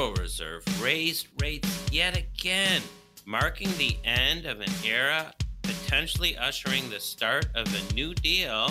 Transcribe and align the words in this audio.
Federal 0.00 0.14
Reserve 0.14 0.82
raised 0.82 1.28
rates 1.42 1.86
yet 1.92 2.16
again, 2.16 2.80
marking 3.26 3.68
the 3.76 3.98
end 4.02 4.46
of 4.46 4.62
an 4.62 4.70
era, 4.82 5.34
potentially 5.60 6.38
ushering 6.38 6.88
the 6.88 6.98
start 6.98 7.48
of 7.54 7.66
a 7.66 7.92
new 7.92 8.14
deal. 8.14 8.70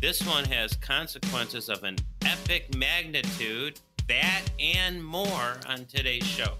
This 0.00 0.26
one 0.26 0.46
has 0.46 0.74
consequences 0.76 1.68
of 1.68 1.84
an 1.84 1.96
epic 2.24 2.74
magnitude. 2.74 3.80
That 4.08 4.44
and 4.58 5.04
more 5.04 5.58
on 5.68 5.84
today's 5.84 6.24
show. 6.24 6.54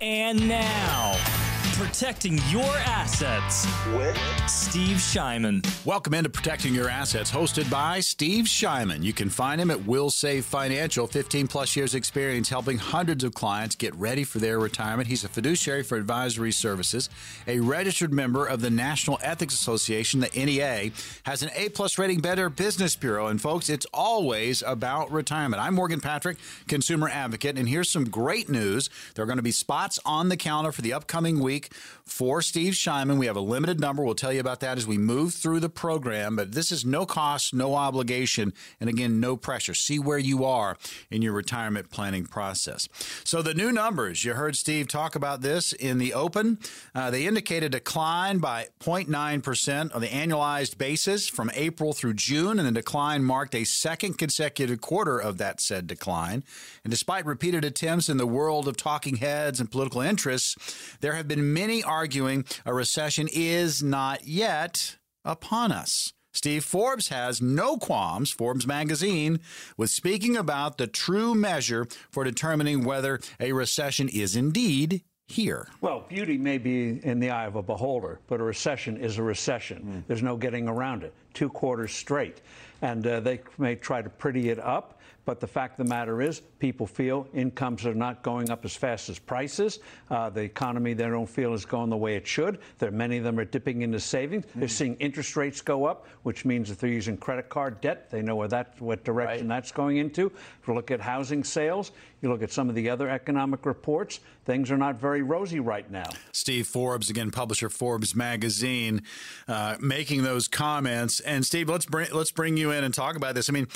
And 0.00 0.48
now, 0.48 1.43
protecting 1.74 2.38
your 2.50 2.72
assets 2.86 3.66
with 3.96 4.16
Steve 4.48 4.98
Shyman. 4.98 5.66
Welcome 5.84 6.14
into 6.14 6.30
Protecting 6.30 6.72
Your 6.72 6.88
Assets, 6.88 7.32
hosted 7.32 7.68
by 7.68 7.98
Steve 7.98 8.44
Shyman. 8.44 9.02
You 9.02 9.12
can 9.12 9.28
find 9.28 9.60
him 9.60 9.72
at 9.72 9.78
Wilsave 9.78 10.44
Financial, 10.44 11.08
15 11.08 11.48
plus 11.48 11.74
years 11.74 11.96
experience 11.96 12.48
helping 12.48 12.78
hundreds 12.78 13.24
of 13.24 13.34
clients 13.34 13.74
get 13.74 13.92
ready 13.96 14.22
for 14.22 14.38
their 14.38 14.60
retirement. 14.60 15.08
He's 15.08 15.24
a 15.24 15.28
fiduciary 15.28 15.82
for 15.82 15.98
advisory 15.98 16.52
services, 16.52 17.10
a 17.48 17.58
registered 17.58 18.12
member 18.12 18.46
of 18.46 18.60
the 18.60 18.70
National 18.70 19.18
Ethics 19.20 19.54
Association, 19.54 20.20
the 20.20 20.30
NEA, 20.32 20.92
has 21.24 21.42
an 21.42 21.50
A 21.56 21.70
plus 21.70 21.98
rating 21.98 22.20
Better 22.20 22.48
Business 22.48 22.94
Bureau. 22.94 23.26
And 23.26 23.40
folks, 23.42 23.68
it's 23.68 23.86
always 23.92 24.62
about 24.62 25.10
retirement. 25.10 25.60
I'm 25.60 25.74
Morgan 25.74 26.00
Patrick, 26.00 26.36
consumer 26.68 27.08
advocate, 27.08 27.58
and 27.58 27.68
here's 27.68 27.90
some 27.90 28.04
great 28.04 28.48
news. 28.48 28.90
There 29.16 29.24
are 29.24 29.26
going 29.26 29.38
to 29.38 29.42
be 29.42 29.50
spots 29.50 29.98
on 30.06 30.28
the 30.28 30.36
calendar 30.36 30.70
for 30.70 30.82
the 30.82 30.92
upcoming 30.92 31.40
week 31.40 31.63
week 31.64 31.72
for 32.06 32.42
Steve 32.42 32.74
Shyman. 32.74 33.18
We 33.18 33.26
have 33.26 33.36
a 33.36 33.40
limited 33.40 33.80
number. 33.80 34.02
We'll 34.02 34.14
tell 34.14 34.32
you 34.32 34.40
about 34.40 34.60
that 34.60 34.76
as 34.76 34.86
we 34.86 34.98
move 34.98 35.34
through 35.34 35.60
the 35.60 35.68
program. 35.68 36.36
But 36.36 36.52
this 36.52 36.70
is 36.70 36.84
no 36.84 37.06
cost, 37.06 37.54
no 37.54 37.74
obligation, 37.74 38.52
and 38.80 38.90
again, 38.90 39.20
no 39.20 39.36
pressure. 39.36 39.74
See 39.74 39.98
where 39.98 40.18
you 40.18 40.44
are 40.44 40.76
in 41.10 41.22
your 41.22 41.32
retirement 41.32 41.90
planning 41.90 42.26
process. 42.26 42.88
So 43.24 43.42
the 43.42 43.54
new 43.54 43.72
numbers, 43.72 44.24
you 44.24 44.34
heard 44.34 44.56
Steve 44.56 44.88
talk 44.88 45.14
about 45.14 45.40
this 45.40 45.72
in 45.72 45.98
the 45.98 46.14
open. 46.14 46.58
Uh, 46.94 47.10
they 47.10 47.26
indicate 47.26 47.62
a 47.62 47.68
decline 47.68 48.38
by 48.38 48.68
0.9% 48.80 49.94
on 49.94 50.00
the 50.00 50.08
annualized 50.08 50.78
basis 50.78 51.28
from 51.28 51.50
April 51.54 51.92
through 51.92 52.14
June, 52.14 52.58
and 52.58 52.68
the 52.68 52.72
decline 52.72 53.24
marked 53.24 53.54
a 53.54 53.64
second 53.64 54.18
consecutive 54.18 54.80
quarter 54.80 55.18
of 55.18 55.38
that 55.38 55.60
said 55.60 55.86
decline. 55.86 56.44
And 56.84 56.90
despite 56.90 57.24
repeated 57.24 57.64
attempts 57.64 58.08
in 58.08 58.18
the 58.18 58.26
world 58.26 58.68
of 58.68 58.76
talking 58.76 59.16
heads 59.16 59.60
and 59.60 59.70
political 59.70 60.00
interests, 60.00 60.56
there 61.00 61.14
have 61.14 61.28
been 61.28 61.52
many 61.52 61.82
arguing 61.94 62.44
a 62.66 62.74
recession 62.74 63.28
is 63.32 63.82
not 63.82 64.26
yet 64.26 64.96
upon 65.24 65.70
us. 65.70 66.12
Steve 66.32 66.64
Forbes 66.64 67.08
has 67.08 67.40
no 67.40 67.76
qualms, 67.76 68.32
Forbes 68.32 68.66
magazine, 68.66 69.38
with 69.76 69.90
speaking 69.90 70.36
about 70.36 70.76
the 70.76 70.88
true 70.88 71.32
measure 71.36 71.86
for 72.10 72.24
determining 72.24 72.82
whether 72.82 73.20
a 73.38 73.52
recession 73.52 74.08
is 74.08 74.34
indeed 74.34 75.02
here. 75.28 75.68
Well, 75.80 76.04
beauty 76.08 76.36
may 76.36 76.58
be 76.58 77.00
in 77.04 77.20
the 77.20 77.30
eye 77.30 77.46
of 77.46 77.54
a 77.54 77.62
beholder, 77.62 78.18
but 78.26 78.40
a 78.40 78.42
recession 78.42 78.96
is 78.96 79.18
a 79.18 79.22
recession. 79.22 79.78
Mm. 79.84 80.06
There's 80.08 80.22
no 80.24 80.36
getting 80.36 80.68
around 80.68 81.04
it. 81.04 81.14
Two 81.32 81.48
quarters 81.48 81.92
straight. 81.92 82.40
And 82.82 83.06
uh, 83.06 83.20
they 83.20 83.40
may 83.56 83.76
try 83.76 84.02
to 84.02 84.10
pretty 84.10 84.50
it 84.50 84.58
up. 84.58 84.98
But 85.24 85.40
the 85.40 85.46
fact 85.46 85.78
of 85.80 85.86
the 85.86 85.90
matter 85.90 86.20
is, 86.20 86.40
people 86.58 86.86
feel 86.86 87.26
incomes 87.32 87.86
are 87.86 87.94
not 87.94 88.22
going 88.22 88.50
up 88.50 88.64
as 88.64 88.76
fast 88.76 89.08
as 89.08 89.18
prices. 89.18 89.78
Uh, 90.10 90.28
the 90.28 90.42
economy, 90.42 90.92
they 90.92 91.04
don't 91.04 91.28
feel, 91.28 91.54
is 91.54 91.64
going 91.64 91.90
the 91.90 91.96
way 91.96 92.16
it 92.16 92.26
should. 92.26 92.58
There, 92.78 92.90
many 92.90 93.18
of 93.18 93.24
them 93.24 93.38
are 93.38 93.44
dipping 93.44 93.82
into 93.82 94.00
savings. 94.00 94.44
Mm-hmm. 94.46 94.60
They're 94.60 94.68
seeing 94.68 94.96
interest 94.96 95.36
rates 95.36 95.60
go 95.60 95.86
up, 95.86 96.06
which 96.24 96.44
means 96.44 96.70
if 96.70 96.78
they're 96.78 96.90
using 96.90 97.16
credit 97.16 97.48
card 97.48 97.80
debt, 97.80 98.10
they 98.10 98.20
know 98.22 98.36
where 98.36 98.48
that, 98.48 98.80
what 98.80 99.04
direction 99.04 99.48
right. 99.48 99.56
that's 99.56 99.72
going 99.72 99.96
into. 99.96 100.26
If 100.60 100.68
we 100.68 100.74
look 100.74 100.90
at 100.90 101.00
housing 101.00 101.42
sales, 101.42 101.92
you 102.24 102.30
look 102.30 102.42
at 102.42 102.50
some 102.50 102.68
of 102.68 102.74
the 102.74 102.90
other 102.90 103.08
economic 103.08 103.64
reports, 103.66 104.20
things 104.44 104.70
are 104.70 104.76
not 104.76 104.96
very 104.96 105.22
rosy 105.22 105.60
right 105.60 105.88
now. 105.90 106.08
Steve 106.32 106.66
Forbes, 106.66 107.10
again, 107.10 107.30
publisher 107.30 107.68
Forbes 107.68 108.14
magazine, 108.16 109.02
uh, 109.46 109.76
making 109.80 110.22
those 110.22 110.48
comments. 110.48 111.20
And 111.20 111.44
Steve, 111.44 111.68
let's 111.68 111.86
bring 111.86 112.08
let's 112.12 112.32
bring 112.32 112.56
you 112.56 112.70
in 112.70 112.82
and 112.82 112.92
talk 112.92 113.14
about 113.14 113.34
this. 113.34 113.48
I 113.48 113.52
mean, 113.52 113.68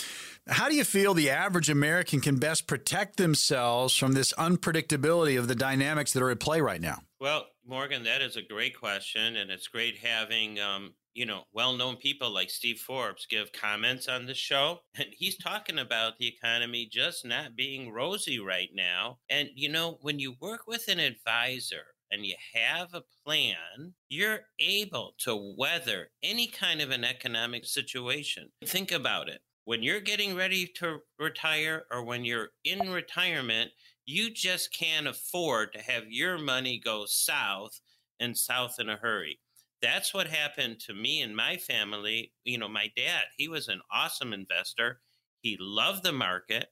how 0.48 0.68
do 0.68 0.74
you 0.74 0.84
feel 0.84 1.14
the 1.14 1.30
average 1.30 1.70
American 1.70 2.20
can 2.20 2.36
best 2.36 2.66
protect 2.66 3.18
themselves 3.18 3.94
from 3.94 4.12
this 4.12 4.32
unpredictability 4.32 5.38
of 5.38 5.46
the 5.46 5.54
dynamics 5.54 6.12
that 6.14 6.22
are 6.22 6.30
at 6.30 6.40
play 6.40 6.60
right 6.60 6.80
now? 6.80 6.98
Well, 7.20 7.46
Morgan, 7.66 8.04
that 8.04 8.22
is 8.22 8.36
a 8.36 8.42
great 8.42 8.78
question, 8.78 9.36
and 9.36 9.50
it's 9.50 9.68
great 9.68 9.98
having 9.98 10.58
um, 10.58 10.94
you 11.18 11.26
know 11.26 11.44
well-known 11.52 11.96
people 11.96 12.32
like 12.32 12.50
Steve 12.50 12.78
Forbes 12.78 13.26
give 13.28 13.52
comments 13.52 14.08
on 14.08 14.26
the 14.26 14.34
show, 14.34 14.78
and 14.96 15.08
he's 15.10 15.36
talking 15.36 15.78
about 15.78 16.18
the 16.18 16.28
economy 16.28 16.88
just 16.90 17.24
not 17.24 17.56
being 17.56 17.92
rosy 17.92 18.38
right 18.38 18.70
now. 18.74 19.18
And 19.28 19.48
you 19.54 19.68
know, 19.68 19.98
when 20.02 20.18
you 20.18 20.34
work 20.40 20.62
with 20.66 20.88
an 20.88 21.00
advisor 21.00 21.86
and 22.10 22.24
you 22.24 22.36
have 22.54 22.94
a 22.94 23.02
plan, 23.26 23.94
you're 24.08 24.40
able 24.58 25.14
to 25.18 25.54
weather 25.58 26.08
any 26.22 26.46
kind 26.46 26.80
of 26.80 26.90
an 26.90 27.04
economic 27.04 27.66
situation. 27.66 28.48
Think 28.64 28.92
about 28.92 29.28
it 29.28 29.40
when 29.68 29.82
you're 29.82 30.00
getting 30.00 30.34
ready 30.34 30.66
to 30.66 30.96
retire 31.18 31.82
or 31.92 32.02
when 32.02 32.24
you're 32.24 32.48
in 32.64 32.90
retirement, 32.90 33.70
you 34.06 34.30
just 34.30 34.72
can't 34.72 35.06
afford 35.06 35.74
to 35.74 35.78
have 35.78 36.04
your 36.08 36.38
money 36.38 36.80
go 36.82 37.04
south 37.06 37.78
and 38.18 38.34
south 38.34 38.76
in 38.78 38.88
a 38.88 38.96
hurry. 38.96 39.38
That's 39.80 40.12
what 40.12 40.26
happened 40.26 40.80
to 40.80 40.94
me 40.94 41.22
and 41.22 41.36
my 41.36 41.56
family. 41.56 42.32
You 42.44 42.58
know, 42.58 42.68
my 42.68 42.90
dad, 42.96 43.24
he 43.36 43.48
was 43.48 43.68
an 43.68 43.80
awesome 43.92 44.32
investor. 44.32 45.00
He 45.40 45.56
loved 45.60 46.02
the 46.02 46.12
market. 46.12 46.68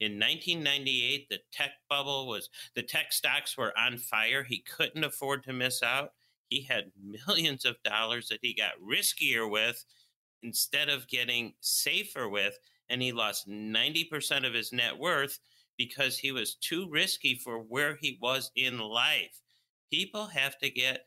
In 0.00 0.12
1998, 0.12 1.28
the 1.28 1.40
tech 1.52 1.72
bubble 1.88 2.26
was, 2.26 2.48
the 2.74 2.82
tech 2.82 3.12
stocks 3.12 3.56
were 3.56 3.76
on 3.78 3.98
fire. 3.98 4.42
He 4.42 4.60
couldn't 4.60 5.04
afford 5.04 5.44
to 5.44 5.52
miss 5.52 5.82
out. 5.82 6.12
He 6.48 6.62
had 6.62 6.92
millions 7.26 7.64
of 7.64 7.82
dollars 7.82 8.28
that 8.28 8.40
he 8.42 8.54
got 8.54 8.80
riskier 8.80 9.50
with 9.50 9.84
instead 10.42 10.88
of 10.88 11.08
getting 11.08 11.54
safer 11.60 12.28
with, 12.28 12.58
and 12.88 13.02
he 13.02 13.12
lost 13.12 13.48
90% 13.48 14.46
of 14.46 14.54
his 14.54 14.72
net 14.72 14.98
worth 14.98 15.38
because 15.76 16.18
he 16.18 16.32
was 16.32 16.54
too 16.56 16.88
risky 16.90 17.34
for 17.34 17.58
where 17.58 17.96
he 17.96 18.18
was 18.20 18.50
in 18.56 18.78
life. 18.78 19.42
People 19.90 20.26
have 20.26 20.58
to 20.58 20.70
get 20.70 21.06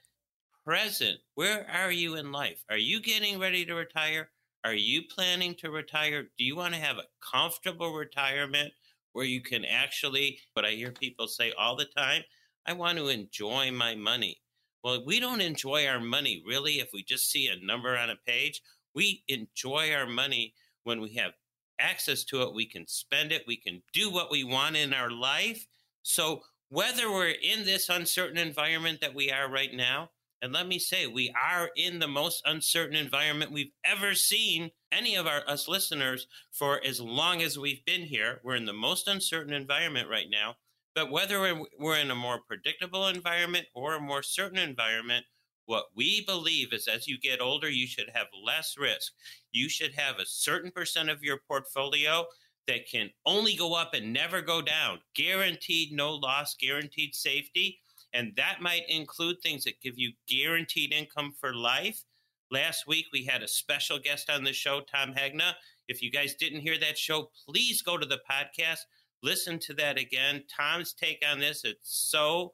present. 0.66 1.19
Where 1.35 1.68
are 1.69 1.91
you 1.91 2.16
in 2.16 2.31
life? 2.31 2.63
Are 2.69 2.78
you 2.78 3.01
getting 3.01 3.40
ready 3.40 3.66
to 3.66 3.75
retire? 3.75 4.29
Are 4.63 4.74
you 4.74 5.01
planning 5.13 5.56
to 5.56 5.69
retire? 5.69 6.24
Do 6.38 6.44
you 6.44 6.56
want 6.56 6.74
to 6.74 6.79
have 6.79 6.97
a 6.97 7.07
comfortable 7.31 7.94
retirement 7.94 8.72
where 9.12 9.25
you 9.25 9.41
can 9.41 9.66
actually, 9.66 10.40
what 10.53 10.66
I 10.66 10.72
hear 10.72 10.91
people 10.91 11.28
say 11.28 11.53
all 11.57 11.75
the 11.75 11.85
time, 11.85 12.24
I 12.66 12.74
want 12.74 12.97
to 12.97 13.09
enjoy 13.09 13.72
my 13.72 13.96
money. 13.96 14.41
Well, 14.84 15.03
we 15.06 15.19
don't 15.19 15.41
enjoy 15.41 15.85
our 15.88 16.00
money 16.00 16.44
really 16.46 16.74
if 16.74 16.90
we 16.94 17.03
just 17.03 17.30
see 17.30 17.47
a 17.47 17.66
number 17.66 17.97
on 17.97 18.09
a 18.09 18.16
page. 18.25 18.62
We 18.95 19.24
enjoy 19.28 19.94
our 19.94 20.07
money 20.07 20.53
when 20.84 21.01
we 21.01 21.13
have 21.16 21.31
access 21.80 22.24
to 22.25 22.41
it. 22.41 22.53
We 22.53 22.66
can 22.66 22.88
spend 22.88 23.31
it. 23.31 23.44
We 23.47 23.57
can 23.57 23.81
do 23.94 24.12
what 24.12 24.31
we 24.31 24.44
want 24.44 24.75
in 24.75 24.94
our 24.94 25.12
life. 25.12 25.68
So, 26.03 26.41
whether 26.69 27.12
we're 27.12 27.30
in 27.30 27.66
this 27.66 27.90
uncertain 27.90 28.38
environment 28.38 29.00
that 29.01 29.13
we 29.13 29.31
are 29.31 29.50
right 29.50 29.74
now, 29.74 30.09
and 30.44 30.52
let 30.52 30.68
me 30.68 30.78
say, 30.78 31.08
we 31.08 31.34
are 31.42 31.70
in 31.78 32.00
the 32.00 32.08
most 32.08 32.42
uncertain 32.46 32.98
environment 32.98 33.54
we've 33.54 33.72
ever 33.86 34.14
seen, 34.14 34.72
any 34.92 35.16
of 35.16 35.26
our 35.26 35.42
us 35.48 35.70
listeners, 35.70 36.28
for 36.52 36.81
as 36.86 37.00
long 37.00 37.42
as 37.42 37.58
we've 37.58 37.84
been 37.86 38.02
here. 38.02 38.42
We're 38.44 38.58
in 38.58 38.66
the 38.66 38.74
most 38.74 39.08
uncertain 39.08 39.54
environment 39.54 40.09
right 40.09 40.28
now. 40.30 40.58
But 40.96 41.12
whether 41.12 41.64
we're 41.80 41.98
in 41.98 42.12
a 42.12 42.16
more 42.16 42.42
predictable 42.46 43.08
environment 43.08 43.68
or 43.74 43.96
a 43.96 44.02
more 44.02 44.22
certain 44.22 44.59
environment, 44.59 45.26
what 45.66 45.86
we 45.96 46.26
believe 46.26 46.74
is 46.74 46.90
as 46.90 47.08
you 47.08 47.18
get 47.18 47.40
older, 47.40 47.70
you 47.70 47.88
should 47.88 48.10
have 48.14 48.28
less 48.46 48.75
risk. 48.78 49.14
You 49.54 49.70
should 49.70 49.94
have 49.94 50.20
a 50.20 50.25
certain 50.25 50.72
percent 50.72 51.10
of 51.10 51.24
your 51.24 51.40
portfolio 51.48 52.25
that 52.68 52.90
can 52.90 53.12
only 53.25 53.56
go 53.56 53.75
up 53.75 53.94
and 53.94 54.12
never 54.12 54.42
go 54.42 54.62
down. 54.62 55.00
Guaranteed 55.16 55.94
no 55.94 56.16
loss, 56.16 56.54
guaranteed 56.60 57.16
safety. 57.16 57.80
And 58.13 58.33
that 58.38 58.62
might 58.62 58.83
include 58.88 59.42
things 59.42 59.63
that 59.63 59.81
give 59.81 59.98
you 59.98 60.13
guaranteed 60.27 60.94
income 60.94 61.33
for 61.39 61.56
life. 61.56 62.04
Last 62.51 62.86
week, 62.88 63.07
we 63.12 63.24
had 63.25 63.42
a 63.42 63.48
special 63.48 63.98
guest 63.98 64.30
on 64.30 64.44
the 64.44 64.54
show, 64.54 64.81
Tom 64.81 65.13
Hegna. 65.13 65.54
If 65.88 66.01
you 66.01 66.12
guys 66.12 66.36
didn't 66.36 66.62
hear 66.62 66.77
that 66.80 66.98
show, 66.98 67.31
please 67.48 67.81
go 67.81 67.98
to 67.98 68.06
the 68.06 68.21
podcast, 68.30 68.81
listen 69.24 69.57
to 69.60 69.74
that 69.75 69.98
again. 69.98 70.44
Tom's 70.56 70.94
take 70.94 71.24
on 71.27 71.39
this, 71.39 71.63
it's 71.65 72.10
so 72.12 72.51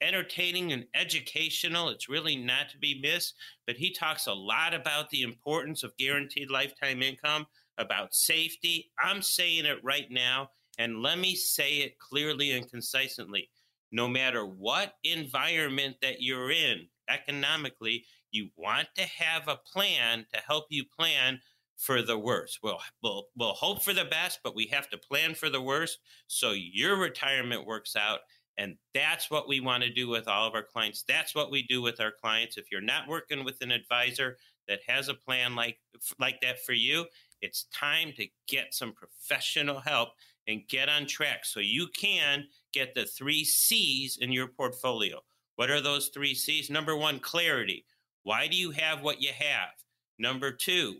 entertaining 0.00 0.72
and 0.72 0.86
educational. 0.94 1.88
It's 1.88 2.08
really 2.08 2.36
not 2.36 2.68
to 2.70 2.78
be 2.78 3.00
missed. 3.00 3.34
But 3.66 3.76
he 3.76 3.92
talks 3.92 4.26
a 4.26 4.32
lot 4.32 4.74
about 4.74 5.10
the 5.10 5.22
importance 5.22 5.82
of 5.82 5.96
guaranteed 5.96 6.50
lifetime 6.50 7.02
income, 7.02 7.46
about 7.78 8.14
safety. 8.14 8.90
I'm 9.02 9.22
saying 9.22 9.64
it 9.64 9.78
right 9.82 10.10
now. 10.10 10.50
And 10.78 11.02
let 11.02 11.18
me 11.18 11.34
say 11.34 11.78
it 11.78 11.98
clearly 11.98 12.52
and 12.52 12.70
concisely. 12.70 13.48
No 13.96 14.08
matter 14.08 14.44
what 14.44 14.92
environment 15.04 15.96
that 16.02 16.20
you're 16.20 16.50
in 16.50 16.86
economically, 17.08 18.04
you 18.30 18.50
want 18.54 18.88
to 18.96 19.04
have 19.04 19.48
a 19.48 19.56
plan 19.56 20.26
to 20.34 20.40
help 20.46 20.66
you 20.68 20.84
plan 20.84 21.40
for 21.78 22.02
the 22.02 22.18
worst. 22.18 22.58
We'll, 22.62 22.78
we'll, 23.02 23.28
we'll 23.38 23.54
hope 23.54 23.82
for 23.82 23.94
the 23.94 24.04
best, 24.04 24.40
but 24.44 24.54
we 24.54 24.66
have 24.66 24.90
to 24.90 24.98
plan 24.98 25.34
for 25.34 25.48
the 25.48 25.62
worst 25.62 25.96
so 26.26 26.50
your 26.52 26.98
retirement 26.98 27.66
works 27.66 27.96
out. 27.96 28.18
And 28.58 28.76
that's 28.92 29.30
what 29.30 29.48
we 29.48 29.60
want 29.60 29.82
to 29.84 29.90
do 29.90 30.08
with 30.08 30.28
all 30.28 30.46
of 30.46 30.54
our 30.54 30.62
clients. 30.62 31.02
That's 31.08 31.34
what 31.34 31.50
we 31.50 31.62
do 31.62 31.80
with 31.80 31.98
our 31.98 32.12
clients. 32.12 32.58
If 32.58 32.70
you're 32.70 32.82
not 32.82 33.08
working 33.08 33.46
with 33.46 33.62
an 33.62 33.70
advisor 33.70 34.36
that 34.68 34.80
has 34.86 35.08
a 35.08 35.14
plan 35.14 35.56
like 35.56 35.78
like 36.18 36.42
that 36.42 36.62
for 36.66 36.74
you, 36.74 37.06
it's 37.40 37.64
time 37.72 38.12
to 38.18 38.26
get 38.46 38.74
some 38.74 38.92
professional 38.92 39.80
help 39.80 40.10
and 40.46 40.68
get 40.68 40.88
on 40.88 41.06
track 41.06 41.44
so 41.44 41.60
you 41.60 41.88
can 41.98 42.44
get 42.78 42.94
the 42.94 43.06
3 43.06 43.44
Cs 43.44 44.18
in 44.18 44.32
your 44.32 44.48
portfolio. 44.48 45.20
What 45.56 45.70
are 45.70 45.80
those 45.80 46.08
3 46.08 46.34
Cs? 46.34 46.70
Number 46.70 46.96
1, 46.96 47.20
clarity. 47.20 47.84
Why 48.22 48.48
do 48.48 48.56
you 48.56 48.70
have 48.72 49.02
what 49.02 49.22
you 49.22 49.30
have? 49.38 49.70
Number 50.18 50.50
2, 50.52 50.96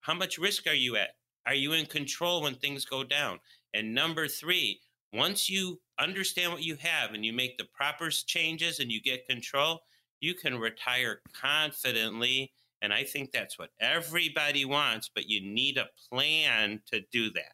how 0.00 0.14
much 0.14 0.38
risk 0.38 0.66
are 0.66 0.74
you 0.74 0.96
at? 0.96 1.10
Are 1.46 1.54
you 1.54 1.72
in 1.72 1.86
control 1.86 2.42
when 2.42 2.54
things 2.54 2.84
go 2.84 3.04
down? 3.04 3.38
And 3.74 3.94
number 3.94 4.28
three, 4.28 4.80
once 5.12 5.48
you 5.48 5.80
understand 5.98 6.52
what 6.52 6.62
you 6.62 6.76
have 6.76 7.12
and 7.12 7.24
you 7.24 7.32
make 7.32 7.58
the 7.58 7.68
proper 7.74 8.10
changes 8.10 8.80
and 8.80 8.90
you 8.90 9.00
get 9.00 9.26
control, 9.26 9.80
you 10.20 10.34
can 10.34 10.58
retire 10.58 11.20
confidently. 11.32 12.52
And 12.82 12.92
I 12.92 13.04
think 13.04 13.32
that's 13.32 13.58
what 13.58 13.70
everybody 13.80 14.64
wants, 14.64 15.10
but 15.14 15.28
you 15.28 15.40
need 15.40 15.76
a 15.76 15.88
plan 16.10 16.80
to 16.92 17.00
do 17.12 17.30
that. 17.32 17.52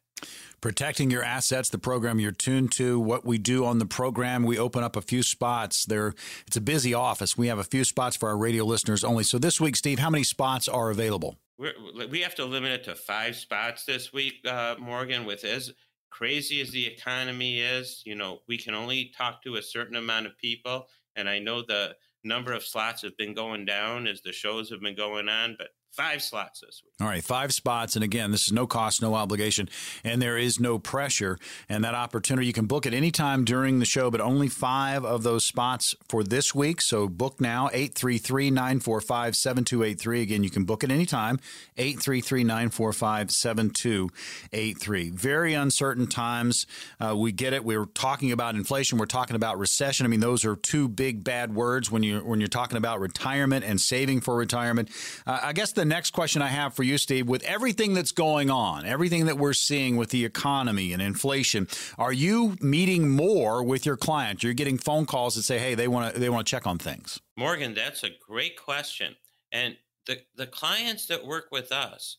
Protecting 0.59 1.11
your 1.11 1.23
assets, 1.23 1.69
the 1.69 1.77
program 1.77 2.19
you're 2.19 2.31
tuned 2.31 2.71
to. 2.73 2.99
What 2.99 3.25
we 3.25 3.37
do 3.37 3.63
on 3.63 3.77
the 3.77 3.85
program, 3.85 4.43
we 4.43 4.57
open 4.57 4.83
up 4.83 4.95
a 4.95 5.01
few 5.01 5.21
spots. 5.21 5.85
There, 5.85 6.13
it's 6.47 6.57
a 6.57 6.61
busy 6.61 6.93
office. 6.93 7.37
We 7.37 7.47
have 7.47 7.59
a 7.59 7.63
few 7.63 7.83
spots 7.83 8.15
for 8.15 8.29
our 8.29 8.37
radio 8.37 8.63
listeners 8.63 9.03
only. 9.03 9.23
So 9.23 9.37
this 9.37 9.61
week, 9.61 9.75
Steve, 9.75 9.99
how 9.99 10.09
many 10.09 10.23
spots 10.23 10.67
are 10.67 10.89
available? 10.89 11.37
We're, 11.59 11.73
we 12.09 12.21
have 12.21 12.35
to 12.35 12.45
limit 12.45 12.71
it 12.71 12.83
to 12.85 12.95
five 12.95 13.35
spots 13.35 13.85
this 13.85 14.11
week, 14.11 14.35
uh, 14.47 14.75
Morgan. 14.79 15.25
With 15.25 15.43
as 15.43 15.73
crazy 16.09 16.61
as 16.61 16.71
the 16.71 16.87
economy 16.87 17.59
is, 17.59 18.01
you 18.05 18.15
know, 18.15 18.39
we 18.47 18.57
can 18.57 18.73
only 18.73 19.11
talk 19.15 19.43
to 19.43 19.55
a 19.55 19.61
certain 19.61 19.95
amount 19.95 20.25
of 20.25 20.37
people. 20.37 20.87
And 21.15 21.29
I 21.29 21.39
know 21.39 21.61
the 21.61 21.95
number 22.27 22.53
of 22.53 22.63
slots 22.63 23.01
have 23.01 23.17
been 23.17 23.33
going 23.33 23.65
down 23.65 24.07
as 24.07 24.21
the 24.21 24.33
shows 24.33 24.69
have 24.69 24.81
been 24.81 24.95
going 24.95 25.29
on, 25.29 25.55
but 25.57 25.69
five 25.97 26.21
slots 26.21 26.61
this 26.61 26.83
week. 26.85 26.93
All 27.01 27.07
right, 27.07 27.23
five 27.23 27.51
spots. 27.51 27.95
And 27.95 28.03
again, 28.03 28.31
this 28.31 28.43
is 28.43 28.53
no 28.53 28.67
cost, 28.67 29.01
no 29.01 29.15
obligation, 29.15 29.67
and 30.03 30.21
there 30.21 30.37
is 30.37 30.59
no 30.59 30.77
pressure. 30.77 31.39
And 31.67 31.83
that 31.83 31.95
opportunity, 31.95 32.45
you 32.45 32.53
can 32.53 32.67
book 32.67 32.85
it 32.85 32.93
anytime 32.93 33.43
during 33.43 33.79
the 33.79 33.85
show, 33.85 34.11
but 34.11 34.21
only 34.21 34.47
five 34.47 35.03
of 35.03 35.23
those 35.23 35.43
spots 35.43 35.95
for 36.07 36.23
this 36.23 36.53
week. 36.53 36.81
So 36.81 37.07
book 37.07 37.41
now, 37.41 37.69
833 37.73 38.51
945 38.51 39.35
7283. 39.35 40.21
Again, 40.21 40.43
you 40.43 40.51
can 40.51 40.65
book 40.65 40.83
it 40.83 40.91
anytime, 40.91 41.39
833 41.77 42.43
945 42.43 43.31
7283. 43.31 45.09
Very 45.09 45.53
uncertain 45.53 46.05
times. 46.05 46.67
Uh, 46.99 47.15
we 47.17 47.31
get 47.31 47.53
it. 47.53 47.65
We're 47.65 47.85
talking 47.85 48.31
about 48.31 48.53
inflation. 48.55 48.99
We're 48.99 49.07
talking 49.07 49.35
about 49.35 49.57
recession. 49.57 50.05
I 50.05 50.09
mean, 50.09 50.19
those 50.19 50.45
are 50.45 50.55
two 50.55 50.87
big 50.87 51.23
bad 51.23 51.55
words 51.55 51.89
when, 51.89 52.03
you, 52.03 52.16
when 52.25 52.39
you're 52.39 52.47
talking 52.47 52.77
about 52.77 52.99
retirement 52.99 53.65
and 53.65 53.79
saving 53.79 54.21
for 54.21 54.35
retirement. 54.35 54.89
Uh, 55.25 55.39
I 55.43 55.53
guess 55.53 55.71
the 55.71 55.85
next 55.85 56.11
question 56.11 56.41
I 56.41 56.47
have 56.47 56.73
for 56.73 56.83
you, 56.83 56.97
Steve, 56.97 57.27
with 57.27 57.43
everything 57.43 57.93
that's 57.93 58.11
going 58.11 58.49
on, 58.49 58.85
everything 58.85 59.25
that 59.25 59.37
we're 59.37 59.53
seeing 59.53 59.97
with 59.97 60.09
the 60.09 60.25
economy 60.25 60.93
and 60.93 61.01
inflation, 61.01 61.67
are 61.97 62.13
you 62.13 62.57
meeting 62.61 63.09
more 63.09 63.63
with 63.63 63.85
your 63.85 63.97
clients? 63.97 64.43
You're 64.43 64.53
getting 64.53 64.77
phone 64.77 65.05
calls 65.05 65.35
that 65.35 65.43
say, 65.43 65.59
"Hey, 65.59 65.75
they 65.75 65.87
want 65.87 66.13
to 66.13 66.19
they 66.19 66.29
want 66.29 66.47
to 66.47 66.51
check 66.51 66.65
on 66.65 66.77
things." 66.77 67.19
Morgan, 67.35 67.73
that's 67.73 68.03
a 68.03 68.09
great 68.09 68.57
question. 68.57 69.15
And 69.51 69.77
the 70.05 70.21
the 70.35 70.47
clients 70.47 71.05
that 71.07 71.25
work 71.25 71.49
with 71.51 71.71
us, 71.71 72.17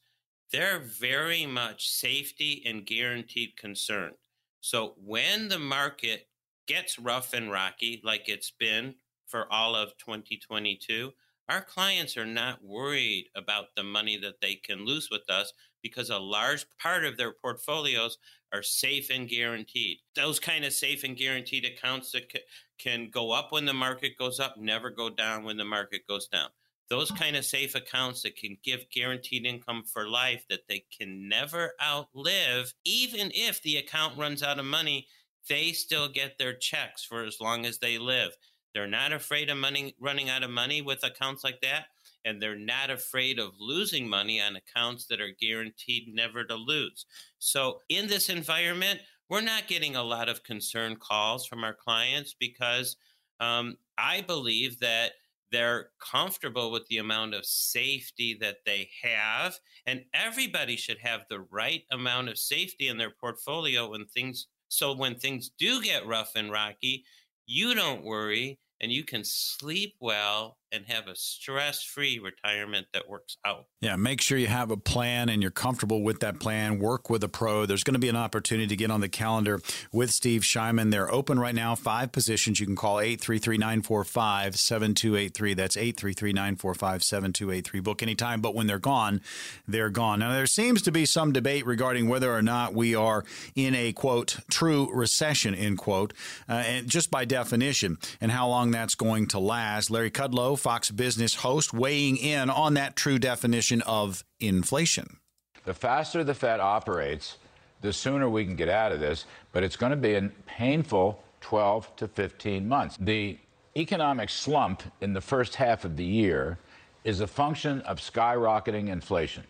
they're 0.53 0.79
very 0.79 1.47
much 1.47 1.89
safety 1.89 2.63
and 2.65 2.87
guaranteed 2.87 3.57
concerned. 3.57 4.17
So 4.61 4.95
when 4.99 5.49
the 5.49 5.59
market 5.59 6.29
gets 6.67 6.99
rough 6.99 7.33
and 7.33 7.51
rocky 7.51 8.01
like 8.05 8.29
it's 8.29 8.51
been 8.51 8.95
for 9.29 9.51
all 9.53 9.77
of 9.77 9.97
2022, 9.99 11.13
our 11.49 11.63
clients 11.63 12.17
are 12.17 12.27
not 12.27 12.63
worried 12.63 13.29
about 13.35 13.75
the 13.75 13.83
money 13.83 14.19
that 14.19 14.41
they 14.43 14.55
can 14.55 14.85
lose 14.85 15.09
with 15.11 15.29
us 15.31 15.53
because 15.83 16.11
a 16.11 16.19
large 16.19 16.67
part 16.83 17.05
of 17.05 17.17
their 17.17 17.33
portfolios 17.33 18.19
are 18.53 18.63
safe 18.63 19.11
and 19.11 19.29
guaranteed. 19.29 19.99
Those 20.15 20.41
kind 20.41 20.65
of 20.65 20.73
safe 20.73 21.05
and 21.05 21.17
guaranteed 21.17 21.65
accounts 21.65 22.13
that 22.13 22.33
can 22.79 23.11
go 23.11 23.31
up 23.31 23.53
when 23.53 23.65
the 23.65 23.75
market 23.75 24.19
goes 24.19 24.41
up, 24.41 24.57
never 24.59 24.91
go 24.91 25.09
down 25.09 25.45
when 25.45 25.57
the 25.57 25.65
market 25.65 26.07
goes 26.07 26.29
down. 26.29 26.49
Those 26.91 27.11
kind 27.11 27.37
of 27.37 27.45
safe 27.45 27.75
accounts 27.75 28.23
that 28.23 28.37
can 28.37 28.57
give 28.63 28.91
guaranteed 28.91 29.45
income 29.45 29.85
for 29.85 30.09
life 30.09 30.45
that 30.49 30.67
they 30.69 30.85
can 30.97 31.29
never 31.29 31.73
outlive, 31.83 32.73
even 32.85 33.31
if 33.35 33.63
the 33.63 33.77
account 33.77 34.19
runs 34.19 34.43
out 34.43 34.59
of 34.59 34.65
money, 34.65 35.07
they 35.49 35.73
still 35.73 36.09
get 36.09 36.39
their 36.39 36.55
checks 36.55 37.05
for 37.05 37.25
as 37.25 37.41
long 37.41 37.67
as 37.67 37.79
they 37.79 37.99
live. 37.99 38.37
They're 38.75 38.87
not 38.87 39.13
afraid 39.13 39.51
of 39.51 39.57
money 39.57 39.95
running 40.01 40.29
out 40.29 40.43
of 40.43 40.51
money 40.51 40.83
with 40.83 41.05
accounts 41.05 41.45
like 41.45 41.61
that, 41.63 41.87
and 42.25 42.41
they're 42.41 42.59
not 42.59 42.91
afraid 42.91 43.39
of 43.39 43.53
losing 43.59 44.09
money 44.09 44.41
on 44.41 44.57
accounts 44.57 45.07
that 45.07 45.21
are 45.21 45.33
guaranteed 45.41 46.13
never 46.13 46.45
to 46.45 46.55
lose. 46.55 47.07
So 47.39 47.81
in 47.89 48.07
this 48.07 48.29
environment, 48.29 49.01
we're 49.29 49.41
not 49.41 49.69
getting 49.69 49.97
a 49.97 50.03
lot 50.03 50.29
of 50.29 50.43
concern 50.43 50.97
calls 50.97 51.47
from 51.47 51.65
our 51.65 51.75
clients 51.75 52.35
because 52.39 52.97
um, 53.41 53.77
I 53.97 54.23
believe 54.23 54.81
that 54.81 55.13
they're 55.51 55.91
comfortable 55.99 56.71
with 56.71 56.87
the 56.89 56.99
amount 56.99 57.35
of 57.35 57.45
safety 57.47 58.37
that 58.41 58.59
they 58.67 58.91
have 59.03 59.59
and 59.87 60.05
everybody 60.13 60.77
should 60.77 60.99
have 60.99 61.25
the 61.29 61.41
right 61.51 61.85
amount 61.91 62.29
of 62.29 62.39
safety 62.39 62.89
in 62.89 62.99
their 62.99 63.11
portfolio 63.11 63.91
when 63.91 64.07
things 64.07 64.47
so 64.69 64.95
when 64.95 65.15
things 65.15 65.51
do 65.59 65.81
get 65.81 66.07
rough 66.07 66.33
and 66.37 66.53
rocky 66.53 67.05
you 67.49 67.75
don't 67.75 68.05
worry 68.05 68.61
and 68.81 68.93
you 68.93 69.05
can 69.05 69.25
sleep 69.25 69.97
well 70.01 70.58
and 70.73 70.87
have 70.87 71.07
a 71.09 71.17
stress 71.17 71.83
free 71.83 72.19
retirement 72.19 72.87
that 72.93 73.09
works 73.09 73.37
out. 73.45 73.67
Yeah, 73.81 73.97
make 73.97 74.21
sure 74.21 74.39
you 74.39 74.49
have 74.49 74.71
a 74.71 74.77
plan 74.77 75.29
and 75.29 75.43
you're 75.43 75.51
comfortable 75.51 76.03
with 76.03 76.21
that 76.21 76.41
plan. 76.41 76.79
Work 76.79 77.09
with 77.09 77.25
a 77.25 77.29
pro. 77.29 77.67
There's 77.67 77.85
going 77.85 77.95
to 77.95 78.01
be 78.01 78.09
an 78.09 78.17
opportunity 78.17 78.69
to 78.69 78.77
get 78.77 78.91
on 78.91 79.01
the 79.01 79.09
calendar 79.09 79.61
with 79.93 80.11
Steve 80.11 80.43
Shyman. 80.43 80.91
They're 80.91 81.13
open 81.13 81.39
right 81.39 81.55
now, 81.55 81.75
five 81.75 82.13
positions. 82.13 82.61
You 82.61 82.67
can 82.67 82.77
call 82.77 83.01
833 83.01 83.59
945 83.59 84.57
7283. 84.57 85.55
That's 85.55 85.77
833 85.77 86.33
945 86.33 87.03
7283. 87.03 87.81
Book 87.81 88.03
anytime, 88.03 88.41
but 88.41 88.55
when 88.55 88.67
they're 88.67 88.79
gone, 88.79 89.21
they're 89.67 89.91
gone. 89.91 90.21
Now, 90.21 90.33
there 90.33 90.47
seems 90.47 90.83
to 90.83 90.93
be 90.93 91.07
some 91.07 91.33
debate 91.33 91.67
regarding 91.67 92.09
whether 92.09 92.35
or 92.35 92.43
not 92.43 92.75
we 92.75 92.95
are 92.95 93.25
in 93.55 93.75
a 93.75 93.93
quote, 93.93 94.39
true 94.51 94.91
recession, 94.93 95.55
end 95.55 95.79
quote, 95.79 96.13
uh, 96.49 96.53
and 96.53 96.89
just 96.89 97.11
by 97.11 97.25
definition, 97.25 97.99
and 98.21 98.33
how 98.33 98.49
long 98.49 98.71
that's 98.71 98.95
going 98.95 99.27
to 99.29 99.39
last. 99.39 99.91
Larry 99.91 100.11
Kudlow, 100.11 100.58
Fox 100.59 100.91
Business 100.91 101.37
host, 101.37 101.73
weighing 101.73 102.17
in 102.17 102.51
on 102.51 102.75
that 102.75 102.97
true 102.97 103.19
definition 103.19 103.83
of 103.83 104.25
inflation. 104.41 105.19
The 105.65 105.75
faster 105.75 106.25
the 106.25 106.35
Fed 106.35 106.61
operates, 106.61 107.37
the 107.81 107.93
sooner 107.93 108.29
we 108.29 108.45
can 108.45 108.57
get 108.57 108.69
out 108.69 108.93
of 108.93 109.01
this, 109.01 109.25
but 109.53 109.63
it's 109.63 109.77
going 109.77 109.91
to 109.91 109.97
be 109.97 110.15
a 110.15 110.31
painful 110.47 111.23
12 111.41 111.97
to 111.97 112.09
15 112.09 112.69
months. 112.69 112.97
The 113.01 113.39
economic 113.77 114.31
slump 114.31 114.83
in 115.01 115.13
the 115.13 115.21
first 115.21 115.55
half 115.55 115.85
of 115.85 115.97
the 115.97 116.05
year 116.05 116.59
is 117.05 117.21
a 117.21 117.27
function 117.27 117.81
of 117.83 117.99
skyrocketing 117.99 118.89
inflation, 118.89 119.45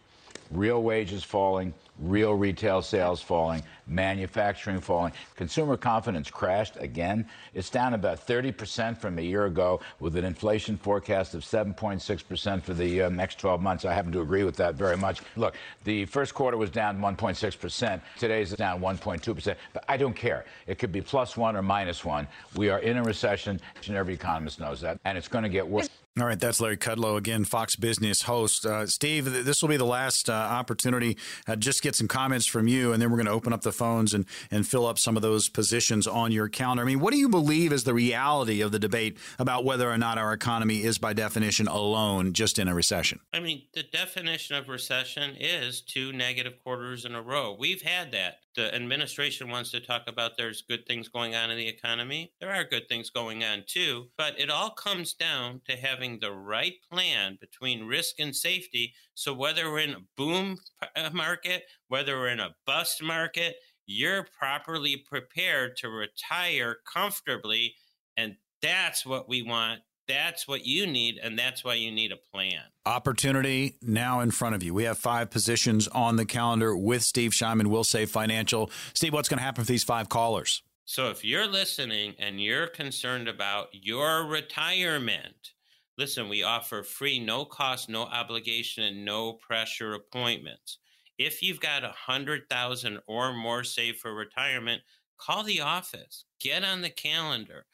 real 0.50 0.82
wages 0.82 1.24
falling, 1.24 1.72
real 1.98 2.34
retail 2.34 2.82
sales 2.82 3.20
falling, 3.20 3.62
manufacturing 3.86 4.80
falling. 4.80 5.12
Consumer 5.36 5.76
confidence 5.76 6.30
crashed 6.30 6.76
again. 6.78 7.26
It's 7.54 7.70
down 7.70 7.94
about 7.94 8.26
30% 8.26 8.98
from 8.98 9.18
a 9.18 9.22
year 9.22 9.46
ago 9.46 9.80
with 10.00 10.16
an 10.16 10.24
inflation 10.24 10.76
forecast 10.76 11.34
of 11.34 11.42
7.6% 11.42 12.62
for 12.62 12.74
the 12.74 13.02
uh, 13.02 13.08
next 13.08 13.38
12 13.38 13.60
months. 13.60 13.84
I 13.84 13.92
happen 13.92 14.12
to 14.12 14.20
agree 14.20 14.44
with 14.44 14.56
that 14.56 14.74
very 14.74 14.96
much. 14.96 15.20
Look, 15.36 15.54
the 15.84 16.04
first 16.06 16.34
quarter 16.34 16.56
was 16.56 16.70
down 16.70 16.98
1.6%. 17.00 18.00
Today's 18.18 18.52
down 18.52 18.80
1.2%. 18.80 19.56
But 19.72 19.84
I 19.88 19.96
don't 19.96 20.14
care. 20.14 20.44
It 20.66 20.78
could 20.78 20.92
be 20.92 21.00
plus 21.00 21.36
one 21.36 21.56
or 21.56 21.62
minus 21.62 22.04
one. 22.04 22.28
We 22.54 22.70
are 22.70 22.80
in 22.80 22.96
a 22.96 23.02
recession, 23.02 23.60
and 23.86 23.96
every 23.96 24.14
economist 24.14 24.60
knows 24.60 24.80
that, 24.82 24.98
and 25.04 25.16
it's 25.16 25.28
going 25.28 25.44
to 25.44 25.50
get 25.50 25.66
worse. 25.66 25.88
All 26.18 26.26
right, 26.26 26.40
that's 26.40 26.60
Larry 26.60 26.76
Kudlow 26.76 27.16
again, 27.16 27.44
Fox 27.44 27.76
Business 27.76 28.22
host. 28.22 28.66
Uh, 28.66 28.88
Steve, 28.88 29.44
this 29.44 29.62
will 29.62 29.68
be 29.68 29.76
the 29.76 29.84
last 29.84 30.28
uh, 30.28 30.32
opportunity. 30.32 31.16
Uh, 31.46 31.54
just 31.54 31.80
get 31.80 31.94
some 31.94 32.08
comments 32.08 32.44
from 32.44 32.66
you, 32.66 32.92
and 32.92 33.00
then 33.00 33.10
we're 33.10 33.18
going 33.18 33.26
to 33.26 33.32
open 33.32 33.52
up 33.52 33.60
the 33.60 33.70
phones 33.70 34.14
and, 34.14 34.26
and 34.50 34.66
fill 34.66 34.84
up 34.84 34.98
some 34.98 35.14
of 35.14 35.22
those 35.22 35.48
positions 35.48 36.08
on 36.08 36.32
your 36.32 36.48
calendar. 36.48 36.82
I 36.82 36.86
mean, 36.86 36.98
what 36.98 37.12
do 37.12 37.18
you 37.20 37.28
believe 37.28 37.72
is 37.72 37.84
the 37.84 37.94
reality 37.94 38.60
of 38.60 38.72
the 38.72 38.80
debate 38.80 39.16
about 39.38 39.64
whether 39.64 39.88
or 39.88 39.96
not 39.96 40.18
our 40.18 40.32
economy 40.32 40.82
is, 40.82 40.98
by 40.98 41.12
definition, 41.12 41.68
alone 41.68 42.32
just 42.32 42.58
in 42.58 42.66
a 42.66 42.74
recession? 42.74 43.20
I 43.32 43.38
mean, 43.38 43.62
the 43.74 43.84
definition 43.84 44.56
of 44.56 44.68
recession 44.68 45.36
is 45.38 45.80
two 45.80 46.12
negative 46.12 46.54
quarters 46.64 47.04
in 47.04 47.14
a 47.14 47.22
row. 47.22 47.56
We've 47.56 47.82
had 47.82 48.10
that. 48.10 48.40
The 48.58 48.74
administration 48.74 49.48
wants 49.48 49.70
to 49.70 49.78
talk 49.78 50.02
about 50.08 50.36
there's 50.36 50.62
good 50.62 50.84
things 50.84 51.08
going 51.08 51.36
on 51.36 51.48
in 51.48 51.56
the 51.56 51.68
economy. 51.68 52.32
There 52.40 52.52
are 52.52 52.64
good 52.64 52.88
things 52.88 53.08
going 53.08 53.44
on 53.44 53.62
too, 53.68 54.08
but 54.18 54.34
it 54.36 54.50
all 54.50 54.70
comes 54.70 55.14
down 55.14 55.60
to 55.68 55.76
having 55.76 56.18
the 56.18 56.32
right 56.32 56.72
plan 56.90 57.38
between 57.40 57.86
risk 57.86 58.18
and 58.18 58.34
safety. 58.34 58.94
So 59.14 59.32
whether 59.32 59.70
we're 59.70 59.78
in 59.78 59.92
a 59.92 60.04
boom 60.16 60.58
uh, 60.96 61.10
market, 61.12 61.66
whether 61.86 62.18
we're 62.18 62.30
in 62.30 62.40
a 62.40 62.56
bust 62.66 63.00
market, 63.00 63.54
you're 63.86 64.26
properly 64.36 64.96
prepared 65.08 65.76
to 65.76 65.88
retire 65.88 66.78
comfortably. 66.92 67.76
And 68.16 68.34
that's 68.60 69.06
what 69.06 69.28
we 69.28 69.42
want 69.42 69.82
that's 70.08 70.48
what 70.48 70.66
you 70.66 70.86
need, 70.86 71.18
and 71.22 71.38
that's 71.38 71.62
why 71.62 71.74
you 71.74 71.92
need 71.92 72.10
a 72.10 72.16
plan. 72.16 72.62
Opportunity 72.86 73.76
now 73.82 74.20
in 74.20 74.30
front 74.30 74.54
of 74.54 74.62
you. 74.62 74.72
We 74.74 74.84
have 74.84 74.98
five 74.98 75.30
positions 75.30 75.86
on 75.88 76.16
the 76.16 76.24
calendar 76.24 76.76
with 76.76 77.02
Steve 77.02 77.32
Shyman, 77.32 77.66
Wilsave 77.66 78.08
Financial. 78.08 78.70
Steve, 78.94 79.12
what's 79.12 79.28
going 79.28 79.38
to 79.38 79.44
happen 79.44 79.64
for 79.64 79.70
these 79.70 79.84
five 79.84 80.08
callers? 80.08 80.62
So, 80.86 81.10
if 81.10 81.22
you're 81.24 81.46
listening 81.46 82.14
and 82.18 82.40
you're 82.40 82.66
concerned 82.66 83.28
about 83.28 83.68
your 83.72 84.24
retirement, 84.24 85.52
listen, 85.98 86.30
we 86.30 86.42
offer 86.42 86.82
free, 86.82 87.18
no 87.18 87.44
cost, 87.44 87.90
no 87.90 88.04
obligation, 88.04 88.84
and 88.84 89.04
no 89.04 89.34
pressure 89.34 89.92
appointments. 89.92 90.78
If 91.18 91.42
you've 91.42 91.60
got 91.60 91.84
a 91.84 91.88
hundred 92.06 92.48
thousand 92.48 93.00
or 93.06 93.34
more 93.34 93.64
saved 93.64 93.98
for 93.98 94.14
retirement, 94.14 94.80
call 95.18 95.42
the 95.42 95.60
office, 95.60 96.24
get 96.40 96.64
on 96.64 96.80
the 96.80 96.90
calendar 96.90 97.66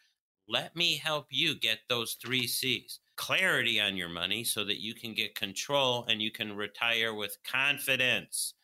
let 0.49 0.77
me 0.77 0.97
help 0.97 1.27
you 1.31 1.59
get 1.59 1.79
those 1.89 2.17
three 2.21 2.47
C's 2.47 3.01
clarity 3.17 3.81
on 3.81 3.97
your 3.97 4.09
money 4.09 4.45
so 4.45 4.65
that 4.65 4.83
you 4.83 4.95
can 4.95 5.15
get 5.15 5.35
control 5.35 6.05
and 6.09 6.21
you 6.21 6.31
can 6.31 6.57
retire 6.57 7.15
with 7.15 7.39
confidence. 7.51 8.55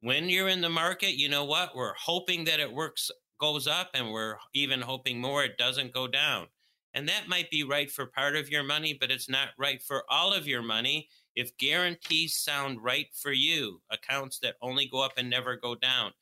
When 0.00 0.28
you're 0.28 0.48
in 0.48 0.60
the 0.60 0.68
market, 0.68 1.18
you 1.18 1.28
know 1.28 1.44
what? 1.44 1.74
We're 1.74 1.94
hoping 1.94 2.44
that 2.44 2.60
it 2.60 2.72
works, 2.72 3.10
goes 3.40 3.66
up, 3.66 3.90
and 3.94 4.12
we're 4.12 4.36
even 4.52 4.80
hoping 4.80 5.20
more 5.20 5.42
it 5.42 5.56
doesn't 5.56 5.94
go 5.94 6.06
down. 6.06 6.46
And 6.92 7.08
that 7.08 7.28
might 7.28 7.50
be 7.50 7.64
right 7.64 7.90
for 7.90 8.06
part 8.06 8.36
of 8.36 8.50
your 8.50 8.62
money, 8.62 8.96
but 8.98 9.10
it's 9.10 9.28
not 9.28 9.48
right 9.58 9.82
for 9.82 10.04
all 10.10 10.32
of 10.32 10.46
your 10.46 10.62
money. 10.62 11.08
If 11.34 11.56
guarantees 11.56 12.36
sound 12.36 12.84
right 12.84 13.08
for 13.14 13.32
you, 13.32 13.80
accounts 13.90 14.38
that 14.40 14.56
only 14.62 14.86
go 14.86 15.02
up 15.02 15.14
and 15.16 15.28
never 15.28 15.56
go 15.56 15.74
down 15.74 16.12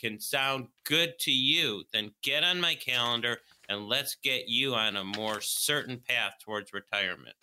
can 0.00 0.18
sound 0.18 0.68
good 0.84 1.18
to 1.20 1.30
you, 1.30 1.84
then 1.92 2.10
get 2.22 2.42
on 2.42 2.60
my 2.60 2.74
calendar 2.74 3.38
and 3.70 3.86
let's 3.86 4.16
get 4.16 4.48
you 4.48 4.74
on 4.74 4.96
a 4.96 5.04
more 5.04 5.40
certain 5.40 5.96
path 5.96 6.32
towards 6.44 6.72
retirement. 6.74 7.36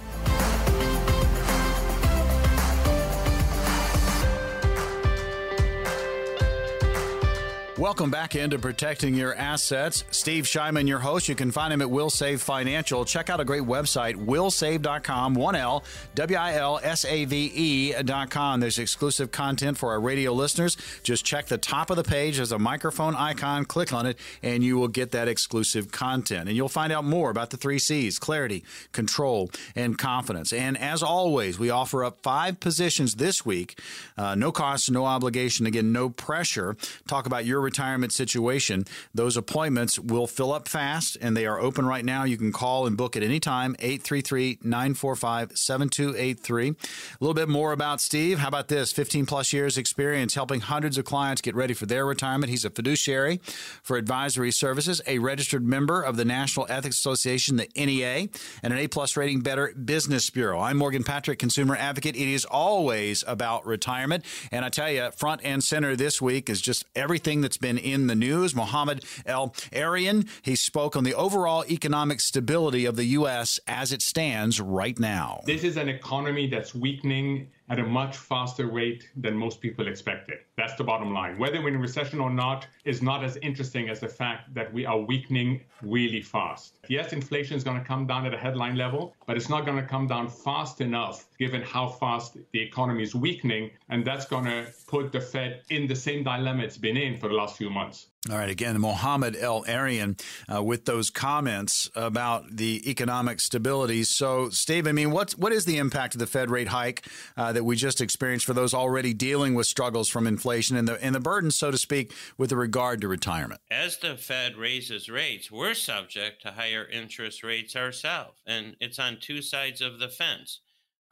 Welcome 7.78 8.10
back 8.10 8.36
into 8.36 8.58
Protecting 8.58 9.14
Your 9.14 9.34
Assets. 9.34 10.04
Steve 10.10 10.44
Shyman, 10.44 10.88
your 10.88 10.98
host. 10.98 11.28
You 11.28 11.34
can 11.34 11.50
find 11.50 11.70
him 11.70 11.82
at 11.82 11.88
Wilsave 11.88 12.40
Financial. 12.40 13.04
Check 13.04 13.28
out 13.28 13.38
a 13.38 13.44
great 13.44 13.64
website, 13.64 14.14
wilsave.com, 14.14 15.36
1L, 15.36 15.84
W 16.14 16.38
I 16.38 16.54
L 16.54 16.80
S 16.82 17.04
A 17.04 17.26
V 17.26 17.52
E.com. 17.54 18.60
There's 18.60 18.78
exclusive 18.78 19.30
content 19.30 19.76
for 19.76 19.90
our 19.90 20.00
radio 20.00 20.32
listeners. 20.32 20.78
Just 21.02 21.26
check 21.26 21.48
the 21.48 21.58
top 21.58 21.90
of 21.90 21.98
the 21.98 22.02
page. 22.02 22.36
There's 22.36 22.50
a 22.50 22.58
microphone 22.58 23.14
icon. 23.14 23.66
Click 23.66 23.92
on 23.92 24.06
it, 24.06 24.18
and 24.42 24.64
you 24.64 24.78
will 24.78 24.88
get 24.88 25.10
that 25.10 25.28
exclusive 25.28 25.92
content. 25.92 26.48
And 26.48 26.56
you'll 26.56 26.70
find 26.70 26.94
out 26.94 27.04
more 27.04 27.28
about 27.28 27.50
the 27.50 27.58
three 27.58 27.78
C's 27.78 28.18
clarity, 28.18 28.64
control, 28.92 29.50
and 29.74 29.98
confidence. 29.98 30.50
And 30.50 30.78
as 30.78 31.02
always, 31.02 31.58
we 31.58 31.68
offer 31.68 32.04
up 32.04 32.22
five 32.22 32.58
positions 32.58 33.16
this 33.16 33.44
week. 33.44 33.78
Uh, 34.16 34.34
no 34.34 34.50
cost, 34.50 34.90
no 34.90 35.04
obligation. 35.04 35.66
Again, 35.66 35.92
no 35.92 36.08
pressure. 36.08 36.74
Talk 37.06 37.26
about 37.26 37.44
your 37.44 37.65
retirement 37.66 38.12
situation, 38.12 38.84
those 39.12 39.36
appointments 39.36 39.98
will 39.98 40.26
fill 40.26 40.52
up 40.52 40.68
fast 40.68 41.18
and 41.20 41.36
they 41.36 41.46
are 41.46 41.60
open 41.60 41.84
right 41.84 42.04
now. 42.04 42.24
You 42.24 42.38
can 42.38 42.52
call 42.52 42.86
and 42.86 42.96
book 42.96 43.16
at 43.16 43.22
any 43.22 43.40
time, 43.40 43.74
833 43.80 44.60
945 44.62 45.52
7283. 45.54 46.68
A 46.68 46.74
little 47.20 47.34
bit 47.34 47.48
more 47.48 47.72
about 47.72 48.00
Steve. 48.00 48.38
How 48.38 48.48
about 48.48 48.68
this? 48.68 48.92
15 48.92 49.26
plus 49.26 49.52
years 49.52 49.76
experience 49.76 50.34
helping 50.34 50.60
hundreds 50.60 50.96
of 50.96 51.04
clients 51.04 51.42
get 51.42 51.54
ready 51.54 51.74
for 51.74 51.86
their 51.86 52.06
retirement. 52.06 52.50
He's 52.50 52.64
a 52.64 52.70
fiduciary 52.70 53.40
for 53.82 53.96
advisory 53.96 54.52
services, 54.52 55.02
a 55.06 55.18
registered 55.18 55.66
member 55.66 56.00
of 56.02 56.16
the 56.16 56.24
National 56.24 56.66
Ethics 56.68 56.96
Association, 56.96 57.56
the 57.56 57.68
NEA, 57.76 58.28
and 58.62 58.72
an 58.72 58.78
A 58.78 58.86
plus 58.86 59.16
rating 59.16 59.40
Better 59.40 59.74
Business 59.74 60.30
Bureau. 60.30 60.60
I'm 60.60 60.76
Morgan 60.76 61.02
Patrick, 61.02 61.40
consumer 61.40 61.74
advocate. 61.74 62.14
It 62.14 62.28
is 62.28 62.44
always 62.44 63.24
about 63.26 63.66
retirement. 63.66 64.24
And 64.52 64.64
I 64.64 64.68
tell 64.68 64.90
you, 64.90 65.10
front 65.10 65.40
and 65.44 65.62
center 65.64 65.96
this 65.96 66.22
week 66.22 66.48
is 66.48 66.60
just 66.60 66.84
everything 66.94 67.40
that's 67.40 67.55
that's 67.56 67.72
been 67.72 67.78
in 67.78 68.06
the 68.06 68.14
news. 68.14 68.54
Mohamed 68.54 69.04
El-Erian, 69.24 70.28
he 70.42 70.56
spoke 70.56 70.96
on 70.96 71.04
the 71.04 71.14
overall 71.14 71.64
economic 71.70 72.20
stability 72.20 72.84
of 72.84 72.96
the 72.96 73.04
U.S. 73.04 73.58
as 73.66 73.92
it 73.92 74.02
stands 74.02 74.60
right 74.60 74.98
now. 74.98 75.40
This 75.46 75.64
is 75.64 75.76
an 75.76 75.88
economy 75.88 76.48
that's 76.48 76.74
weakening 76.74 77.48
at 77.68 77.78
a 77.78 77.82
much 77.82 78.16
faster 78.16 78.66
rate 78.66 79.08
than 79.16 79.36
most 79.36 79.60
people 79.60 79.88
expected. 79.88 80.38
That's 80.56 80.74
the 80.76 80.84
bottom 80.84 81.12
line. 81.12 81.38
Whether 81.38 81.60
we're 81.60 81.68
in 81.68 81.76
a 81.76 81.78
recession 81.78 82.20
or 82.20 82.30
not 82.30 82.66
is 82.84 83.02
not 83.02 83.24
as 83.24 83.36
interesting 83.38 83.88
as 83.88 84.00
the 84.00 84.08
fact 84.08 84.54
that 84.54 84.72
we 84.72 84.86
are 84.86 84.98
weakening 84.98 85.62
really 85.82 86.22
fast. 86.22 86.78
Yes, 86.88 87.12
inflation 87.12 87.56
is 87.56 87.64
going 87.64 87.78
to 87.78 87.84
come 87.84 88.06
down 88.06 88.26
at 88.26 88.34
a 88.34 88.38
headline 88.38 88.76
level, 88.76 89.14
but 89.26 89.36
it's 89.36 89.48
not 89.48 89.64
going 89.64 89.78
to 89.78 89.86
come 89.86 90.06
down 90.06 90.28
fast 90.28 90.80
enough 90.80 91.26
given 91.38 91.62
how 91.62 91.88
fast 91.88 92.36
the 92.52 92.60
economy 92.60 93.02
is 93.02 93.14
weakening. 93.14 93.70
And 93.88 94.04
that's 94.04 94.26
going 94.26 94.44
to 94.44 94.66
put 94.86 95.12
the 95.12 95.20
Fed 95.20 95.62
in 95.70 95.86
the 95.86 95.96
same 95.96 96.22
dilemma 96.22 96.62
it's 96.62 96.78
been 96.78 96.96
in 96.96 97.16
for 97.16 97.28
the 97.28 97.34
last 97.34 97.56
few 97.56 97.70
months. 97.70 98.08
All 98.28 98.36
right, 98.36 98.50
again, 98.50 98.80
Mohammed 98.80 99.36
El-Erian 99.36 100.20
uh, 100.52 100.60
with 100.60 100.84
those 100.84 101.10
comments 101.10 101.88
about 101.94 102.56
the 102.56 102.82
economic 102.90 103.38
stability. 103.38 104.02
So, 104.02 104.50
Steve, 104.50 104.88
I 104.88 104.92
mean, 104.92 105.12
what 105.12 105.32
what 105.32 105.52
is 105.52 105.64
the 105.64 105.78
impact 105.78 106.14
of 106.14 106.18
the 106.18 106.26
Fed 106.26 106.50
rate 106.50 106.68
hike 106.68 107.06
uh, 107.36 107.52
that 107.52 107.64
we 107.64 107.76
just 107.76 108.00
experienced 108.00 108.44
for 108.44 108.52
those 108.52 108.74
already 108.74 109.14
dealing 109.14 109.54
with 109.54 109.68
struggles 109.68 110.08
from 110.08 110.26
inflation 110.26 110.76
and 110.76 110.88
the 110.88 111.00
and 111.04 111.14
the 111.14 111.20
burden, 111.20 111.52
so 111.52 111.70
to 111.70 111.78
speak, 111.78 112.12
with 112.36 112.50
regard 112.50 113.00
to 113.02 113.08
retirement? 113.08 113.60
As 113.70 113.98
the 113.98 114.16
Fed 114.16 114.56
raises 114.56 115.08
rates, 115.08 115.52
we're 115.52 115.74
subject 115.74 116.42
to 116.42 116.50
higher 116.50 116.84
interest 116.84 117.44
rates 117.44 117.76
ourselves, 117.76 118.40
and 118.44 118.76
it's 118.80 118.98
on 118.98 119.18
two 119.20 119.40
sides 119.40 119.80
of 119.80 120.00
the 120.00 120.08
fence 120.08 120.60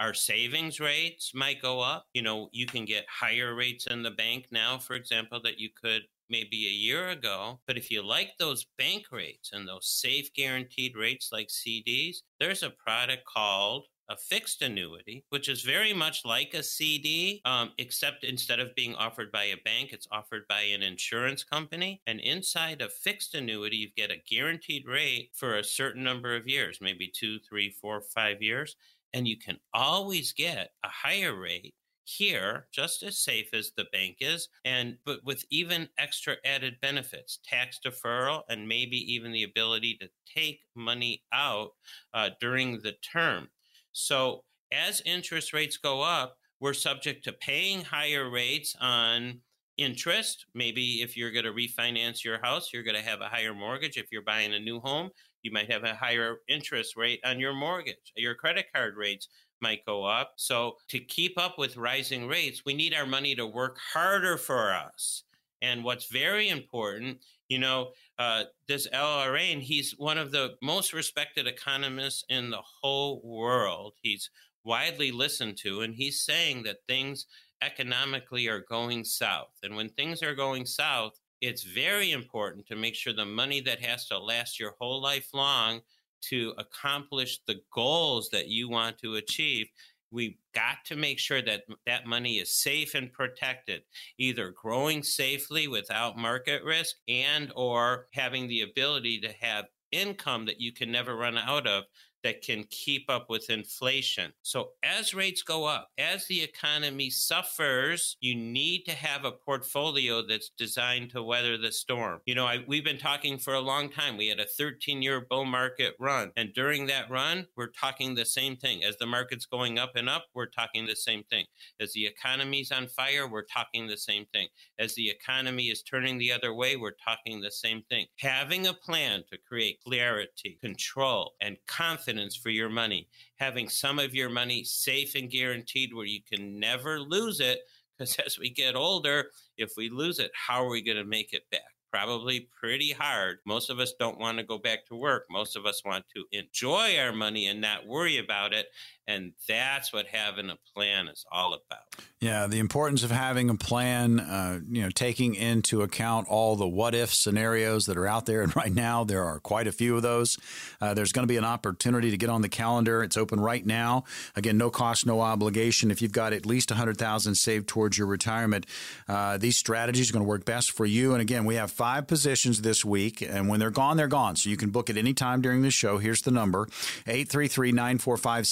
our 0.01 0.15
savings 0.15 0.81
rates 0.81 1.33
might 1.35 1.63
go 1.63 1.81
up. 1.81 2.07
You 2.13 2.23
know, 2.23 2.49
you 2.53 2.67
can 2.67 2.85
get 2.85 3.07
higher 3.09 3.55
rates 3.55 3.87
in 3.87 4.03
the 4.03 4.11
bank 4.11 4.47
now, 4.51 4.79
for 4.79 4.95
example, 4.95 5.41
that 5.45 5.61
you 5.61 5.71
could 5.81 6.03
maybe 6.29 6.67
a 6.67 6.71
year 6.71 7.09
ago. 7.09 7.61
But 7.67 7.77
if 7.77 7.91
you 7.91 8.03
like 8.03 8.33
those 8.39 8.67
bank 8.79 9.07
rates 9.11 9.51
and 9.53 9.67
those 9.67 9.89
safe 9.89 10.33
guaranteed 10.35 10.97
rates 10.97 11.31
like 11.33 11.49
CDs, 11.49 12.19
there's 12.41 12.63
a 12.63 12.71
product 12.71 13.25
called 13.25 13.87
a 14.09 14.17
fixed 14.17 14.63
annuity, 14.63 15.25
which 15.31 15.49
is 15.49 15.63
very 15.63 15.93
much 15.93 16.25
like 16.25 16.53
a 16.55 16.63
CD, 16.63 17.41
um, 17.45 17.71
except 17.79 18.25
instead 18.25 18.61
of 18.61 18.75
being 18.75 18.95
offered 18.95 19.33
by 19.33 19.45
a 19.45 19.57
bank, 19.65 19.93
it's 19.93 20.09
offered 20.13 20.47
by 20.49 20.61
an 20.61 20.83
insurance 20.83 21.43
company. 21.43 22.03
And 22.07 22.21
inside 22.21 22.83
a 22.83 22.89
fixed 22.89 23.35
annuity, 23.35 23.77
you 23.77 23.89
get 23.97 24.11
a 24.11 24.23
guaranteed 24.29 24.87
rate 24.87 25.31
for 25.35 25.57
a 25.57 25.65
certain 25.65 26.05
number 26.05 26.37
of 26.37 26.47
years, 26.47 26.79
maybe 26.81 27.11
two, 27.15 27.39
three, 27.49 27.71
four, 27.71 28.03
five 28.03 28.43
years. 28.43 28.77
And 29.13 29.29
you 29.29 29.39
can 29.39 29.59
always 29.73 30.33
get 30.33 30.73
a 30.85 30.89
higher 30.89 31.39
rate 31.39 31.75
here 32.05 32.67
just 32.73 33.03
as 33.03 33.19
safe 33.19 33.49
as 33.55 33.73
the 33.77 33.87
bank 33.93 34.17
is 34.21 34.49
and 34.65 34.97
but 35.07 35.21
with 35.25 35.45
even 35.51 35.89
extra 35.99 36.37
added 36.45 36.75
benefits 36.83 37.39
tax 37.45 37.81
deferral 37.85 38.43
and 38.49 38.69
maybe 38.69 38.97
even 39.13 39.33
the 39.33 39.43
ability 39.43 39.97
to 40.01 40.09
take 40.27 40.61
money 40.77 41.23
out 41.33 41.71
uh, 42.13 42.31
during 42.41 42.81
the 42.81 42.93
term. 43.13 43.49
So 43.93 44.45
as 44.73 45.01
interest 45.07 45.53
rates 45.53 45.77
go 45.77 46.03
up 46.03 46.37
we're 46.61 46.75
subject 46.75 47.25
to 47.25 47.33
paying 47.33 47.83
higher 47.83 48.31
rates 48.31 48.77
on 48.81 49.41
interest. 49.77 50.47
Maybe 50.55 51.03
if 51.03 51.17
you're 51.17 51.33
going 51.33 51.45
to 51.45 51.53
refinance 51.53 52.23
your 52.23 52.39
house 52.43 52.71
you're 52.73 52.83
going 52.83 53.03
to 53.03 53.09
have 53.09 53.23
a 53.23 53.29
higher 53.29 53.55
mortgage. 53.55 53.97
If 53.97 54.13
you're 54.13 54.23
buying 54.23 54.53
a 54.53 54.61
new 54.61 54.79
home 54.81 55.11
you 55.43 55.53
might 55.53 55.71
have 55.71 55.85
a 55.85 55.95
higher 55.95 56.37
interest 56.49 56.97
rate 56.97 57.21
on 57.25 57.39
your 57.39 57.55
mortgage 57.55 58.13
your 58.17 58.35
credit 58.35 58.67
card 58.75 58.95
rates 58.97 59.29
might 59.65 59.87
go 59.87 60.05
up. 60.05 60.35
So, 60.37 60.77
to 60.89 61.01
keep 61.01 61.39
up 61.39 61.59
with 61.59 61.79
rising 61.79 62.29
rates, 62.29 62.63
we 62.67 62.75
need 62.75 62.93
our 62.93 63.07
money 63.07 63.35
to 63.35 63.47
work 63.47 63.79
harder 63.93 64.37
for 64.37 64.75
us. 64.75 65.25
And 65.63 65.83
what's 65.83 66.13
very 66.13 66.51
important, 66.51 67.21
you 67.49 67.59
know, 67.59 67.93
uh, 68.19 68.45
this 68.69 68.87
El-Erian, 68.93 69.61
he's 69.63 69.93
one 69.97 70.19
of 70.19 70.31
the 70.31 70.57
most 70.61 70.93
respected 70.93 71.47
economists 71.47 72.25
in 72.29 72.51
the 72.51 72.63
whole 72.83 73.23
world. 73.25 73.95
He's 74.03 74.29
widely 74.65 75.11
listened 75.11 75.57
to, 75.63 75.81
and 75.81 75.95
he's 75.95 76.21
saying 76.21 76.65
that 76.65 76.87
things 76.87 77.27
economically 77.63 78.47
are 78.49 78.67
going 78.69 79.05
south. 79.05 79.55
And 79.63 79.75
when 79.75 79.89
things 79.89 80.23
are 80.23 80.35
going 80.35 80.67
south, 80.67 81.19
it's 81.41 81.63
very 81.63 82.13
important 82.13 82.67
to 82.67 82.77
make 82.77 82.95
sure 82.95 83.15
the 83.15 83.25
money 83.25 83.61
that 83.63 83.83
has 83.83 84.07
to 84.09 84.19
last 84.19 84.61
your 84.61 84.75
whole 84.79 85.01
life 85.01 85.29
long 85.33 85.81
to 86.29 86.53
accomplish 86.59 87.41
the 87.47 87.61
goals 87.73 88.29
that 88.31 88.49
you 88.49 88.69
want 88.69 88.99
to 88.99 89.17
achieve 89.17 89.67
we've 90.15 90.37
got 90.55 90.77
to 90.87 90.97
make 90.97 91.19
sure 91.19 91.43
that 91.43 91.63
that 91.87 92.07
money 92.07 92.39
is 92.39 92.51
safe 92.51 92.95
and 92.95 93.13
protected 93.13 93.83
either 94.19 94.51
growing 94.51 95.03
safely 95.03 95.67
without 95.67 96.17
market 96.17 96.63
risk 96.63 96.97
and 97.09 97.53
or 97.57 98.07
having 98.13 98.47
the 98.47 98.63
ability 98.63 99.21
to 99.21 99.33
have 99.41 99.67
income 99.91 100.45
that 100.47 100.61
you 100.61 100.73
can 100.73 100.91
never 100.91 101.17
run 101.17 101.37
out 101.37 101.67
of 101.67 101.85
that 102.25 102.43
can 102.43 102.65
keep 102.71 103.09
up 103.09 103.29
with 103.29 103.51
inflation. 103.51 104.33
So, 104.43 104.71
as 104.83 105.15
rates 105.15 105.43
go 105.43 105.67
up, 105.67 105.91
as 105.99 106.27
the 106.27 106.43
economy 106.43 107.11
suffers, 107.11 108.17
you 108.21 108.35
need 108.35 108.85
to 108.87 108.93
have 108.93 109.25
a 109.25 109.31
portfolio 109.31 110.27
that's 110.27 110.51
designed 110.57 111.11
to 111.11 111.23
weather 111.23 111.59
the 111.59 111.71
storm. 111.71 112.21
You 112.25 112.35
know, 112.35 112.47
I, 112.47 112.65
we've 112.67 112.85
been 112.85 112.99
talking 112.99 113.39
for 113.39 113.55
a 113.55 113.61
long 113.61 113.91
time. 113.91 114.17
We 114.17 114.29
had 114.29 114.41
a 114.41 114.47
13 114.47 115.03
year 115.03 115.21
bull 115.21 115.45
market 115.45 115.95
run. 116.01 116.33
And 116.37 116.53
during 116.55 116.87
that 116.87 117.11
run, 117.11 117.47
we're 117.57 117.69
talking 117.69 118.15
the 118.15 118.25
same 118.25 118.57
thing. 118.57 118.83
As 118.83 118.97
the 118.97 119.07
market's 119.07 119.47
going 119.47 119.79
up 119.79 119.93
and 119.95 120.09
up, 120.09 120.25
we're 120.35 120.47
talking 120.47 120.87
the 120.87 120.97
same 120.97 121.25
thing. 121.25 121.45
As 121.79 121.93
the 121.93 122.07
economy's 122.07 122.73
on 122.73 122.89
fire, 122.89 123.29
we're 123.29 123.43
talking 123.45 123.87
the 123.87 123.99
same 123.99 124.25
thing. 124.33 124.49
As 124.79 124.95
the 124.95 125.11
economy 125.11 125.65
is 125.65 125.83
turning 125.83 126.17
the 126.17 126.33
other 126.33 126.55
way, 126.55 126.77
we're 126.77 126.93
talking 126.93 127.41
the 127.41 127.51
same 127.51 127.83
thing. 127.91 128.07
Having 128.19 128.67
a 128.67 128.73
plan 128.73 129.25
to 129.31 129.39
create 129.47 129.81
clarity, 129.87 130.59
control, 130.63 131.35
and 131.43 131.59
confidence 131.67 132.14
confidence 132.15 132.37
for 132.37 132.51
your 132.51 132.69
money, 132.69 133.09
having 133.37 133.69
some 133.69 133.99
of 133.99 134.15
your 134.15 134.31
money 134.31 134.65
safe 134.65 135.15
and 135.15 135.31
guaranteed 135.31 135.93
where 135.93 136.07
you 136.07 136.21
can 136.23 136.59
never 136.59 137.01
lose 137.01 137.41
it. 137.41 137.61
Because 137.99 138.17
as 138.27 138.39
we 138.39 138.51
get 138.51 138.77
older, 138.77 139.27
if 139.57 139.73
we 139.77 139.89
lose 139.91 140.19
it, 140.19 140.31
how 140.35 140.65
are 140.65 140.71
we 140.71 140.83
going 140.83 140.97
to 140.97 141.05
make 141.05 141.33
it 141.33 141.43
back? 141.51 141.61
Probably 141.93 142.49
pretty 142.61 142.91
hard. 142.91 143.39
Most 143.47 143.71
of 143.71 143.79
us 143.79 143.95
don't 144.01 144.19
want 144.19 144.39
to 144.39 144.45
go 144.45 144.59
back 144.59 144.85
to 144.87 144.97
work. 144.97 145.27
Most 145.31 145.57
of 145.57 145.65
us 145.65 145.83
want 145.85 146.05
to 146.17 146.25
enjoy 146.33 146.99
our 146.99 147.13
money 147.13 147.47
and 147.47 147.61
not 147.61 147.87
worry 147.87 148.19
about 148.19 148.53
it. 148.53 148.67
And 149.07 149.33
that's 149.47 149.93
what 149.93 150.07
having 150.07 150.51
a 150.51 150.57
plan 150.75 151.09
is 151.09 151.25
all 151.31 151.53
about. 151.53 151.83
Yeah, 152.21 152.47
the 152.47 152.59
importance 152.59 153.03
of 153.03 153.11
having 153.11 153.51
a 153.51 153.55
plan, 153.55 154.19
uh, 154.19 154.61
you 154.67 154.81
know, 154.81 154.89
taking 154.89 155.35
into 155.35 155.83
account 155.83 156.27
all 156.29 156.57
the 156.57 156.67
what 156.67 156.95
if 156.95 157.13
scenarios 157.13 157.85
that 157.85 157.99
are 157.99 158.07
out 158.07 158.25
there. 158.25 158.41
And 158.41 158.55
right 158.57 158.73
now, 158.73 159.05
there 159.05 159.23
are 159.23 159.41
quite 159.41 159.67
a 159.67 159.73
few 159.73 159.95
of 159.95 160.03
those. 160.03 160.39
Uh, 160.81 160.95
there's 160.95 161.13
going 161.13 161.25
to 161.25 161.29
be 161.29 161.37
an 161.37 161.45
opportunity 161.45 162.11
to 162.11 162.17
get 162.17 162.31
on 162.31 162.41
the 162.41 162.49
calendar. 162.49 163.03
It's 163.03 163.19
open 163.19 163.41
right 163.41 163.65
now. 163.65 164.05
Again, 164.37 164.57
no 164.57 164.71
cost, 164.71 165.05
no 165.05 165.21
obligation. 165.21 165.91
If 165.91 166.01
you've 166.01 166.13
got 166.13 166.33
at 166.33 166.47
least 166.47 166.71
100000 166.71 167.35
saved 167.35 167.69
towards 167.69 167.99
your 167.99 168.07
retirement, 168.07 168.65
uh, 169.07 169.37
these 169.37 169.59
strategies 169.59 170.09
are 170.09 170.15
going 170.15 170.25
to 170.25 170.29
work 170.29 170.47
best 170.47 170.71
for 170.73 170.87
you. 170.87 171.13
And 171.13 171.21
again, 171.21 171.45
we 171.45 171.57
have 171.57 171.71
five 171.71 172.07
positions 172.07 172.63
this 172.63 172.87
week. 172.87 173.21
And 173.21 173.49
when 173.49 173.61
they're 173.61 173.71
gone, 173.71 173.99
they're 173.99 174.09
gone. 174.09 174.37
So 174.37 174.49
you 174.49 174.57
can 174.57 174.71
book 174.71 174.89
at 174.89 174.97
any 174.97 175.13
time 175.13 175.43
during 175.43 175.61
the 175.61 175.71
show. 175.71 175.99
Here's 175.99 176.23
the 176.23 176.31
number 176.31 176.69
833 177.07 177.73
945 177.73 178.47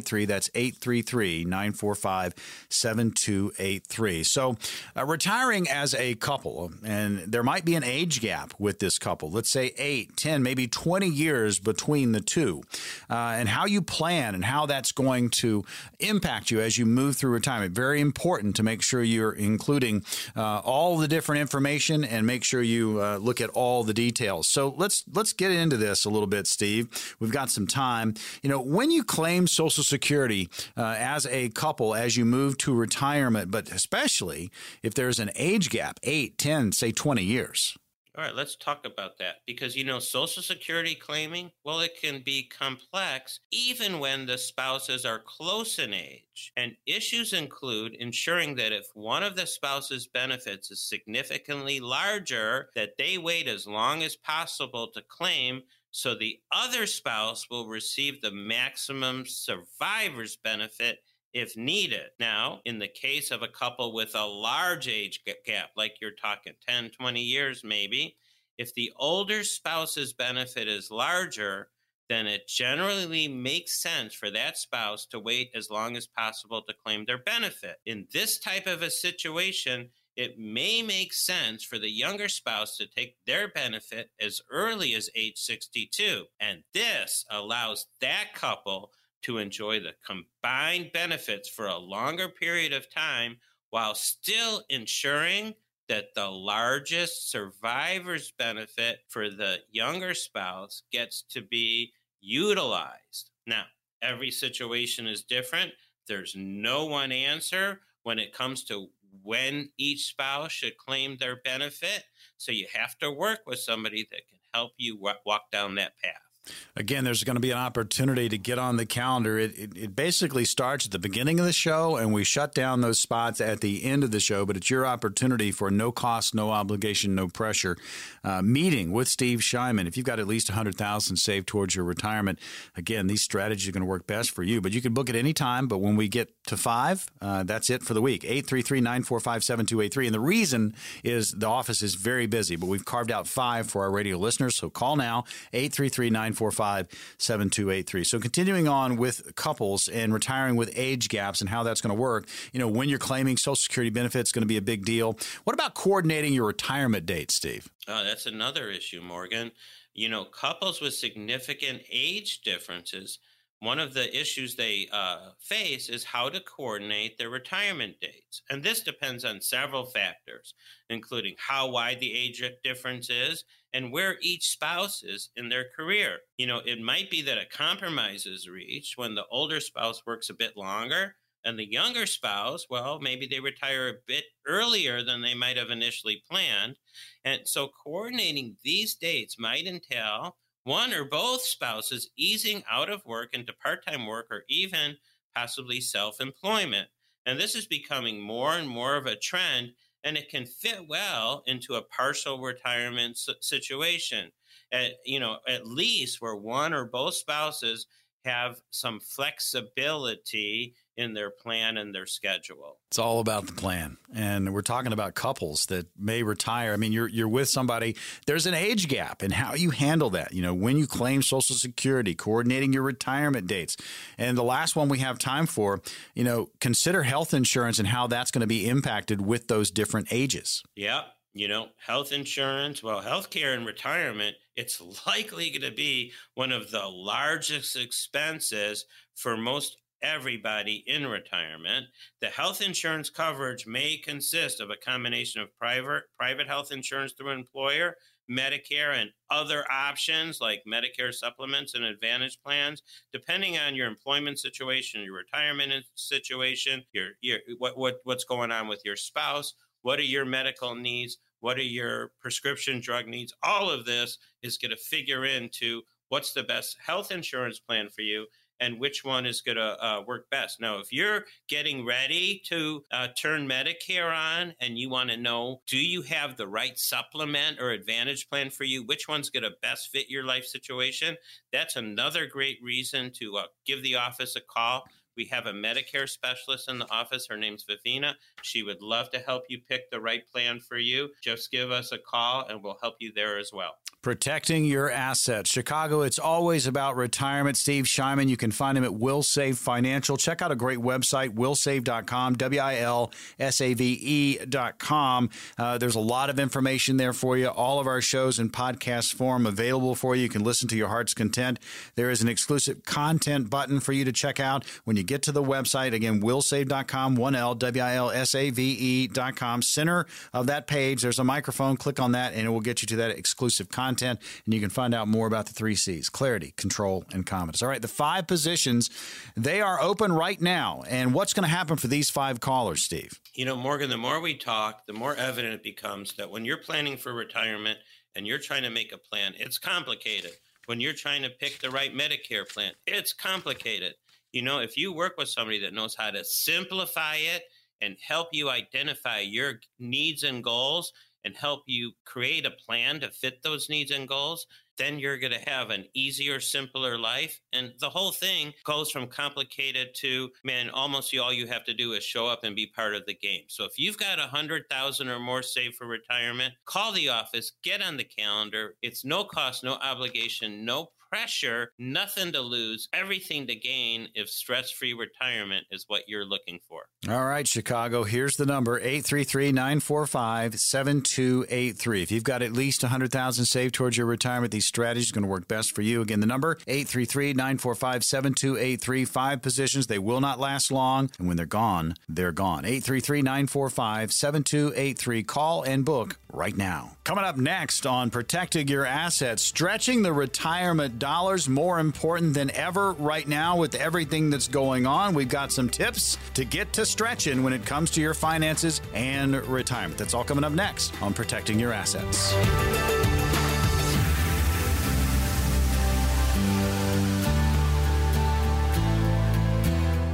7283. 0.00 0.24
That's 0.24 0.50
833 0.54 1.44
945 1.44 2.34
7283. 2.68 4.24
So, 4.24 4.56
uh, 4.96 5.04
retiring 5.04 5.68
as 5.68 5.94
a 5.94 6.14
couple, 6.14 6.72
and 6.84 7.18
there 7.20 7.42
might 7.42 7.64
be 7.64 7.74
an 7.74 7.84
age 7.84 8.20
gap 8.20 8.54
with 8.58 8.78
this 8.78 8.98
couple, 8.98 9.30
let's 9.30 9.50
say 9.50 9.72
8, 9.76 10.16
10, 10.16 10.42
maybe 10.42 10.66
20 10.66 11.08
years 11.08 11.58
between 11.58 12.12
the 12.12 12.20
two, 12.20 12.62
uh, 13.10 13.34
and 13.36 13.48
how 13.48 13.66
you 13.66 13.82
plan 13.82 14.34
and 14.34 14.44
how 14.44 14.66
that's 14.66 14.92
going 14.92 15.30
to 15.30 15.64
impact 16.00 16.50
you 16.50 16.60
as 16.60 16.78
you 16.78 16.86
move 16.86 17.16
through 17.16 17.30
retirement. 17.30 17.74
Very 17.74 18.00
important 18.00 18.56
to 18.56 18.62
make 18.62 18.82
sure 18.82 19.02
you're 19.02 19.32
including 19.32 20.04
uh, 20.36 20.58
all 20.60 20.98
the 20.98 21.08
different 21.08 21.40
information 21.40 22.04
and 22.04 22.26
make 22.26 22.44
sure 22.44 22.62
you 22.62 23.00
uh, 23.00 23.18
look 23.18 23.40
at 23.40 23.50
all 23.50 23.84
the 23.84 23.94
details. 23.94 24.48
So, 24.48 24.74
let's 24.76 25.04
let's 25.12 25.32
get 25.32 25.50
into 25.50 25.76
this 25.76 26.04
a 26.04 26.10
little 26.10 26.26
bit, 26.26 26.46
Steve. 26.46 27.16
We've 27.20 27.32
got 27.32 27.50
some 27.50 27.66
time. 27.66 28.14
You 28.42 28.48
know, 28.48 28.60
when 28.60 28.90
you 28.90 29.04
claim 29.04 29.46
Social 29.46 29.81
Security 29.82 30.48
uh, 30.76 30.96
as 30.98 31.26
a 31.26 31.48
couple 31.50 31.94
as 31.94 32.16
you 32.16 32.24
move 32.24 32.58
to 32.58 32.74
retirement, 32.74 33.50
but 33.50 33.70
especially 33.70 34.50
if 34.82 34.94
there's 34.94 35.18
an 35.18 35.30
age 35.36 35.70
gap 35.70 36.00
8, 36.02 36.38
10, 36.38 36.72
say 36.72 36.92
20 36.92 37.22
years. 37.22 37.76
All 38.14 38.22
right, 38.22 38.34
let's 38.34 38.56
talk 38.56 38.84
about 38.84 39.16
that 39.18 39.36
because 39.46 39.74
you 39.74 39.84
know, 39.84 39.98
Social 39.98 40.42
Security 40.42 40.94
claiming, 40.94 41.50
well, 41.64 41.80
it 41.80 41.98
can 41.98 42.20
be 42.22 42.42
complex 42.42 43.40
even 43.50 44.00
when 44.00 44.26
the 44.26 44.36
spouses 44.36 45.06
are 45.06 45.18
close 45.18 45.78
in 45.78 45.94
age. 45.94 46.52
And 46.54 46.76
issues 46.84 47.32
include 47.32 47.94
ensuring 47.94 48.56
that 48.56 48.70
if 48.70 48.84
one 48.92 49.22
of 49.22 49.34
the 49.34 49.46
spouse's 49.46 50.06
benefits 50.06 50.70
is 50.70 50.82
significantly 50.82 51.80
larger, 51.80 52.68
that 52.74 52.98
they 52.98 53.16
wait 53.16 53.48
as 53.48 53.66
long 53.66 54.02
as 54.02 54.14
possible 54.14 54.88
to 54.88 55.00
claim 55.08 55.62
so 55.92 56.14
the 56.14 56.40
other 56.50 56.86
spouse 56.86 57.48
will 57.50 57.68
receive 57.68 58.20
the 58.20 58.32
maximum 58.32 59.24
survivor's 59.26 60.36
benefit 60.36 60.98
if 61.34 61.56
needed. 61.56 62.10
Now, 62.18 62.60
in 62.64 62.78
the 62.78 62.88
case 62.88 63.30
of 63.30 63.42
a 63.42 63.48
couple 63.48 63.94
with 63.94 64.14
a 64.14 64.26
large 64.26 64.88
age 64.88 65.22
gap, 65.46 65.70
like 65.76 65.96
you're 66.00 66.10
talking 66.10 66.54
10, 66.66 66.90
20 66.90 67.20
years 67.20 67.62
maybe, 67.62 68.16
if 68.58 68.74
the 68.74 68.92
older 68.96 69.44
spouse's 69.44 70.12
benefit 70.12 70.68
is 70.68 70.90
larger, 70.90 71.68
then 72.08 72.26
it 72.26 72.48
generally 72.48 73.28
makes 73.28 73.80
sense 73.80 74.14
for 74.14 74.30
that 74.30 74.58
spouse 74.58 75.06
to 75.06 75.18
wait 75.18 75.50
as 75.54 75.70
long 75.70 75.96
as 75.96 76.06
possible 76.06 76.62
to 76.62 76.74
claim 76.74 77.04
their 77.04 77.18
benefit. 77.18 77.76
In 77.86 78.06
this 78.12 78.38
type 78.38 78.66
of 78.66 78.82
a 78.82 78.90
situation, 78.90 79.90
it 80.16 80.38
may 80.38 80.82
make 80.82 81.12
sense 81.12 81.64
for 81.64 81.78
the 81.78 81.90
younger 81.90 82.28
spouse 82.28 82.76
to 82.76 82.86
take 82.86 83.16
their 83.26 83.48
benefit 83.48 84.10
as 84.20 84.40
early 84.50 84.94
as 84.94 85.10
age 85.14 85.38
62. 85.38 86.24
And 86.40 86.62
this 86.74 87.24
allows 87.30 87.86
that 88.00 88.34
couple 88.34 88.90
to 89.22 89.38
enjoy 89.38 89.80
the 89.80 89.94
combined 90.04 90.90
benefits 90.92 91.48
for 91.48 91.66
a 91.66 91.78
longer 91.78 92.28
period 92.28 92.72
of 92.72 92.92
time 92.92 93.36
while 93.70 93.94
still 93.94 94.62
ensuring 94.68 95.54
that 95.88 96.14
the 96.14 96.28
largest 96.28 97.30
survivor's 97.30 98.32
benefit 98.38 99.00
for 99.08 99.30
the 99.30 99.58
younger 99.70 100.14
spouse 100.14 100.82
gets 100.92 101.22
to 101.30 101.42
be 101.42 101.92
utilized. 102.20 103.30
Now, 103.46 103.64
every 104.02 104.30
situation 104.30 105.06
is 105.06 105.22
different. 105.22 105.72
There's 106.06 106.34
no 106.36 106.86
one 106.86 107.12
answer 107.12 107.80
when 108.02 108.18
it 108.18 108.32
comes 108.32 108.64
to 108.64 108.88
when 109.22 109.70
each 109.78 110.06
spouse 110.06 110.52
should 110.52 110.76
claim 110.78 111.16
their 111.16 111.36
benefit. 111.36 112.04
So 112.38 112.52
you 112.52 112.66
have 112.74 112.98
to 112.98 113.10
work 113.10 113.40
with 113.46 113.58
somebody 113.58 114.06
that 114.10 114.26
can 114.28 114.38
help 114.54 114.72
you 114.78 114.98
walk 115.24 115.50
down 115.50 115.74
that 115.76 115.98
path. 116.02 116.31
Again, 116.74 117.04
there's 117.04 117.22
going 117.22 117.36
to 117.36 117.40
be 117.40 117.50
an 117.50 117.58
opportunity 117.58 118.28
to 118.28 118.38
get 118.38 118.58
on 118.58 118.76
the 118.76 118.86
calendar. 118.86 119.38
It, 119.38 119.56
it, 119.58 119.76
it, 119.76 119.96
basically 119.96 120.44
starts 120.44 120.86
at 120.86 120.90
the 120.90 120.98
beginning 120.98 121.38
of 121.38 121.46
the 121.46 121.52
show, 121.52 121.96
and 121.96 122.12
we 122.12 122.24
shut 122.24 122.54
down 122.54 122.80
those 122.80 122.98
spots 122.98 123.40
at 123.40 123.60
the 123.60 123.84
end 123.84 124.02
of 124.02 124.10
the 124.10 124.18
show. 124.18 124.44
But 124.44 124.56
it's 124.56 124.70
your 124.70 124.86
opportunity 124.86 125.52
for 125.52 125.70
no 125.70 125.92
cost, 125.92 126.34
no 126.34 126.50
obligation, 126.50 127.14
no 127.14 127.28
pressure 127.28 127.76
uh, 128.24 128.42
meeting 128.42 128.90
with 128.90 129.06
Steve 129.06 129.40
Shyman. 129.40 129.86
If 129.86 129.96
you've 129.96 130.06
got 130.06 130.18
at 130.18 130.26
least 130.26 130.48
100000 130.48 131.16
saved 131.16 131.46
towards 131.46 131.76
your 131.76 131.84
retirement, 131.84 132.38
again, 132.76 133.06
these 133.06 133.22
strategies 133.22 133.68
are 133.68 133.72
going 133.72 133.82
to 133.82 133.86
work 133.86 134.06
best 134.06 134.30
for 134.30 134.42
you. 134.42 134.60
But 134.60 134.72
you 134.72 134.80
can 134.80 134.94
book 134.94 135.08
at 135.08 135.14
any 135.14 135.32
time. 135.32 135.68
But 135.68 135.78
when 135.78 135.94
we 135.94 136.08
get 136.08 136.32
to 136.46 136.56
five, 136.56 137.06
uh, 137.20 137.44
that's 137.44 137.70
it 137.70 137.82
for 137.82 137.94
the 137.94 138.02
week. 138.02 138.24
833 138.24 138.80
945 138.80 139.44
7283. 139.44 140.06
And 140.06 140.14
the 140.14 140.20
reason 140.20 140.74
is 141.04 141.32
the 141.32 141.46
office 141.46 141.82
is 141.82 141.94
very 141.94 142.26
busy, 142.26 142.56
but 142.56 142.66
we've 142.66 142.84
carved 142.84 143.12
out 143.12 143.28
five 143.28 143.70
for 143.70 143.82
our 143.82 143.90
radio 143.90 144.16
listeners. 144.16 144.56
So 144.56 144.70
call 144.70 144.96
now, 144.96 145.24
833 145.52 146.08
945 146.10 146.31
945 146.32 146.88
7283. 147.18 148.04
So, 148.04 148.18
continuing 148.18 148.68
on 148.68 148.96
with 148.96 149.34
couples 149.36 149.88
and 149.88 150.12
retiring 150.12 150.56
with 150.56 150.72
age 150.74 151.08
gaps 151.08 151.40
and 151.40 151.50
how 151.50 151.62
that's 151.62 151.80
going 151.80 151.94
to 151.94 152.00
work, 152.00 152.26
you 152.52 152.58
know, 152.58 152.68
when 152.68 152.88
you're 152.88 152.98
claiming 152.98 153.36
Social 153.36 153.56
Security 153.56 153.90
benefits, 153.90 154.32
going 154.32 154.42
to 154.42 154.46
be 154.46 154.56
a 154.56 154.62
big 154.62 154.84
deal. 154.84 155.18
What 155.44 155.54
about 155.54 155.74
coordinating 155.74 156.32
your 156.32 156.46
retirement 156.46 157.06
date, 157.06 157.30
Steve? 157.30 157.68
Oh, 157.88 158.04
that's 158.04 158.26
another 158.26 158.70
issue, 158.70 159.00
Morgan. 159.00 159.52
You 159.94 160.08
know, 160.08 160.24
couples 160.24 160.80
with 160.80 160.94
significant 160.94 161.82
age 161.90 162.40
differences 162.40 163.18
one 163.62 163.78
of 163.78 163.94
the 163.94 164.20
issues 164.20 164.56
they 164.56 164.88
uh, 164.92 165.30
face 165.38 165.88
is 165.88 166.02
how 166.02 166.28
to 166.28 166.40
coordinate 166.40 167.16
their 167.16 167.30
retirement 167.30 167.94
dates. 168.00 168.42
And 168.50 168.60
this 168.60 168.82
depends 168.82 169.24
on 169.24 169.40
several 169.40 169.86
factors, 169.86 170.54
including 170.90 171.36
how 171.38 171.70
wide 171.70 172.00
the 172.00 172.12
age 172.12 172.42
difference 172.64 173.08
is 173.08 173.44
and 173.72 173.92
where 173.92 174.16
each 174.20 174.48
spouse 174.48 175.04
is 175.04 175.30
in 175.36 175.48
their 175.48 175.66
career. 175.76 176.18
You 176.38 176.48
know, 176.48 176.60
it 176.66 176.80
might 176.80 177.08
be 177.08 177.22
that 177.22 177.38
a 177.38 177.46
compromise 177.46 178.26
is 178.26 178.48
reached 178.48 178.98
when 178.98 179.14
the 179.14 179.26
older 179.30 179.60
spouse 179.60 180.02
works 180.04 180.28
a 180.28 180.34
bit 180.34 180.56
longer. 180.56 181.14
And 181.44 181.58
the 181.58 181.70
younger 181.70 182.06
spouse, 182.06 182.66
well, 182.68 183.00
maybe 183.00 183.26
they 183.26 183.40
retire 183.40 183.88
a 183.88 183.94
bit 184.06 184.24
earlier 184.46 185.04
than 185.04 185.22
they 185.22 185.34
might 185.34 185.56
have 185.56 185.70
initially 185.70 186.22
planned. 186.28 186.76
And 187.24 187.42
so 187.44 187.68
coordinating 187.84 188.56
these 188.64 188.94
dates 188.96 189.38
might 189.38 189.66
entail 189.66 190.36
one 190.64 190.92
or 190.92 191.04
both 191.04 191.42
spouses 191.42 192.10
easing 192.16 192.62
out 192.70 192.88
of 192.90 193.04
work 193.04 193.34
into 193.34 193.52
part 193.52 193.84
time 193.84 194.06
work 194.06 194.26
or 194.30 194.44
even 194.48 194.96
possibly 195.34 195.80
self 195.80 196.20
employment. 196.20 196.88
And 197.26 197.38
this 197.38 197.54
is 197.54 197.66
becoming 197.66 198.20
more 198.20 198.52
and 198.54 198.68
more 198.68 198.96
of 198.96 199.06
a 199.06 199.16
trend, 199.16 199.72
and 200.04 200.16
it 200.16 200.28
can 200.28 200.46
fit 200.46 200.88
well 200.88 201.42
into 201.46 201.74
a 201.74 201.82
partial 201.82 202.40
retirement 202.40 203.18
situation. 203.40 204.30
At, 204.72 204.92
you 205.04 205.20
know, 205.20 205.38
at 205.46 205.66
least 205.66 206.20
where 206.20 206.34
one 206.34 206.72
or 206.72 206.86
both 206.86 207.14
spouses 207.14 207.86
have 208.24 208.60
some 208.70 209.00
flexibility 209.00 210.74
in 210.96 211.14
their 211.14 211.30
plan 211.30 211.76
and 211.76 211.94
their 211.94 212.06
schedule. 212.06 212.78
It's 212.90 212.98
all 212.98 213.20
about 213.20 213.46
the 213.46 213.52
plan. 213.52 213.96
And 214.14 214.52
we're 214.52 214.62
talking 214.62 214.92
about 214.92 215.14
couples 215.14 215.66
that 215.66 215.86
may 215.98 216.22
retire. 216.22 216.72
I 216.72 216.76
mean, 216.76 216.92
you're 216.92 217.08
you're 217.08 217.28
with 217.28 217.48
somebody, 217.48 217.96
there's 218.26 218.46
an 218.46 218.54
age 218.54 218.88
gap 218.88 219.22
and 219.22 219.32
how 219.32 219.54
you 219.54 219.70
handle 219.70 220.10
that. 220.10 220.32
You 220.32 220.42
know, 220.42 220.54
when 220.54 220.76
you 220.76 220.86
claim 220.86 221.22
social 221.22 221.56
security, 221.56 222.14
coordinating 222.14 222.72
your 222.72 222.82
retirement 222.82 223.46
dates. 223.46 223.76
And 224.18 224.36
the 224.36 224.44
last 224.44 224.76
one 224.76 224.88
we 224.88 224.98
have 224.98 225.18
time 225.18 225.46
for, 225.46 225.80
you 226.14 226.24
know, 226.24 226.50
consider 226.60 227.02
health 227.02 227.32
insurance 227.34 227.78
and 227.78 227.88
how 227.88 228.06
that's 228.06 228.30
going 228.30 228.42
to 228.42 228.46
be 228.46 228.68
impacted 228.68 229.24
with 229.24 229.48
those 229.48 229.70
different 229.70 230.08
ages. 230.10 230.62
Yeah. 230.76 231.02
You 231.34 231.48
know, 231.48 231.68
health 231.86 232.12
insurance, 232.12 232.82
well, 232.82 233.00
healthcare 233.00 233.54
and 233.54 233.64
retirement, 233.64 234.36
it's 234.56 234.80
likely 235.06 235.50
going 235.50 235.68
to 235.70 235.76
be 235.76 236.12
one 236.34 236.52
of 236.52 236.70
the 236.70 236.86
largest 236.86 237.76
expenses 237.76 238.84
for 239.14 239.36
most 239.36 239.76
everybody 240.02 240.82
in 240.86 241.06
retirement. 241.06 241.86
The 242.20 242.28
health 242.28 242.60
insurance 242.60 243.08
coverage 243.08 243.66
may 243.66 243.96
consist 243.96 244.60
of 244.60 244.70
a 244.70 244.76
combination 244.76 245.40
of 245.40 245.56
private 245.58 246.04
private 246.18 246.48
health 246.48 246.72
insurance 246.72 247.12
through 247.12 247.30
employer, 247.30 247.96
Medicare, 248.30 248.94
and 249.00 249.10
other 249.30 249.64
options 249.70 250.40
like 250.40 250.62
Medicare 250.66 251.12
supplements 251.12 251.74
and 251.74 251.84
advantage 251.84 252.38
plans, 252.44 252.82
depending 253.12 253.58
on 253.58 253.74
your 253.74 253.86
employment 253.86 254.38
situation, 254.38 255.02
your 255.02 255.16
retirement 255.16 255.72
situation, 255.94 256.82
your, 256.92 257.10
your 257.20 257.38
what, 257.58 257.78
what 257.78 257.96
what's 258.04 258.24
going 258.24 258.50
on 258.50 258.68
with 258.68 258.80
your 258.84 258.96
spouse, 258.96 259.54
what 259.82 259.98
are 259.98 260.02
your 260.02 260.24
medical 260.24 260.74
needs, 260.74 261.18
what 261.42 261.58
are 261.58 261.62
your 261.62 262.12
prescription 262.20 262.80
drug 262.80 263.08
needs. 263.08 263.34
All 263.42 263.68
of 263.68 263.84
this 263.84 264.18
is 264.42 264.56
going 264.56 264.70
to 264.70 264.76
figure 264.76 265.26
into 265.26 265.82
what's 266.08 266.32
the 266.32 266.44
best 266.44 266.76
health 266.84 267.10
insurance 267.10 267.58
plan 267.58 267.88
for 267.88 268.02
you 268.02 268.26
and 268.60 268.78
which 268.78 269.04
one 269.04 269.26
is 269.26 269.40
going 269.40 269.56
to 269.56 269.84
uh, 269.84 270.02
work 270.06 270.30
best. 270.30 270.60
Now, 270.60 270.78
if 270.78 270.92
you're 270.92 271.24
getting 271.48 271.84
ready 271.84 272.40
to 272.46 272.84
uh, 272.92 273.08
turn 273.20 273.48
Medicare 273.48 274.16
on 274.16 274.54
and 274.60 274.78
you 274.78 274.88
want 274.88 275.10
to 275.10 275.16
know, 275.16 275.62
do 275.66 275.78
you 275.78 276.00
have 276.02 276.36
the 276.36 276.46
right 276.46 276.78
supplement 276.78 277.60
or 277.60 277.70
advantage 277.70 278.30
plan 278.30 278.50
for 278.50 278.62
you? 278.62 278.84
Which 278.84 279.08
one's 279.08 279.30
going 279.30 279.42
to 279.42 279.50
best 279.62 279.90
fit 279.90 280.08
your 280.08 280.24
life 280.24 280.44
situation? 280.44 281.16
That's 281.52 281.74
another 281.74 282.26
great 282.26 282.58
reason 282.62 283.10
to 283.14 283.38
uh, 283.38 283.46
give 283.66 283.82
the 283.82 283.96
office 283.96 284.36
a 284.36 284.40
call. 284.40 284.84
We 285.16 285.24
have 285.26 285.46
a 285.46 285.52
Medicare 285.52 286.08
specialist 286.08 286.68
in 286.68 286.78
the 286.78 286.90
office. 286.90 287.26
Her 287.28 287.36
name's 287.36 287.64
Vivina. 287.64 288.14
She 288.42 288.62
would 288.62 288.82
love 288.82 289.10
to 289.10 289.18
help 289.18 289.44
you 289.48 289.58
pick 289.68 289.90
the 289.90 290.00
right 290.00 290.22
plan 290.30 290.60
for 290.60 290.78
you. 290.78 291.10
Just 291.22 291.50
give 291.50 291.70
us 291.70 291.92
a 291.92 291.98
call 291.98 292.46
and 292.48 292.62
we'll 292.62 292.78
help 292.82 292.96
you 293.00 293.12
there 293.14 293.38
as 293.38 293.52
well. 293.52 293.76
Protecting 294.02 294.64
your 294.64 294.90
assets. 294.90 295.48
Chicago, 295.48 296.02
it's 296.02 296.18
always 296.18 296.66
about 296.66 296.96
retirement. 296.96 297.56
Steve 297.56 297.84
Shyman, 297.84 298.28
you 298.28 298.36
can 298.36 298.50
find 298.50 298.76
him 298.76 298.82
at 298.82 298.90
Wilsave 298.90 299.56
Financial. 299.56 300.16
Check 300.16 300.42
out 300.42 300.50
a 300.50 300.56
great 300.56 300.80
website, 300.80 301.36
wilsave.com, 301.36 302.34
W 302.34 302.60
I 302.60 302.78
L 302.78 303.12
S 303.38 303.60
A 303.60 303.74
V 303.74 303.98
E.com. 304.02 305.30
Uh, 305.56 305.78
there's 305.78 305.94
a 305.94 306.00
lot 306.00 306.30
of 306.30 306.40
information 306.40 306.96
there 306.96 307.12
for 307.12 307.38
you. 307.38 307.46
All 307.46 307.78
of 307.78 307.86
our 307.86 308.00
shows 308.00 308.40
in 308.40 308.50
podcast 308.50 309.14
form 309.14 309.46
available 309.46 309.94
for 309.94 310.16
you. 310.16 310.24
You 310.24 310.28
can 310.28 310.42
listen 310.42 310.66
to 310.70 310.76
your 310.76 310.88
heart's 310.88 311.14
content. 311.14 311.60
There 311.94 312.10
is 312.10 312.22
an 312.22 312.28
exclusive 312.28 312.84
content 312.84 313.50
button 313.50 313.78
for 313.78 313.92
you 313.92 314.04
to 314.04 314.12
check 314.12 314.40
out 314.40 314.64
when 314.82 314.96
you 314.96 315.04
get 315.04 315.22
to 315.22 315.32
the 315.32 315.44
website. 315.44 315.92
Again, 315.92 316.20
wilsave.com, 316.20 317.16
1L, 317.16 317.56
W 317.56 317.82
I 317.84 317.94
L 317.94 318.10
S 318.10 318.31
A 318.34 318.50
V 318.50 319.08
E.com. 319.10 319.62
Center 319.62 320.06
of 320.32 320.46
that 320.48 320.66
page, 320.66 321.02
there's 321.02 321.18
a 321.18 321.24
microphone. 321.24 321.76
Click 321.76 322.00
on 322.00 322.12
that, 322.12 322.34
and 322.34 322.46
it 322.46 322.50
will 322.50 322.60
get 322.60 322.82
you 322.82 322.86
to 322.88 322.96
that 322.96 323.10
exclusive 323.10 323.68
content 323.68 323.92
content, 323.92 324.20
and 324.44 324.54
you 324.54 324.60
can 324.60 324.70
find 324.70 324.94
out 324.94 325.08
more 325.08 325.26
about 325.26 325.46
the 325.46 325.52
three 325.52 325.74
C's 325.74 326.08
clarity, 326.08 326.52
control, 326.56 327.04
and 327.12 327.26
confidence. 327.26 327.62
All 327.62 327.68
right, 327.68 327.82
the 327.82 327.88
five 327.88 328.26
positions, 328.26 328.90
they 329.36 329.60
are 329.60 329.80
open 329.80 330.12
right 330.12 330.40
now. 330.40 330.82
And 330.88 331.14
what's 331.14 331.32
going 331.32 331.44
to 331.44 331.54
happen 331.54 331.76
for 331.76 331.88
these 331.88 332.10
five 332.10 332.40
callers, 332.40 332.82
Steve? 332.82 333.20
You 333.34 333.44
know, 333.44 333.56
Morgan, 333.56 333.90
the 333.90 333.96
more 333.96 334.20
we 334.20 334.34
talk, 334.34 334.86
the 334.86 334.92
more 334.92 335.14
evident 335.16 335.54
it 335.54 335.62
becomes 335.62 336.14
that 336.14 336.30
when 336.30 336.44
you're 336.44 336.58
planning 336.58 336.96
for 336.96 337.12
retirement 337.12 337.78
and 338.14 338.26
you're 338.26 338.38
trying 338.38 338.62
to 338.62 338.70
make 338.70 338.92
a 338.92 338.98
plan, 338.98 339.34
it's 339.36 339.58
complicated. 339.58 340.32
When 340.66 340.80
you're 340.80 340.92
trying 340.92 341.22
to 341.22 341.30
pick 341.30 341.60
the 341.60 341.70
right 341.70 341.92
Medicare 341.94 342.48
plan, 342.48 342.72
it's 342.86 343.12
complicated. 343.12 343.94
You 344.32 344.42
know, 344.42 344.60
if 344.60 344.76
you 344.76 344.92
work 344.92 345.14
with 345.18 345.28
somebody 345.28 345.58
that 345.60 345.74
knows 345.74 345.94
how 345.94 346.10
to 346.10 346.24
simplify 346.24 347.16
it 347.16 347.42
and 347.82 347.96
help 348.00 348.28
you 348.32 348.48
identify 348.48 349.18
your 349.18 349.60
needs 349.78 350.22
and 350.22 350.42
goals, 350.42 350.92
and 351.24 351.36
help 351.36 351.62
you 351.66 351.92
create 352.04 352.46
a 352.46 352.50
plan 352.50 353.00
to 353.00 353.10
fit 353.10 353.42
those 353.42 353.68
needs 353.68 353.90
and 353.90 354.08
goals, 354.08 354.46
then 354.78 354.98
you're 354.98 355.18
going 355.18 355.32
to 355.32 355.50
have 355.50 355.70
an 355.70 355.84
easier, 355.94 356.40
simpler 356.40 356.98
life. 356.98 357.38
And 357.52 357.72
the 357.78 357.90
whole 357.90 358.10
thing 358.10 358.52
goes 358.64 358.90
from 358.90 359.06
complicated 359.06 359.88
to, 359.96 360.30
man, 360.44 360.70
almost 360.70 361.16
all 361.16 361.32
you 361.32 361.46
have 361.46 361.64
to 361.64 361.74
do 361.74 361.92
is 361.92 362.02
show 362.02 362.26
up 362.26 362.42
and 362.42 362.56
be 362.56 362.66
part 362.66 362.94
of 362.94 363.06
the 363.06 363.14
game. 363.14 363.44
So 363.48 363.64
if 363.64 363.78
you've 363.78 363.98
got 363.98 364.18
a 364.18 364.22
hundred 364.22 364.64
thousand 364.70 365.08
or 365.08 365.20
more 365.20 365.42
saved 365.42 365.76
for 365.76 365.86
retirement, 365.86 366.54
call 366.64 366.92
the 366.92 367.10
office, 367.10 367.52
get 367.62 367.82
on 367.82 367.96
the 367.96 368.04
calendar. 368.04 368.76
It's 368.82 369.04
no 369.04 369.24
cost, 369.24 369.62
no 369.62 369.74
obligation, 369.74 370.64
no 370.64 370.90
pressure, 371.12 371.70
nothing 371.78 372.32
to 372.32 372.40
lose, 372.40 372.88
everything 372.94 373.46
to 373.46 373.54
gain 373.54 374.08
if 374.14 374.30
stress 374.30 374.70
free 374.70 374.94
retirement 374.94 375.66
is 375.70 375.84
what 375.86 376.02
you're 376.06 376.24
looking 376.24 376.58
for. 376.66 376.84
All 377.10 377.26
right, 377.26 377.46
Chicago, 377.46 378.04
here's 378.04 378.36
the 378.36 378.46
number 378.46 378.78
833 378.78 379.52
945 379.52 380.58
7283. 380.58 382.02
If 382.02 382.10
you've 382.10 382.24
got 382.24 382.40
at 382.40 382.52
least 382.52 382.82
100000 382.82 383.44
saved 383.44 383.74
towards 383.74 383.96
your 383.96 384.06
retirement, 384.06 384.52
these 384.52 384.66
strategies 384.66 385.10
are 385.10 385.14
going 385.14 385.24
to 385.24 385.28
work 385.28 385.48
best 385.48 385.74
for 385.74 385.82
you. 385.82 386.00
Again, 386.00 386.20
the 386.20 386.26
number 386.26 386.56
833 386.66 387.34
945 387.34 388.04
7283. 388.04 389.04
Five 389.04 389.42
positions, 389.42 389.88
they 389.88 389.98
will 389.98 390.20
not 390.20 390.40
last 390.40 390.72
long. 390.72 391.10
And 391.18 391.28
when 391.28 391.36
they're 391.36 391.44
gone, 391.44 391.94
they're 392.08 392.32
gone. 392.32 392.64
833 392.64 393.20
945 393.22 394.12
7283. 394.12 395.22
Call 395.24 395.62
and 395.62 395.84
book 395.84 396.16
right 396.32 396.56
now. 396.56 396.96
Coming 397.04 397.24
up 397.24 397.36
next 397.36 397.84
on 397.84 398.10
Protecting 398.10 398.68
Your 398.68 398.86
Assets, 398.86 399.42
stretching 399.42 400.02
the 400.02 400.12
retirement 400.12 400.98
dollars 401.02 401.48
more 401.48 401.80
important 401.80 402.32
than 402.32 402.48
ever 402.52 402.92
right 402.92 403.26
now 403.26 403.56
with 403.56 403.74
everything 403.74 404.30
that's 404.30 404.46
going 404.46 404.86
on. 404.86 405.14
We've 405.14 405.28
got 405.28 405.50
some 405.50 405.68
tips 405.68 406.16
to 406.34 406.44
get 406.44 406.72
to 406.74 406.86
stretching 406.86 407.42
when 407.42 407.52
it 407.52 407.66
comes 407.66 407.90
to 407.92 408.00
your 408.00 408.14
finances 408.14 408.80
and 408.94 409.34
retirement. 409.48 409.98
That's 409.98 410.14
all 410.14 410.22
coming 410.22 410.44
up 410.44 410.52
next 410.52 410.94
on 411.02 411.12
Protecting 411.12 411.58
Your 411.58 411.72
Assets. 411.72 412.32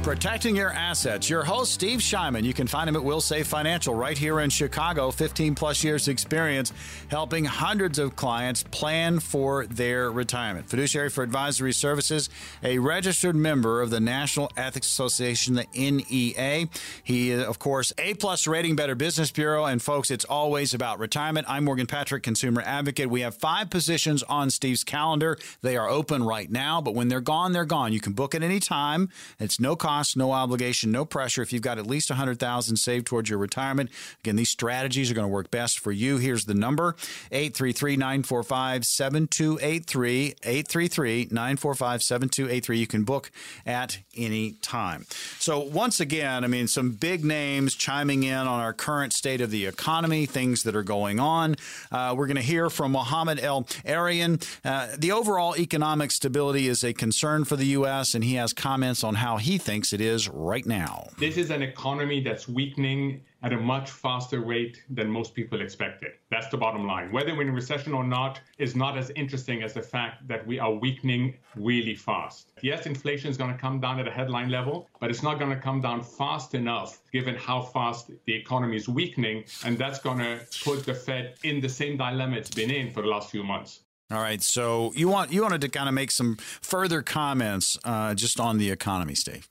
Protecting 0.09 0.55
your 0.55 0.71
assets. 0.71 1.29
Your 1.29 1.43
host, 1.43 1.71
Steve 1.71 1.99
Shyman. 1.99 2.43
You 2.43 2.51
can 2.51 2.65
find 2.65 2.89
him 2.89 2.95
at 2.95 3.03
Wilsave 3.03 3.45
Financial 3.45 3.93
right 3.93 4.17
here 4.17 4.39
in 4.39 4.49
Chicago. 4.49 5.11
15 5.11 5.53
plus 5.53 5.83
years 5.83 6.07
experience 6.07 6.73
helping 7.09 7.45
hundreds 7.45 7.99
of 7.99 8.15
clients 8.15 8.63
plan 8.63 9.19
for 9.19 9.67
their 9.67 10.09
retirement. 10.09 10.67
Fiduciary 10.67 11.09
for 11.09 11.23
Advisory 11.23 11.73
Services, 11.73 12.27
a 12.63 12.79
registered 12.79 13.35
member 13.35 13.83
of 13.83 13.91
the 13.91 13.99
National 13.99 14.51
Ethics 14.57 14.87
Association, 14.87 15.53
the 15.53 15.67
NEA. 15.75 16.67
He, 17.03 17.31
of 17.31 17.59
course, 17.59 17.93
A 17.99 18.15
plus 18.15 18.47
rating, 18.47 18.75
Better 18.75 18.95
Business 18.95 19.29
Bureau. 19.29 19.65
And 19.65 19.79
folks, 19.79 20.09
it's 20.09 20.25
always 20.25 20.73
about 20.73 20.97
retirement. 20.97 21.45
I'm 21.47 21.65
Morgan 21.65 21.85
Patrick, 21.85 22.23
consumer 22.23 22.63
advocate. 22.65 23.11
We 23.11 23.21
have 23.21 23.35
five 23.35 23.69
positions 23.69 24.23
on 24.23 24.49
Steve's 24.49 24.83
calendar. 24.83 25.37
They 25.61 25.77
are 25.77 25.87
open 25.87 26.23
right 26.23 26.49
now, 26.49 26.81
but 26.81 26.95
when 26.95 27.09
they're 27.09 27.21
gone, 27.21 27.51
they're 27.51 27.63
gone. 27.63 27.93
You 27.93 27.99
can 27.99 28.13
book 28.13 28.33
at 28.33 28.41
any 28.41 28.59
time. 28.59 29.09
It's 29.37 29.59
no 29.59 29.75
cost 29.75 29.98
cost, 29.99 30.15
no 30.15 30.31
obligation, 30.31 30.91
no 30.91 31.03
pressure. 31.03 31.41
If 31.41 31.51
you've 31.51 31.61
got 31.61 31.77
at 31.77 31.85
least 31.85 32.09
100000 32.09 32.77
saved 32.77 33.05
towards 33.05 33.29
your 33.29 33.37
retirement, 33.37 33.89
again, 34.23 34.37
these 34.37 34.49
strategies 34.49 35.11
are 35.11 35.13
going 35.13 35.27
to 35.27 35.33
work 35.33 35.51
best 35.51 35.79
for 35.79 35.91
you. 35.91 36.17
Here's 36.17 36.45
the 36.45 36.53
number 36.53 36.95
833 37.31 37.97
945 37.97 38.85
7283. 38.85 40.25
833 40.43 41.27
945 41.31 42.03
7283. 42.03 42.77
You 42.77 42.87
can 42.87 43.03
book 43.03 43.31
at 43.65 43.99
any 44.15 44.51
time. 44.61 45.05
So, 45.39 45.59
once 45.59 45.99
again, 45.99 46.43
I 46.43 46.47
mean, 46.47 46.67
some 46.67 46.91
big 46.91 47.25
names 47.25 47.75
chiming 47.75 48.23
in 48.23 48.33
on 48.33 48.59
our 48.59 48.73
current 48.73 49.11
state 49.11 49.41
of 49.41 49.51
the 49.51 49.65
economy, 49.65 50.25
things 50.25 50.63
that 50.63 50.75
are 50.75 50.83
going 50.83 51.19
on. 51.19 51.55
Uh, 51.91 52.13
we're 52.17 52.27
going 52.27 52.37
to 52.37 52.41
hear 52.41 52.69
from 52.69 52.93
Mohammed 52.93 53.39
El-Erian. 53.39 54.41
Uh, 54.63 54.87
the 54.97 55.11
overall 55.11 55.57
economic 55.57 56.11
stability 56.11 56.67
is 56.67 56.83
a 56.83 56.93
concern 56.93 57.43
for 57.43 57.57
the 57.57 57.65
U.S., 57.65 58.13
and 58.13 58.23
he 58.23 58.35
has 58.35 58.53
comments 58.53 59.03
on 59.03 59.15
how 59.15 59.37
he 59.37 59.57
thinks 59.57 59.88
thinks 59.89 59.93
it 59.93 60.05
is 60.05 60.29
right 60.29 60.65
now. 60.65 61.07
This 61.17 61.37
is 61.37 61.49
an 61.49 61.61
economy 61.61 62.21
that's 62.21 62.47
weakening 62.47 63.21
at 63.41 63.53
a 63.53 63.57
much 63.57 63.89
faster 63.89 64.41
rate 64.41 64.83
than 64.89 65.09
most 65.09 65.33
people 65.33 65.61
expected. 65.61 66.11
That's 66.29 66.49
the 66.49 66.57
bottom 66.57 66.85
line. 66.85 67.11
Whether 67.11 67.33
we're 67.33 67.43
in 67.43 67.49
a 67.49 67.53
recession 67.53 67.93
or 67.93 68.03
not 68.03 68.41
is 68.57 68.75
not 68.75 68.97
as 68.97 69.11
interesting 69.15 69.63
as 69.63 69.73
the 69.73 69.81
fact 69.81 70.27
that 70.27 70.45
we 70.45 70.59
are 70.59 70.71
weakening 70.71 71.37
really 71.55 71.95
fast. 71.95 72.51
Yes, 72.61 72.85
inflation 72.85 73.29
is 73.29 73.37
going 73.37 73.51
to 73.51 73.57
come 73.57 73.79
down 73.79 73.99
at 73.99 74.07
a 74.07 74.11
headline 74.11 74.49
level, 74.49 74.89
but 74.99 75.09
it's 75.09 75.23
not 75.23 75.39
going 75.39 75.51
to 75.51 75.61
come 75.61 75.81
down 75.81 76.03
fast 76.03 76.53
enough 76.53 76.99
given 77.11 77.35
how 77.35 77.61
fast 77.61 78.11
the 78.25 78.33
economy 78.33 78.75
is 78.75 78.89
weakening. 78.89 79.45
And 79.63 79.77
that's 79.77 79.99
going 79.99 80.19
to 80.19 80.39
put 80.63 80.85
the 80.85 80.93
Fed 80.93 81.35
in 81.43 81.61
the 81.61 81.69
same 81.69 81.97
dilemma 81.97 82.35
it's 82.37 82.51
been 82.51 82.71
in 82.71 82.91
for 82.91 83.01
the 83.01 83.07
last 83.07 83.31
few 83.31 83.43
months. 83.43 83.81
All 84.11 84.19
right. 84.19 84.41
So 84.41 84.91
you 84.95 85.07
want 85.07 85.31
you 85.31 85.43
wanted 85.43 85.61
to 85.61 85.69
kind 85.69 85.87
of 85.87 85.93
make 85.93 86.11
some 86.11 86.37
further 86.61 87.01
comments 87.03 87.77
uh, 87.83 88.15
just 88.15 88.39
on 88.39 88.57
the 88.57 88.71
economy, 88.71 89.13
Steve. 89.13 89.47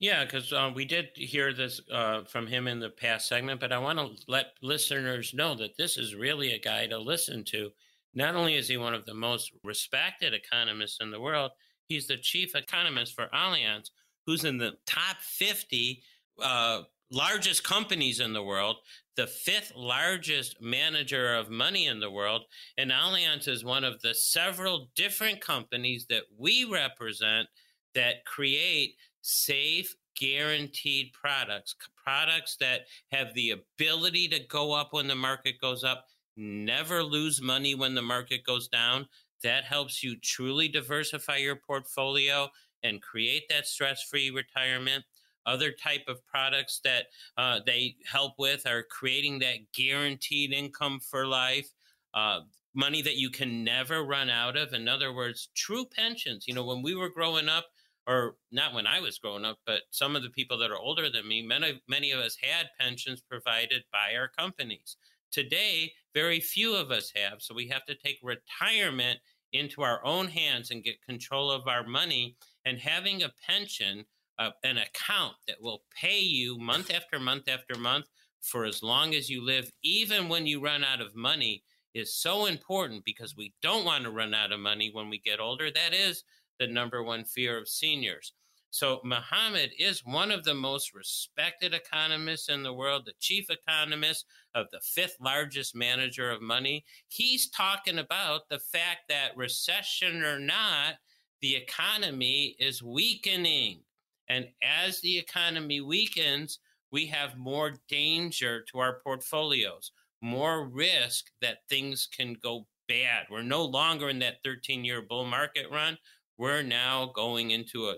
Yeah, 0.00 0.24
because 0.24 0.52
uh, 0.52 0.70
we 0.74 0.84
did 0.84 1.08
hear 1.14 1.52
this 1.52 1.80
uh, 1.92 2.22
from 2.24 2.46
him 2.46 2.68
in 2.68 2.78
the 2.78 2.90
past 2.90 3.28
segment, 3.28 3.58
but 3.60 3.72
I 3.72 3.78
want 3.78 3.98
to 3.98 4.22
let 4.28 4.52
listeners 4.62 5.34
know 5.34 5.56
that 5.56 5.76
this 5.76 5.96
is 5.96 6.14
really 6.14 6.52
a 6.52 6.58
guy 6.58 6.86
to 6.86 6.98
listen 6.98 7.44
to. 7.46 7.70
Not 8.14 8.36
only 8.36 8.54
is 8.54 8.68
he 8.68 8.76
one 8.76 8.94
of 8.94 9.06
the 9.06 9.14
most 9.14 9.50
respected 9.64 10.34
economists 10.34 10.98
in 11.00 11.10
the 11.10 11.20
world, 11.20 11.50
he's 11.88 12.06
the 12.06 12.16
chief 12.16 12.54
economist 12.54 13.14
for 13.14 13.26
Allianz, 13.34 13.90
who's 14.24 14.44
in 14.44 14.56
the 14.56 14.74
top 14.86 15.16
50 15.20 16.00
uh, 16.40 16.82
largest 17.10 17.64
companies 17.64 18.20
in 18.20 18.32
the 18.32 18.42
world, 18.42 18.76
the 19.16 19.26
fifth 19.26 19.72
largest 19.74 20.60
manager 20.60 21.34
of 21.34 21.50
money 21.50 21.86
in 21.86 21.98
the 21.98 22.10
world. 22.10 22.44
And 22.76 22.92
Allianz 22.92 23.48
is 23.48 23.64
one 23.64 23.82
of 23.82 24.00
the 24.02 24.14
several 24.14 24.90
different 24.94 25.40
companies 25.40 26.06
that 26.08 26.24
we 26.38 26.64
represent 26.64 27.48
that 27.94 28.24
create 28.26 28.94
safe, 29.22 29.94
guaranteed 30.18 31.12
products, 31.12 31.74
products 32.02 32.56
that 32.60 32.82
have 33.12 33.32
the 33.34 33.50
ability 33.52 34.28
to 34.28 34.40
go 34.48 34.72
up 34.72 34.92
when 34.92 35.06
the 35.06 35.14
market 35.14 35.60
goes 35.60 35.84
up, 35.84 36.06
never 36.36 37.02
lose 37.02 37.40
money 37.40 37.74
when 37.74 37.94
the 37.94 38.02
market 38.02 38.44
goes 38.44 38.68
down. 38.68 39.06
That 39.42 39.64
helps 39.64 40.02
you 40.02 40.16
truly 40.20 40.68
diversify 40.68 41.36
your 41.36 41.56
portfolio 41.56 42.48
and 42.82 43.02
create 43.02 43.44
that 43.48 43.66
stress-free 43.66 44.30
retirement. 44.30 45.04
Other 45.46 45.72
type 45.72 46.02
of 46.08 46.26
products 46.26 46.80
that 46.84 47.06
uh, 47.36 47.60
they 47.64 47.96
help 48.04 48.34
with 48.38 48.66
are 48.66 48.82
creating 48.82 49.38
that 49.38 49.72
guaranteed 49.72 50.52
income 50.52 51.00
for 51.00 51.26
life. 51.26 51.70
Uh, 52.12 52.40
money 52.74 53.02
that 53.02 53.16
you 53.16 53.30
can 53.30 53.64
never 53.64 54.04
run 54.04 54.28
out 54.28 54.56
of. 54.56 54.72
In 54.72 54.88
other 54.88 55.12
words, 55.12 55.48
true 55.54 55.86
pensions. 55.86 56.46
You 56.46 56.54
know, 56.54 56.64
when 56.64 56.82
we 56.82 56.94
were 56.94 57.08
growing 57.08 57.48
up, 57.48 57.66
or 58.08 58.36
not 58.50 58.72
when 58.72 58.86
I 58.86 59.00
was 59.00 59.18
growing 59.18 59.44
up, 59.44 59.58
but 59.66 59.82
some 59.90 60.16
of 60.16 60.22
the 60.22 60.30
people 60.30 60.56
that 60.58 60.70
are 60.70 60.78
older 60.78 61.10
than 61.10 61.28
me, 61.28 61.42
many, 61.42 61.80
many 61.86 62.10
of 62.10 62.20
us 62.20 62.36
had 62.40 62.70
pensions 62.80 63.20
provided 63.20 63.84
by 63.92 64.16
our 64.16 64.28
companies. 64.28 64.96
Today, 65.30 65.92
very 66.14 66.40
few 66.40 66.74
of 66.74 66.90
us 66.90 67.12
have. 67.14 67.42
So 67.42 67.54
we 67.54 67.68
have 67.68 67.84
to 67.84 67.94
take 67.94 68.18
retirement 68.22 69.18
into 69.52 69.82
our 69.82 70.02
own 70.06 70.26
hands 70.26 70.70
and 70.70 70.82
get 70.82 71.04
control 71.04 71.50
of 71.50 71.68
our 71.68 71.86
money. 71.86 72.36
And 72.64 72.78
having 72.78 73.22
a 73.22 73.32
pension, 73.46 74.06
uh, 74.38 74.50
an 74.64 74.78
account 74.78 75.34
that 75.46 75.60
will 75.60 75.82
pay 75.94 76.18
you 76.18 76.58
month 76.58 76.90
after 76.90 77.20
month 77.20 77.46
after 77.46 77.78
month 77.78 78.06
for 78.40 78.64
as 78.64 78.82
long 78.82 79.14
as 79.14 79.28
you 79.28 79.44
live, 79.44 79.70
even 79.82 80.30
when 80.30 80.46
you 80.46 80.60
run 80.60 80.82
out 80.82 81.02
of 81.02 81.14
money, 81.14 81.62
is 81.94 82.14
so 82.14 82.46
important 82.46 83.04
because 83.04 83.36
we 83.36 83.52
don't 83.62 83.84
want 83.84 84.04
to 84.04 84.10
run 84.10 84.32
out 84.32 84.52
of 84.52 84.60
money 84.60 84.90
when 84.92 85.10
we 85.10 85.18
get 85.18 85.40
older. 85.40 85.70
That 85.70 85.92
is 85.92 86.24
the 86.58 86.66
number 86.66 87.02
one 87.02 87.24
fear 87.24 87.58
of 87.58 87.68
seniors. 87.68 88.32
So, 88.70 89.00
Mohamed 89.02 89.72
is 89.78 90.04
one 90.04 90.30
of 90.30 90.44
the 90.44 90.54
most 90.54 90.94
respected 90.94 91.72
economists 91.72 92.50
in 92.50 92.62
the 92.62 92.72
world, 92.72 93.06
the 93.06 93.14
chief 93.18 93.48
economist 93.48 94.26
of 94.54 94.66
the 94.70 94.80
fifth 94.80 95.16
largest 95.20 95.74
manager 95.74 96.30
of 96.30 96.42
money. 96.42 96.84
He's 97.08 97.48
talking 97.48 97.98
about 97.98 98.48
the 98.50 98.58
fact 98.58 99.08
that, 99.08 99.36
recession 99.36 100.22
or 100.22 100.38
not, 100.38 100.96
the 101.40 101.56
economy 101.56 102.56
is 102.58 102.82
weakening. 102.82 103.80
And 104.28 104.48
as 104.62 105.00
the 105.00 105.16
economy 105.16 105.80
weakens, 105.80 106.58
we 106.90 107.06
have 107.06 107.38
more 107.38 107.74
danger 107.88 108.62
to 108.70 108.78
our 108.78 109.00
portfolios, 109.00 109.92
more 110.20 110.68
risk 110.68 111.30
that 111.40 111.66
things 111.70 112.06
can 112.14 112.34
go 112.42 112.66
bad. 112.86 113.26
We're 113.30 113.42
no 113.42 113.64
longer 113.64 114.08
in 114.08 114.18
that 114.20 114.42
13 114.44 114.84
year 114.84 115.02
bull 115.02 115.24
market 115.24 115.66
run 115.70 115.96
we're 116.38 116.62
now 116.62 117.12
going 117.14 117.50
into 117.50 117.88
a 117.88 117.96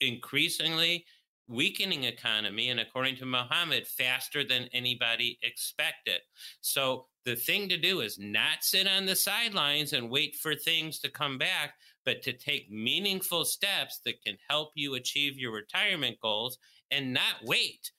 increasingly 0.00 1.04
weakening 1.48 2.04
economy 2.04 2.70
and 2.70 2.80
according 2.80 3.16
to 3.16 3.24
Mohamed 3.24 3.86
faster 3.86 4.42
than 4.44 4.68
anybody 4.72 5.38
expected. 5.42 6.20
So 6.60 7.06
the 7.24 7.36
thing 7.36 7.68
to 7.68 7.76
do 7.76 8.00
is 8.00 8.18
not 8.18 8.62
sit 8.62 8.88
on 8.88 9.06
the 9.06 9.14
sidelines 9.14 9.92
and 9.92 10.10
wait 10.10 10.36
for 10.36 10.54
things 10.54 10.98
to 11.00 11.10
come 11.10 11.38
back, 11.38 11.74
but 12.04 12.22
to 12.22 12.32
take 12.32 12.70
meaningful 12.70 13.44
steps 13.44 14.00
that 14.04 14.22
can 14.24 14.36
help 14.48 14.72
you 14.74 14.94
achieve 14.94 15.38
your 15.38 15.52
retirement 15.52 16.16
goals 16.20 16.58
and 16.90 17.12
not 17.12 17.36
wait. 17.44 17.90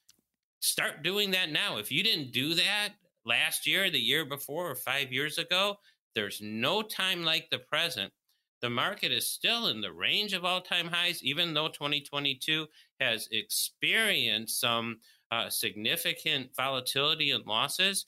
Start 0.60 1.04
doing 1.04 1.32
that 1.32 1.50
now. 1.50 1.78
If 1.78 1.92
you 1.92 2.04
didn't 2.04 2.34
do 2.34 2.54
that 2.54 2.90
last 3.26 3.66
year, 3.66 3.90
the 3.90 4.00
year 4.00 4.26
before, 4.26 4.70
or 4.70 4.76
5 4.76 5.12
years 5.12 5.38
ago, 5.38 5.78
there's 6.16 6.42
no 6.42 6.82
time 6.82 7.24
like 7.24 7.50
the 7.50 7.60
present 7.60 8.12
the 8.62 8.70
market 8.70 9.12
is 9.12 9.30
still 9.30 9.68
in 9.68 9.82
the 9.82 9.92
range 9.92 10.34
of 10.34 10.46
all 10.46 10.62
time 10.62 10.88
highs, 10.88 11.24
even 11.24 11.54
though 11.54 11.68
2022 11.68 12.68
has 13.00 13.28
experienced 13.32 14.60
some 14.60 14.98
uh, 15.32 15.50
significant 15.50 16.50
volatility 16.56 17.32
and 17.32 17.46
losses. 17.46 18.06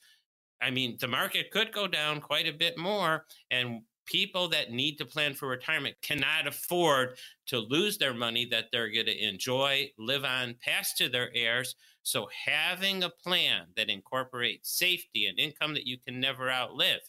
I 0.60 0.70
mean, 0.70 0.96
the 1.00 1.08
market 1.08 1.50
could 1.50 1.72
go 1.72 1.86
down 1.86 2.20
quite 2.20 2.48
a 2.48 2.52
bit 2.52 2.76
more, 2.76 3.26
and 3.50 3.82
people 4.06 4.48
that 4.48 4.72
need 4.72 4.96
to 4.98 5.04
plan 5.04 5.34
for 5.34 5.48
retirement 5.48 5.94
cannot 6.02 6.46
afford 6.46 7.16
to 7.46 7.58
lose 7.58 7.96
their 7.96 8.12
money 8.12 8.44
that 8.46 8.66
they're 8.72 8.90
going 8.90 9.06
to 9.06 9.28
enjoy, 9.28 9.90
live 9.98 10.24
on, 10.24 10.56
pass 10.62 10.94
to 10.94 11.08
their 11.08 11.30
heirs. 11.34 11.76
So, 12.02 12.28
having 12.46 13.02
a 13.04 13.10
plan 13.10 13.66
that 13.76 13.90
incorporates 13.90 14.76
safety 14.76 15.26
and 15.26 15.38
income 15.38 15.74
that 15.74 15.86
you 15.86 15.98
can 15.98 16.18
never 16.18 16.50
outlive 16.50 17.00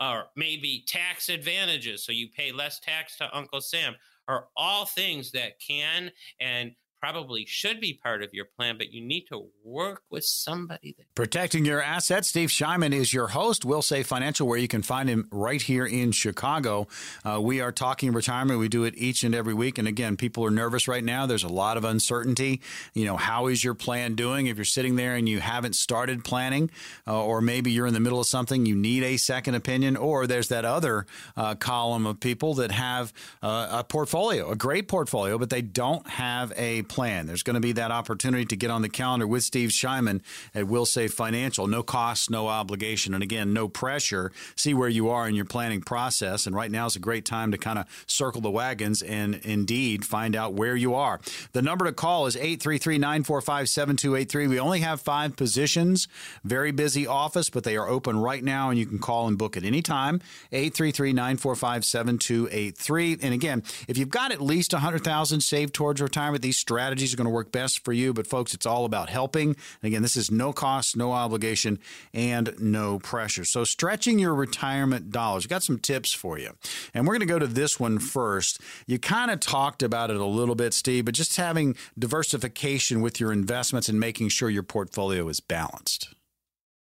or 0.00 0.26
maybe 0.36 0.84
tax 0.86 1.28
advantages 1.28 2.04
so 2.04 2.12
you 2.12 2.28
pay 2.28 2.52
less 2.52 2.80
tax 2.80 3.16
to 3.16 3.36
Uncle 3.36 3.60
Sam 3.60 3.94
are 4.28 4.48
all 4.56 4.86
things 4.86 5.30
that 5.32 5.58
can 5.60 6.10
and 6.40 6.72
probably 7.00 7.44
should 7.46 7.80
be 7.80 7.94
part 8.02 8.22
of 8.22 8.30
your 8.32 8.46
plan, 8.58 8.78
but 8.78 8.92
you 8.92 9.04
need 9.04 9.26
to 9.26 9.46
work 9.64 10.02
with 10.10 10.24
somebody 10.24 10.94
that 10.98 11.06
protecting 11.14 11.64
your 11.64 11.82
assets. 11.82 12.28
Steve 12.28 12.48
Shyman 12.48 12.92
is 12.92 13.12
your 13.12 13.28
host. 13.28 13.62
Wilsave 13.62 14.06
Financial, 14.06 14.46
where 14.46 14.58
you 14.58 14.68
can 14.68 14.82
find 14.82 15.08
him 15.08 15.28
right 15.30 15.60
here 15.60 15.86
in 15.86 16.12
Chicago. 16.12 16.88
Uh, 17.24 17.40
we 17.40 17.60
are 17.60 17.72
talking 17.72 18.12
retirement. 18.12 18.58
We 18.58 18.68
do 18.68 18.84
it 18.84 18.94
each 18.96 19.24
and 19.24 19.34
every 19.34 19.54
week. 19.54 19.78
And 19.78 19.86
again, 19.86 20.16
people 20.16 20.44
are 20.44 20.50
nervous 20.50 20.88
right 20.88 21.04
now. 21.04 21.26
There's 21.26 21.44
a 21.44 21.48
lot 21.48 21.76
of 21.76 21.84
uncertainty. 21.84 22.60
You 22.94 23.04
know, 23.04 23.16
how 23.16 23.46
is 23.46 23.62
your 23.62 23.74
plan 23.74 24.14
doing? 24.14 24.46
If 24.46 24.56
you're 24.56 24.64
sitting 24.64 24.96
there 24.96 25.14
and 25.14 25.28
you 25.28 25.40
haven't 25.40 25.74
started 25.74 26.24
planning, 26.24 26.70
uh, 27.06 27.22
or 27.22 27.40
maybe 27.40 27.70
you're 27.70 27.86
in 27.86 27.94
the 27.94 28.00
middle 28.00 28.20
of 28.20 28.26
something, 28.26 28.66
you 28.66 28.74
need 28.74 29.02
a 29.02 29.16
second 29.16 29.54
opinion. 29.54 29.96
Or 29.96 30.26
there's 30.26 30.48
that 30.48 30.64
other 30.64 31.06
uh, 31.36 31.54
column 31.56 32.06
of 32.06 32.20
people 32.20 32.54
that 32.54 32.70
have 32.70 33.12
uh, 33.42 33.68
a 33.70 33.84
portfolio, 33.84 34.50
a 34.50 34.56
great 34.56 34.88
portfolio, 34.88 35.38
but 35.38 35.50
they 35.50 35.62
don't 35.62 36.06
have 36.08 36.52
a 36.56 36.82
plan. 36.88 37.26
There's 37.26 37.42
going 37.42 37.54
to 37.54 37.60
be 37.60 37.72
that 37.72 37.90
opportunity 37.90 38.44
to 38.46 38.56
get 38.56 38.70
on 38.70 38.82
the 38.82 38.88
calendar 38.88 39.26
with 39.26 39.44
Steve 39.44 39.70
Shyman 39.70 40.20
at 40.54 40.64
Wilsave 40.64 41.12
Financial. 41.12 41.66
No 41.66 41.82
cost, 41.82 42.30
no 42.30 42.48
obligation, 42.48 43.14
and 43.14 43.22
again, 43.22 43.52
no 43.52 43.68
pressure. 43.68 44.32
See 44.56 44.74
where 44.74 44.88
you 44.88 45.08
are 45.08 45.28
in 45.28 45.34
your 45.34 45.44
planning 45.44 45.80
process. 45.80 46.46
And 46.46 46.54
right 46.54 46.70
now 46.70 46.86
is 46.86 46.96
a 46.96 47.00
great 47.00 47.24
time 47.24 47.52
to 47.52 47.58
kind 47.58 47.78
of 47.78 47.86
circle 48.06 48.40
the 48.40 48.50
wagons 48.50 49.02
and 49.02 49.36
indeed 49.36 50.04
find 50.04 50.36
out 50.36 50.54
where 50.54 50.76
you 50.76 50.94
are. 50.94 51.20
The 51.52 51.62
number 51.62 51.84
to 51.84 51.92
call 51.92 52.26
is 52.26 52.36
833 52.36 52.98
945 52.98 53.68
7283. 53.68 54.46
We 54.46 54.60
only 54.60 54.80
have 54.80 55.00
five 55.00 55.36
positions. 55.36 56.08
Very 56.44 56.70
busy 56.70 57.06
office, 57.06 57.50
but 57.50 57.64
they 57.64 57.76
are 57.76 57.88
open 57.88 58.18
right 58.18 58.42
now, 58.42 58.70
and 58.70 58.78
you 58.78 58.86
can 58.86 58.98
call 58.98 59.28
and 59.28 59.38
book 59.38 59.56
at 59.56 59.64
any 59.64 59.82
time. 59.82 60.20
833 60.52 61.12
945 61.12 61.84
7283. 61.84 63.18
And 63.22 63.34
again, 63.34 63.62
if 63.88 63.98
you've 63.98 64.10
got 64.10 64.32
at 64.32 64.40
least 64.40 64.72
100000 64.72 65.40
saved 65.40 65.74
towards 65.74 66.00
retirement, 66.00 66.42
these 66.42 66.58
strategies 66.76 67.14
are 67.14 67.16
going 67.16 67.24
to 67.26 67.30
work 67.30 67.50
best 67.50 67.82
for 67.86 67.94
you. 67.94 68.12
But 68.12 68.26
folks, 68.26 68.52
it's 68.52 68.66
all 68.66 68.84
about 68.84 69.08
helping. 69.08 69.48
And 69.48 69.84
again, 69.84 70.02
this 70.02 70.14
is 70.14 70.30
no 70.30 70.52
cost, 70.52 70.94
no 70.94 71.12
obligation, 71.12 71.78
and 72.12 72.54
no 72.60 72.98
pressure. 72.98 73.46
So 73.46 73.64
stretching 73.64 74.18
your 74.18 74.34
retirement 74.34 75.10
dollars. 75.10 75.44
We've 75.44 75.48
got 75.48 75.62
some 75.62 75.78
tips 75.78 76.12
for 76.12 76.38
you. 76.38 76.50
And 76.92 77.06
we're 77.06 77.14
going 77.14 77.26
to 77.26 77.32
go 77.32 77.38
to 77.38 77.46
this 77.46 77.80
one 77.80 77.98
first. 77.98 78.60
You 78.86 78.98
kind 78.98 79.30
of 79.30 79.40
talked 79.40 79.82
about 79.82 80.10
it 80.10 80.18
a 80.18 80.24
little 80.26 80.54
bit, 80.54 80.74
Steve, 80.74 81.06
but 81.06 81.14
just 81.14 81.34
having 81.38 81.76
diversification 81.98 83.00
with 83.00 83.18
your 83.20 83.32
investments 83.32 83.88
and 83.88 83.98
making 83.98 84.28
sure 84.28 84.50
your 84.50 84.62
portfolio 84.62 85.26
is 85.28 85.40
balanced. 85.40 86.14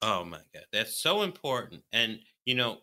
Oh 0.02 0.26
my 0.26 0.40
God, 0.52 0.66
that's 0.74 0.98
so 0.98 1.22
important. 1.22 1.84
And, 1.94 2.22
you 2.44 2.56
know, 2.56 2.80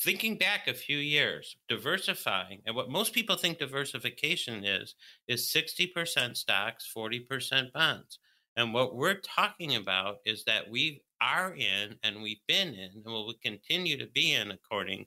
thinking 0.00 0.36
back 0.38 0.66
a 0.66 0.74
few 0.74 0.96
years, 0.98 1.56
diversifying, 1.68 2.62
and 2.64 2.74
what 2.74 2.88
most 2.88 3.12
people 3.12 3.36
think 3.36 3.58
diversification 3.58 4.64
is, 4.64 4.94
is 5.28 5.52
60% 5.54 6.36
stocks, 6.36 6.90
40% 6.96 7.72
bonds. 7.72 8.18
And 8.56 8.72
what 8.72 8.96
we're 8.96 9.20
talking 9.20 9.76
about 9.76 10.18
is 10.24 10.44
that 10.44 10.70
we 10.70 11.02
are 11.20 11.54
in 11.54 11.96
and 12.02 12.22
we've 12.22 12.40
been 12.48 12.74
in 12.74 12.90
and 12.94 13.04
will 13.04 13.34
continue 13.42 13.98
to 13.98 14.06
be 14.06 14.32
in, 14.32 14.50
according 14.50 15.06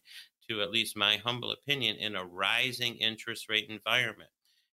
to 0.50 0.62
at 0.62 0.72
least 0.72 0.96
my 0.96 1.18
humble 1.18 1.52
opinion, 1.52 1.98
in 1.98 2.16
a 2.16 2.26
rising 2.26 2.96
interest 2.96 3.50
rate 3.50 3.70
environment. 3.70 4.30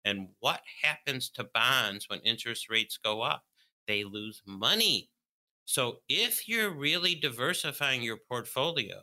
And 0.03 0.29
what 0.39 0.61
happens 0.83 1.29
to 1.31 1.49
bonds 1.53 2.09
when 2.09 2.19
interest 2.21 2.69
rates 2.69 2.97
go 2.97 3.21
up? 3.21 3.43
They 3.87 4.03
lose 4.03 4.41
money. 4.45 5.09
So 5.65 5.97
if 6.07 6.47
you're 6.47 6.73
really 6.73 7.13
diversifying 7.13 8.01
your 8.01 8.17
portfolio, 8.17 9.01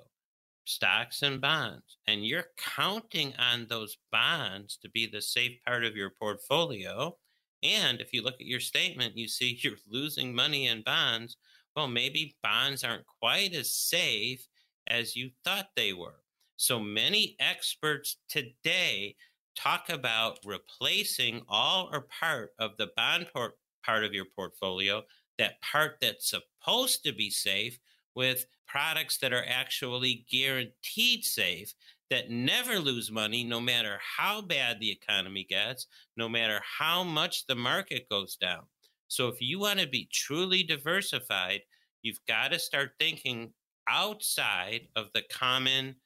stocks 0.65 1.23
and 1.23 1.41
bonds, 1.41 1.99
and 2.07 2.27
you're 2.27 2.49
counting 2.57 3.35
on 3.39 3.67
those 3.69 3.97
bonds 4.11 4.79
to 4.83 4.91
be 4.91 5.07
the 5.07 5.23
safe 5.23 5.59
part 5.67 5.85
of 5.85 5.97
your 5.97 6.11
portfolio, 6.11 7.17
and 7.63 8.01
if 8.01 8.13
you 8.13 8.23
look 8.23 8.35
at 8.35 8.47
your 8.47 8.61
statement, 8.61 9.17
you 9.17 9.27
see 9.27 9.59
you're 9.63 9.79
losing 9.89 10.35
money 10.35 10.69
in 10.69 10.83
bonds, 10.83 11.37
well, 11.75 11.89
maybe 11.89 12.37
bonds 12.43 12.85
aren't 12.85 13.07
quite 13.21 13.55
as 13.55 13.75
safe 13.75 14.47
as 14.87 15.17
you 15.17 15.31
thought 15.45 15.69
they 15.75 15.93
were. 15.93 16.21
So 16.57 16.79
many 16.79 17.37
experts 17.41 18.19
today 18.29 19.17
talk 19.57 19.89
about 19.89 20.39
replacing 20.45 21.43
all 21.49 21.89
or 21.93 22.07
part 22.21 22.51
of 22.59 22.77
the 22.77 22.91
bond 22.97 23.27
por- 23.33 23.55
part 23.85 24.05
of 24.05 24.13
your 24.13 24.27
portfolio, 24.37 25.03
that 25.39 25.61
part 25.63 25.97
that's 26.01 26.31
supposed 26.31 27.03
to 27.05 27.13
be 27.13 27.31
safe, 27.31 27.79
with 28.15 28.47
products 28.67 29.19
that 29.19 29.33
are 29.33 29.45
actually 29.47 30.27
guaranteed 30.31 31.25
safe 31.25 31.75
that 32.11 32.31
never 32.31 32.79
lose 32.79 33.11
money 33.11 33.45
no 33.45 33.61
matter 33.61 33.99
how 34.01 34.41
bad 34.41 34.79
the 34.79 34.91
economy 34.91 35.47
gets, 35.49 35.87
no 36.17 36.29
matter 36.29 36.61
how 36.63 37.03
much 37.03 37.47
the 37.47 37.55
market 37.55 38.09
goes 38.11 38.37
down. 38.37 38.63
So 39.09 39.29
if 39.29 39.41
you 39.41 39.59
want 39.59 39.81
to 39.81 39.87
be 39.87 40.09
truly 40.13 40.63
diversified, 40.63 41.61
you've 42.03 42.21
got 42.27 42.53
to 42.53 42.59
start 42.59 42.93
thinking 42.99 43.53
outside 43.89 44.89
of 44.97 45.09
the 45.15 45.23
common 45.31 45.97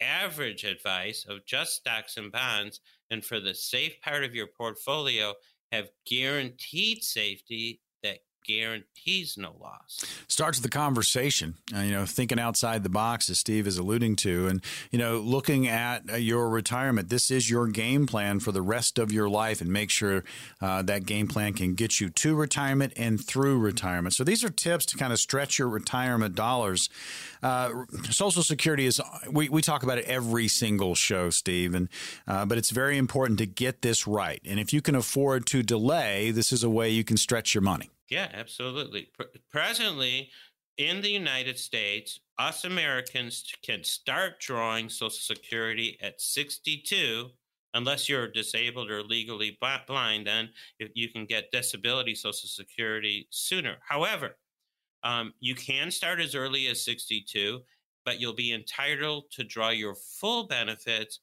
average 0.00 0.64
advice 0.64 1.24
of 1.28 1.44
just 1.46 1.74
stocks 1.74 2.16
and 2.16 2.30
bonds. 2.30 2.80
And 3.10 3.24
for 3.24 3.40
the 3.40 3.54
safe 3.54 4.00
part 4.02 4.24
of 4.24 4.34
your 4.34 4.48
portfolio, 4.48 5.34
have 5.72 5.90
guaranteed 6.06 7.02
safety 7.02 7.80
guarantees 8.48 9.36
no 9.36 9.54
loss. 9.60 10.04
Starts 10.26 10.60
the 10.60 10.70
conversation, 10.70 11.54
uh, 11.76 11.80
you 11.80 11.92
know, 11.92 12.06
thinking 12.06 12.40
outside 12.40 12.82
the 12.82 12.88
box, 12.88 13.28
as 13.28 13.38
Steve 13.38 13.66
is 13.66 13.76
alluding 13.76 14.16
to, 14.16 14.48
and, 14.48 14.64
you 14.90 14.98
know, 14.98 15.18
looking 15.18 15.68
at 15.68 16.10
uh, 16.10 16.16
your 16.16 16.48
retirement. 16.48 17.10
This 17.10 17.30
is 17.30 17.50
your 17.50 17.66
game 17.66 18.06
plan 18.06 18.40
for 18.40 18.50
the 18.50 18.62
rest 18.62 18.98
of 18.98 19.12
your 19.12 19.28
life 19.28 19.60
and 19.60 19.70
make 19.70 19.90
sure 19.90 20.24
uh, 20.62 20.80
that 20.82 21.04
game 21.04 21.28
plan 21.28 21.52
can 21.52 21.74
get 21.74 22.00
you 22.00 22.08
to 22.08 22.34
retirement 22.34 22.94
and 22.96 23.22
through 23.22 23.58
retirement. 23.58 24.14
So 24.14 24.24
these 24.24 24.42
are 24.42 24.48
tips 24.48 24.86
to 24.86 24.96
kind 24.96 25.12
of 25.12 25.20
stretch 25.20 25.58
your 25.58 25.68
retirement 25.68 26.34
dollars. 26.34 26.88
Uh, 27.42 27.84
Social 28.10 28.42
Security 28.42 28.86
is, 28.86 28.98
we, 29.30 29.50
we 29.50 29.60
talk 29.60 29.82
about 29.82 29.98
it 29.98 30.06
every 30.06 30.48
single 30.48 30.94
show, 30.94 31.28
Steve, 31.28 31.74
and, 31.74 31.88
uh, 32.26 32.46
but 32.46 32.56
it's 32.56 32.70
very 32.70 32.96
important 32.96 33.38
to 33.40 33.46
get 33.46 33.82
this 33.82 34.06
right. 34.06 34.40
And 34.46 34.58
if 34.58 34.72
you 34.72 34.80
can 34.80 34.94
afford 34.94 35.44
to 35.46 35.62
delay, 35.62 36.30
this 36.30 36.50
is 36.50 36.64
a 36.64 36.70
way 36.70 36.88
you 36.88 37.04
can 37.04 37.18
stretch 37.18 37.54
your 37.54 37.62
money. 37.62 37.90
Yeah, 38.08 38.30
absolutely. 38.32 39.10
presently, 39.50 40.30
in 40.78 41.00
the 41.02 41.10
United 41.10 41.58
States, 41.58 42.20
us 42.38 42.64
Americans 42.64 43.44
can 43.62 43.84
start 43.84 44.40
drawing 44.40 44.88
Social 44.88 45.10
Security 45.10 45.98
at 46.00 46.20
62, 46.20 47.30
unless 47.74 48.08
you're 48.08 48.28
disabled 48.28 48.90
or 48.90 49.02
legally 49.02 49.58
blind. 49.86 50.26
Then 50.26 50.50
you 50.94 51.10
can 51.10 51.26
get 51.26 51.50
disability 51.52 52.14
Social 52.14 52.48
Security 52.48 53.26
sooner. 53.30 53.78
However, 53.86 54.38
um, 55.02 55.34
you 55.40 55.54
can 55.54 55.90
start 55.90 56.20
as 56.20 56.34
early 56.34 56.66
as 56.68 56.84
62, 56.84 57.62
but 58.04 58.20
you'll 58.20 58.34
be 58.34 58.52
entitled 58.52 59.30
to 59.32 59.44
draw 59.44 59.70
your 59.70 59.94
full 59.94 60.46
benefits 60.46 61.20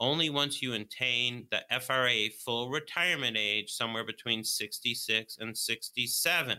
only 0.00 0.30
once 0.30 0.62
you 0.62 0.74
attain 0.74 1.46
the 1.50 1.62
FRA 1.80 2.30
full 2.44 2.70
retirement 2.70 3.36
age, 3.36 3.70
somewhere 3.72 4.04
between 4.04 4.44
66 4.44 5.38
and 5.38 5.56
67. 5.56 6.58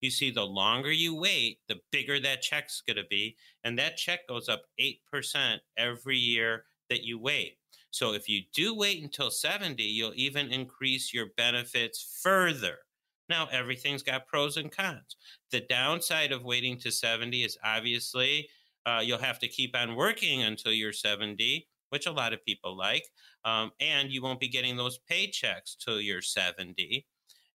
You 0.00 0.10
see, 0.10 0.30
the 0.30 0.44
longer 0.44 0.90
you 0.90 1.14
wait, 1.14 1.58
the 1.68 1.80
bigger 1.92 2.18
that 2.20 2.42
check's 2.42 2.82
going 2.86 2.96
to 2.96 3.04
be. 3.08 3.36
And 3.64 3.78
that 3.78 3.96
check 3.96 4.26
goes 4.26 4.48
up 4.48 4.62
8% 4.80 5.58
every 5.76 6.16
year 6.16 6.64
that 6.88 7.04
you 7.04 7.18
wait. 7.18 7.58
So 7.90 8.12
if 8.12 8.28
you 8.28 8.42
do 8.54 8.74
wait 8.74 9.02
until 9.02 9.30
70, 9.30 9.82
you'll 9.82 10.12
even 10.14 10.52
increase 10.52 11.12
your 11.12 11.26
benefits 11.36 12.20
further. 12.22 12.78
Now, 13.28 13.48
everything's 13.52 14.02
got 14.02 14.26
pros 14.26 14.56
and 14.56 14.72
cons. 14.72 15.16
The 15.52 15.60
downside 15.60 16.32
of 16.32 16.44
waiting 16.44 16.78
to 16.78 16.90
70 16.90 17.44
is 17.44 17.58
obviously 17.64 18.48
uh, 18.86 19.02
you'll 19.04 19.18
have 19.18 19.38
to 19.40 19.48
keep 19.48 19.76
on 19.76 19.94
working 19.94 20.42
until 20.42 20.72
you're 20.72 20.92
70 20.92 21.68
which 21.90 22.06
a 22.06 22.12
lot 22.12 22.32
of 22.32 22.44
people 22.44 22.76
like. 22.76 23.04
Um, 23.44 23.70
and 23.80 24.10
you 24.10 24.22
won't 24.22 24.40
be 24.40 24.48
getting 24.48 24.76
those 24.76 24.98
paychecks 25.10 25.76
till 25.78 26.00
you're 26.00 26.22
70. 26.22 27.06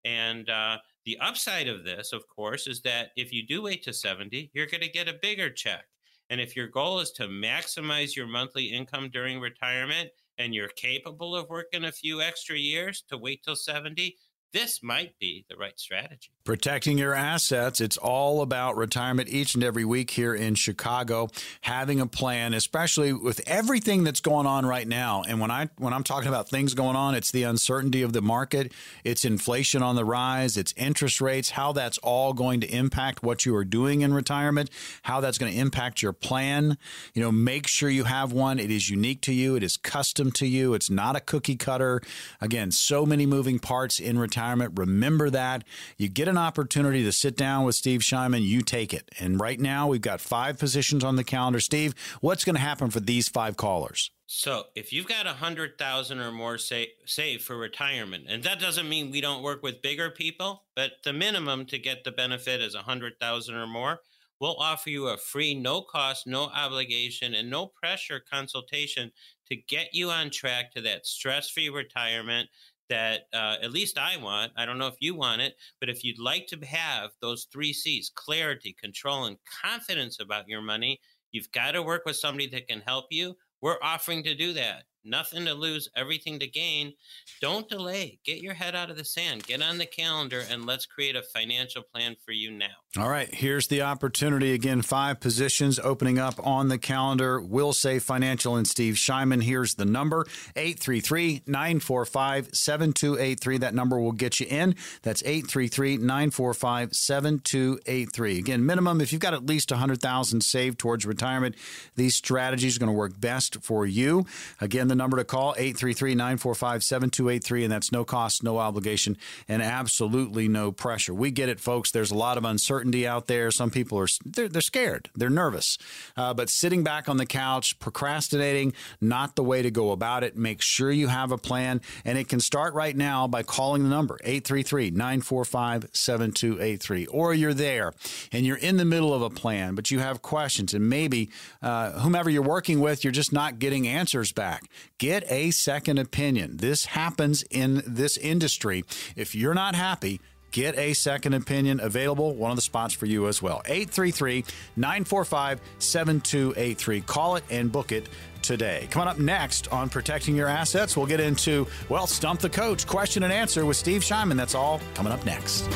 And 0.06 0.50
uh, 0.50 0.78
the 1.06 1.18
upside 1.20 1.68
of 1.68 1.84
this, 1.84 2.14
of 2.14 2.28
course, 2.28 2.68
is 2.68 2.82
that 2.82 3.10
if 3.18 3.34
you 3.34 3.46
do 3.46 3.64
wait 3.64 3.84
to 3.84 3.94
70, 3.94 4.52
you're 4.54 4.68
going 4.68 4.82
to 4.82 4.90
get 4.90 5.10
a 5.10 5.20
bigger 5.22 5.50
check. 5.50 5.86
And 6.30 6.40
if 6.40 6.56
your 6.56 6.68
goal 6.68 7.00
is 7.00 7.12
to 7.14 7.28
maximize 7.28 8.16
your 8.16 8.28
monthly 8.28 8.66
income 8.66 9.10
during 9.12 9.40
retirement 9.40 10.10
and 10.38 10.54
you're 10.54 10.70
capable 10.70 11.36
of 11.36 11.50
working 11.50 11.86
a 11.86 11.92
few 11.92 12.22
extra 12.22 12.58
years 12.58 13.04
to 13.10 13.18
wait 13.18 13.44
till 13.44 13.56
70, 13.56 14.16
this 14.56 14.82
might 14.82 15.20
be 15.20 15.46
the 15.50 15.58
right 15.58 15.78
strategy. 15.78 16.32
Protecting 16.46 16.98
your 16.98 17.14
assets. 17.14 17.82
It's 17.82 17.98
all 17.98 18.42
about 18.42 18.78
retirement 18.78 19.28
each 19.28 19.54
and 19.54 19.64
every 19.64 19.84
week 19.84 20.12
here 20.12 20.34
in 20.34 20.56
Chicago. 20.56 21.28
Having 21.62 22.00
a 22.00 22.08
plan, 22.08 22.54
especially 22.54 23.12
with 23.12 23.42
everything 23.48 24.06
that's 24.06 24.22
going 24.22 24.46
on 24.48 24.66
right 24.66 24.88
now. 24.88 25.24
And 25.28 25.42
when 25.42 25.52
I 25.52 25.70
when 25.78 25.92
I'm 25.92 26.06
talking 26.06 26.30
about 26.30 26.48
things 26.48 26.74
going 26.74 26.96
on, 26.96 27.16
it's 27.16 27.32
the 27.32 27.44
uncertainty 27.44 28.02
of 28.02 28.14
the 28.14 28.22
market, 28.22 28.72
it's 29.04 29.26
inflation 29.26 29.84
on 29.84 29.98
the 29.98 30.06
rise, 30.06 30.56
it's 30.56 30.74
interest 30.78 31.20
rates, 31.20 31.50
how 31.50 31.74
that's 31.74 31.98
all 31.98 32.32
going 32.32 32.62
to 32.62 32.68
impact 32.68 33.24
what 33.24 33.46
you 33.46 33.54
are 33.56 33.66
doing 33.66 34.02
in 34.02 34.14
retirement, 34.14 34.70
how 35.02 35.20
that's 35.20 35.38
going 35.38 35.52
to 35.52 35.60
impact 35.60 36.02
your 36.02 36.14
plan. 36.14 36.78
You 37.14 37.22
know, 37.24 37.32
make 37.32 37.68
sure 37.68 37.90
you 37.90 38.06
have 38.06 38.32
one. 38.32 38.58
It 38.58 38.72
is 38.72 38.90
unique 38.90 39.20
to 39.24 39.34
you, 39.34 39.56
it 39.58 39.64
is 39.64 39.76
custom 39.76 40.32
to 40.34 40.48
you. 40.48 40.74
It's 40.76 40.90
not 40.90 41.18
a 41.18 41.20
cookie 41.20 41.58
cutter. 41.58 42.02
Again, 42.40 42.72
so 42.72 43.06
many 43.06 43.26
moving 43.26 43.60
parts 43.60 44.00
in 44.00 44.18
retirement. 44.18 44.45
Remember 44.52 45.30
that. 45.30 45.64
You 45.98 46.10
get 46.10 46.28
an 46.28 46.38
opportunity 46.38 47.04
to 47.04 47.12
sit 47.12 47.36
down 47.36 47.64
with 47.66 47.76
Steve 47.76 48.02
Shyman, 48.02 48.44
you 48.44 48.62
take 48.62 48.94
it. 48.94 49.10
And 49.20 49.40
right 49.40 49.60
now, 49.60 49.88
we've 49.88 50.02
got 50.02 50.22
five 50.22 50.58
positions 50.58 51.04
on 51.04 51.16
the 51.16 51.24
calendar. 51.24 51.60
Steve, 51.60 51.94
what's 52.22 52.46
going 52.46 52.56
to 52.56 52.62
happen 52.62 52.90
for 52.90 53.00
these 53.00 53.28
five 53.28 53.58
callers? 53.58 54.12
So, 54.28 54.66
if 54.76 54.92
you've 54.92 55.08
got 55.08 55.28
a 55.28 55.34
hundred 55.34 55.78
thousand 55.78 56.20
or 56.20 56.32
more 56.32 56.58
save, 56.58 56.88
save 57.06 57.44
for 57.44 57.56
retirement, 57.56 58.26
and 58.28 58.44
that 58.44 58.60
doesn't 58.60 58.90
mean 58.90 59.12
we 59.12 59.22
don't 59.22 59.44
work 59.44 59.62
with 59.62 59.84
bigger 59.84 60.10
people, 60.10 60.64
but 60.76 60.94
the 61.04 61.14
minimum 61.14 61.66
to 61.68 61.78
get 61.78 62.04
the 62.04 62.12
benefit 62.12 62.60
is 62.60 62.74
a 62.74 62.82
hundred 62.82 63.20
thousand 63.20 63.56
or 63.56 63.68
more. 63.68 64.00
We'll 64.40 64.58
offer 64.58 64.90
you 64.90 65.08
a 65.08 65.18
free, 65.18 65.54
no 65.54 65.82
cost, 65.82 66.28
no 66.28 66.46
obligation, 66.46 67.34
and 67.36 67.50
no 67.50 67.68
pressure 67.68 68.20
consultation 68.20 69.12
to 69.48 69.56
get 69.56 69.94
you 69.94 70.10
on 70.10 70.30
track 70.30 70.74
to 70.74 70.82
that 70.82 71.06
stress 71.06 71.50
free 71.50 71.70
retirement 71.70 72.50
that 72.90 73.22
uh, 73.34 73.56
at 73.62 73.72
least 73.72 73.98
I 73.98 74.18
want. 74.18 74.52
I 74.58 74.66
don't 74.66 74.78
know 74.78 74.88
if 74.88 74.96
you 75.00 75.16
want 75.16 75.42
it, 75.42 75.56
but 75.80 75.90
if 75.90 76.04
you'd 76.04 76.20
like 76.20 76.48
to 76.48 76.66
have 76.66 77.12
those 77.22 77.48
three 77.52 77.74
C's 77.74 78.12
clarity, 78.14 78.76
control, 78.80 79.26
and 79.26 79.38
confidence 79.64 80.20
about 80.20 80.48
your 80.48 80.62
money, 80.62 81.00
you've 81.32 81.52
got 81.52 81.72
to 81.72 81.84
work 81.84 82.04
with 82.06 82.16
somebody 82.16 82.48
that 82.50 82.68
can 82.68 82.82
help 82.82 83.06
you. 83.12 83.36
We're 83.62 83.82
offering 83.82 84.24
to 84.24 84.36
do 84.36 84.54
that 84.54 84.84
nothing 85.06 85.46
to 85.46 85.54
lose, 85.54 85.88
everything 85.96 86.40
to 86.40 86.48
gain. 86.48 86.94
Don't 87.40 87.70
delay. 87.70 88.20
Get 88.26 88.40
your 88.40 88.54
head 88.54 88.76
out 88.76 88.90
of 88.90 88.98
the 88.98 89.06
sand. 89.06 89.46
Get 89.46 89.62
on 89.62 89.78
the 89.78 89.86
calendar 89.86 90.44
and 90.50 90.66
let's 90.66 90.86
create 90.86 91.16
a 91.16 91.22
financial 91.22 91.84
plan 91.84 92.16
for 92.26 92.32
you 92.32 92.52
now. 92.52 92.76
All 92.98 93.10
right, 93.10 93.28
here's 93.34 93.68
the 93.68 93.82
opportunity 93.82 94.54
again. 94.54 94.82
Five 94.82 95.20
positions 95.20 95.80
opening 95.80 96.18
up 96.18 96.36
on 96.48 96.70
the 96.70 96.78
calendar. 96.78 97.42
Wilsave 97.42 98.02
Financial 98.02 98.56
and 98.56 98.66
Steve 98.66 98.94
Shyman. 98.94 99.44
Here's 99.44 99.76
the 99.76 99.84
number 99.84 100.26
833 100.56 101.42
945 101.46 102.56
7283. 102.56 103.58
That 103.58 103.74
number 103.74 104.00
will 104.00 104.14
get 104.14 104.40
you 104.40 104.48
in. 104.50 104.76
That's 105.02 105.22
833 105.24 105.98
945 105.98 106.96
7283. 106.96 108.40
Again, 108.40 108.66
minimum 108.66 109.02
if 109.02 109.12
you've 109.12 109.20
got 109.20 109.34
at 109.34 109.46
least 109.46 109.72
100000 109.72 110.40
saved 110.40 110.80
towards 110.80 111.06
retirement, 111.06 111.56
these 111.98 112.16
strategies 112.16 112.78
are 112.78 112.80
going 112.80 112.94
to 112.94 112.98
work 112.98 113.20
best 113.20 113.62
for 113.62 113.86
you. 113.86 114.26
Again, 114.62 114.88
the 114.88 114.96
number 114.96 115.18
to 115.18 115.26
call 115.26 115.54
833-945-7283 115.56 117.64
and 117.64 117.72
that's 117.74 117.92
no 117.92 118.06
cost, 118.06 118.42
no 118.42 118.58
obligation 118.58 119.18
and 119.50 119.62
absolutely 119.62 120.48
no 120.48 120.72
pressure. 120.72 121.14
We 121.14 121.32
get 121.32 121.50
it 121.50 121.60
folks, 121.60 121.92
there's 121.92 122.12
a 122.12 122.16
lot 122.16 122.38
of 122.38 122.46
uncertainty 122.46 122.85
out 123.08 123.28
there. 123.28 123.52
Some 123.52 123.72
people 123.72 123.98
are 124.00 124.08
they're, 124.26 124.50
they're 124.50 124.62
scared, 124.62 125.10
they're 125.16 125.30
nervous. 125.30 125.78
Uh, 126.16 126.34
but 126.34 126.50
sitting 126.50 126.84
back 126.84 127.10
on 127.10 127.18
the 127.18 127.26
couch, 127.26 127.78
procrastinating, 127.80 128.74
not 129.02 129.36
the 129.36 129.44
way 129.44 129.62
to 129.62 129.70
go 129.72 129.92
about 129.92 130.24
it. 130.24 130.38
Make 130.38 130.62
sure 130.62 130.92
you 130.92 131.08
have 131.08 131.32
a 131.32 131.38
plan 131.38 131.82
and 132.04 132.18
it 132.18 132.28
can 132.28 132.40
start 132.40 132.74
right 132.74 132.96
now 132.96 133.28
by 133.28 133.44
calling 133.44 133.84
the 133.84 133.90
number 133.90 134.18
833-945-7283 134.26 137.08
or 137.12 137.32
you're 137.34 137.54
there 137.54 137.94
and 138.32 138.46
you're 138.46 138.56
in 138.58 138.78
the 138.78 138.86
middle 138.86 139.14
of 139.14 139.22
a 139.22 139.30
plan 139.30 139.76
but 139.76 139.92
you 139.92 140.00
have 140.00 140.22
questions 140.22 140.74
and 140.74 140.90
maybe 140.90 141.30
uh, 141.62 141.92
whomever 142.00 142.30
you're 142.30 142.42
working 142.42 142.80
with 142.80 143.04
you're 143.04 143.12
just 143.12 143.34
not 143.34 143.60
getting 143.60 143.86
answers 143.88 144.32
back 144.32 144.64
Get 144.98 145.30
a 145.30 145.52
second 145.52 146.00
opinion. 146.00 146.58
This 146.58 146.86
happens 146.86 147.44
in 147.52 147.84
this 147.86 148.18
industry. 148.18 148.84
If 149.16 149.36
you're 149.36 149.54
not 149.54 149.76
happy, 149.76 150.22
get 150.56 150.78
a 150.78 150.94
second 150.94 151.34
opinion 151.34 151.82
available. 151.82 152.34
One 152.34 152.50
of 152.50 152.56
the 152.56 152.62
spots 152.62 152.94
for 152.94 153.06
you 153.06 153.28
as 153.28 153.42
well. 153.42 153.62
833 153.66 154.46
945 154.78 155.60
7283. 155.80 157.02
Call 157.02 157.36
it 157.36 157.44
and 157.50 157.70
book 157.70 157.92
it 157.92 158.08
today. 158.42 158.88
Coming 158.90 159.10
up 159.10 159.20
next 159.20 159.68
on 159.74 159.90
Protecting 159.90 160.34
Your 160.34 160.48
Assets, 160.48 160.96
we'll 160.96 161.08
get 161.08 161.20
into, 161.20 161.68
well, 161.90 162.08
Stump 162.08 162.40
the 162.40 162.50
Coach, 162.50 162.88
question 162.88 163.24
and 163.24 163.34
answer 163.34 163.66
with 163.66 163.76
Steve 163.76 164.02
Shyman. 164.02 164.38
That's 164.38 164.56
all 164.56 164.80
coming 164.94 165.12
up 165.12 165.26
next. 165.26 165.68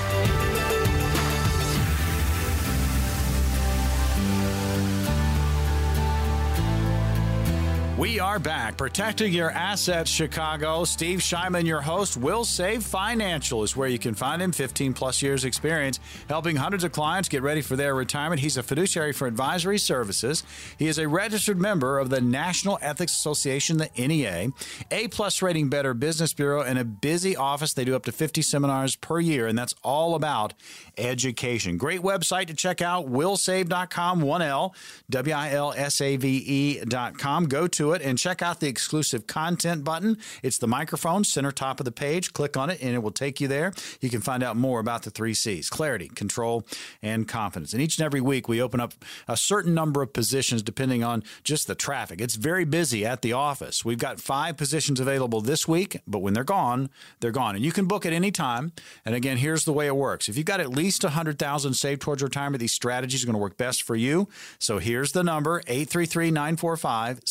We 7.99 8.17
are 8.17 8.39
back. 8.39 8.77
Protecting 8.77 9.33
your 9.33 9.51
assets, 9.51 10.09
Chicago. 10.09 10.85
Steve 10.85 11.19
Shyman, 11.19 11.65
your 11.65 11.81
host. 11.81 12.17
Wilsave 12.17 12.81
Financial 12.81 13.61
is 13.61 13.75
where 13.75 13.89
you 13.89 13.99
can 13.99 14.13
find 14.13 14.41
him. 14.41 14.53
15 14.53 14.93
plus 14.93 15.21
years 15.21 15.43
experience 15.43 15.99
helping 16.29 16.55
hundreds 16.55 16.85
of 16.85 16.93
clients 16.93 17.27
get 17.27 17.41
ready 17.41 17.61
for 17.61 17.75
their 17.75 17.93
retirement. 17.93 18.39
He's 18.39 18.55
a 18.55 18.63
fiduciary 18.63 19.11
for 19.11 19.27
advisory 19.27 19.77
services. 19.77 20.45
He 20.77 20.87
is 20.87 20.97
a 20.97 21.09
registered 21.09 21.59
member 21.59 21.99
of 21.99 22.09
the 22.09 22.21
National 22.21 22.79
Ethics 22.81 23.11
Association, 23.11 23.75
the 23.75 23.89
NEA, 23.97 24.53
A 24.91 25.09
plus 25.09 25.41
rating 25.41 25.67
Better 25.67 25.93
Business 25.93 26.31
Bureau, 26.31 26.61
and 26.61 26.79
a 26.79 26.85
busy 26.85 27.35
office. 27.35 27.73
They 27.73 27.83
do 27.83 27.97
up 27.97 28.05
to 28.05 28.13
50 28.13 28.41
seminars 28.41 28.95
per 28.95 29.19
year, 29.19 29.45
and 29.45 29.57
that's 29.57 29.75
all 29.83 30.15
about 30.15 30.53
education. 30.97 31.75
Great 31.75 31.99
website 31.99 32.47
to 32.47 32.53
check 32.53 32.81
out, 32.81 33.11
wilsave.com, 33.11 34.21
1L, 34.21 34.73
W 35.09 35.35
I 35.35 35.51
L 35.51 35.73
S 35.75 35.99
A 35.99 36.15
V 36.15 36.43
E.com. 36.47 37.47
Go 37.47 37.67
to 37.67 37.88
it 37.93 38.01
and 38.01 38.17
check 38.17 38.41
out 38.41 38.59
the 38.59 38.67
exclusive 38.67 39.27
content 39.27 39.83
button. 39.83 40.17
It's 40.43 40.57
the 40.57 40.67
microphone, 40.67 41.23
center 41.23 41.51
top 41.51 41.79
of 41.79 41.85
the 41.85 41.91
page. 41.91 42.33
Click 42.33 42.57
on 42.57 42.69
it 42.69 42.81
and 42.81 42.93
it 42.93 43.03
will 43.03 43.11
take 43.11 43.41
you 43.41 43.47
there. 43.47 43.73
You 44.01 44.09
can 44.09 44.21
find 44.21 44.43
out 44.43 44.55
more 44.55 44.79
about 44.79 45.03
the 45.03 45.11
three 45.11 45.33
C's 45.33 45.69
clarity, 45.69 46.09
control, 46.09 46.65
and 47.01 47.27
confidence. 47.27 47.73
And 47.73 47.81
each 47.81 47.97
and 47.97 48.05
every 48.05 48.21
week, 48.21 48.47
we 48.47 48.61
open 48.61 48.79
up 48.79 48.93
a 49.27 49.37
certain 49.37 49.73
number 49.73 50.01
of 50.01 50.13
positions 50.13 50.61
depending 50.61 51.03
on 51.03 51.23
just 51.43 51.67
the 51.67 51.75
traffic. 51.75 52.21
It's 52.21 52.35
very 52.35 52.65
busy 52.65 53.05
at 53.05 53.21
the 53.21 53.33
office. 53.33 53.83
We've 53.83 53.97
got 53.97 54.19
five 54.19 54.57
positions 54.57 54.99
available 54.99 55.41
this 55.41 55.67
week, 55.67 56.01
but 56.07 56.19
when 56.19 56.33
they're 56.33 56.43
gone, 56.43 56.89
they're 57.19 57.31
gone. 57.31 57.55
And 57.55 57.63
you 57.63 57.71
can 57.71 57.85
book 57.85 58.05
at 58.05 58.13
any 58.13 58.31
time. 58.31 58.71
And 59.05 59.15
again, 59.15 59.37
here's 59.37 59.65
the 59.65 59.73
way 59.73 59.87
it 59.87 59.95
works. 59.95 60.29
If 60.29 60.37
you've 60.37 60.45
got 60.45 60.59
at 60.59 60.69
least 60.69 61.03
100000 61.03 61.73
saved 61.73 62.01
towards 62.01 62.21
retirement, 62.21 62.59
these 62.59 62.73
strategies 62.73 63.23
are 63.23 63.25
going 63.25 63.33
to 63.33 63.39
work 63.39 63.57
best 63.57 63.83
for 63.83 63.95
you. 63.95 64.27
So 64.59 64.79
here's 64.79 65.11
the 65.11 65.23
number 65.23 65.59
833 65.67 66.31
945 66.31 67.21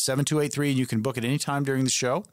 7283. 0.49 0.59
833 0.59 0.69
and 0.69 0.79
you 0.79 0.85
can 0.85 1.01
book 1.01 1.17
it 1.17 1.25
anytime 1.25 1.63
during 1.63 1.83
the 1.83 1.89
show. 1.89 2.23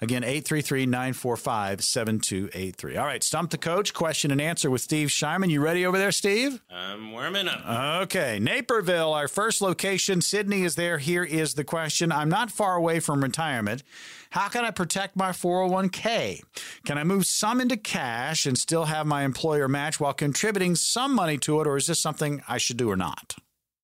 Again, 0.00 0.24
833 0.24 0.86
945 0.86 1.82
7283. 1.82 2.96
All 2.96 3.06
right, 3.06 3.22
Stump 3.22 3.50
the 3.50 3.58
Coach, 3.58 3.94
question 3.94 4.30
and 4.30 4.40
answer 4.40 4.70
with 4.70 4.80
Steve 4.80 5.08
Shyman. 5.08 5.50
You 5.50 5.60
ready 5.60 5.86
over 5.86 5.98
there, 5.98 6.12
Steve? 6.12 6.62
I'm 6.70 7.12
warming 7.12 7.48
up. 7.48 8.02
Okay, 8.02 8.38
Naperville, 8.38 9.12
our 9.12 9.28
first 9.28 9.60
location. 9.60 10.20
Sydney 10.20 10.62
is 10.62 10.74
there. 10.74 10.98
Here 10.98 11.24
is 11.24 11.54
the 11.54 11.64
question 11.64 12.12
I'm 12.12 12.28
not 12.28 12.50
far 12.50 12.76
away 12.76 13.00
from 13.00 13.22
retirement. 13.22 13.82
How 14.30 14.48
can 14.48 14.64
I 14.64 14.70
protect 14.70 15.14
my 15.14 15.30
401k? 15.30 16.42
Can 16.86 16.96
I 16.96 17.04
move 17.04 17.26
some 17.26 17.60
into 17.60 17.76
cash 17.76 18.46
and 18.46 18.56
still 18.56 18.86
have 18.86 19.06
my 19.06 19.24
employer 19.24 19.68
match 19.68 20.00
while 20.00 20.14
contributing 20.14 20.74
some 20.74 21.14
money 21.14 21.36
to 21.38 21.60
it, 21.60 21.66
or 21.66 21.76
is 21.76 21.86
this 21.86 22.00
something 22.00 22.42
I 22.48 22.56
should 22.58 22.78
do 22.78 22.90
or 22.90 22.96
not? 22.96 23.36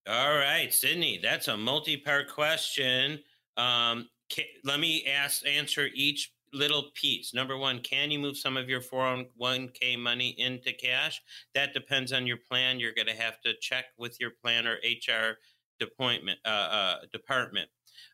All 0.07 0.35
right, 0.35 0.73
Sydney, 0.73 1.19
that's 1.21 1.47
a 1.47 1.55
multi 1.55 1.95
part 1.95 2.29
question. 2.29 3.19
Um, 3.59 4.09
can, 4.29 4.45
let 4.63 4.79
me 4.79 5.05
ask 5.05 5.45
answer 5.45 5.89
each 5.93 6.31
little 6.53 6.85
piece. 6.95 7.33
Number 7.33 7.57
one, 7.57 7.79
can 7.79 8.11
you 8.11 8.19
move 8.19 8.37
some 8.37 8.57
of 8.57 8.69
your 8.69 8.81
401k 8.81 9.99
money 9.99 10.35
into 10.37 10.73
cash? 10.73 11.21
That 11.53 11.73
depends 11.73 12.13
on 12.13 12.25
your 12.25 12.37
plan. 12.37 12.79
You're 12.79 12.93
going 12.93 13.07
to 13.07 13.21
have 13.21 13.41
to 13.41 13.53
check 13.61 13.85
with 13.97 14.19
your 14.19 14.31
plan 14.41 14.65
or 14.65 14.77
HR 14.83 15.37
department. 15.79 16.39
Uh, 16.45 16.49
uh, 16.49 16.95
department. 17.11 17.69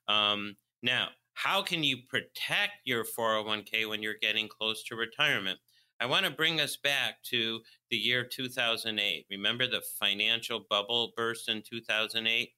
Um, 0.08 0.56
now, 0.82 1.10
how 1.34 1.62
can 1.62 1.84
you 1.84 1.98
protect 2.10 2.86
your 2.86 3.04
401k 3.04 3.90
when 3.90 4.02
you're 4.02 4.16
getting 4.22 4.48
close 4.48 4.84
to 4.86 4.96
retirement? 4.96 5.60
I 6.00 6.06
want 6.06 6.26
to 6.26 6.32
bring 6.32 6.60
us 6.60 6.78
back 6.78 7.24
to 7.26 7.60
the 7.90 7.98
year 7.98 8.26
2008. 8.26 9.26
Remember 9.30 9.68
the 9.68 9.82
financial 10.00 10.66
bubble 10.70 11.14
burst 11.16 11.50
in 11.50 11.62
2008? 11.62 12.50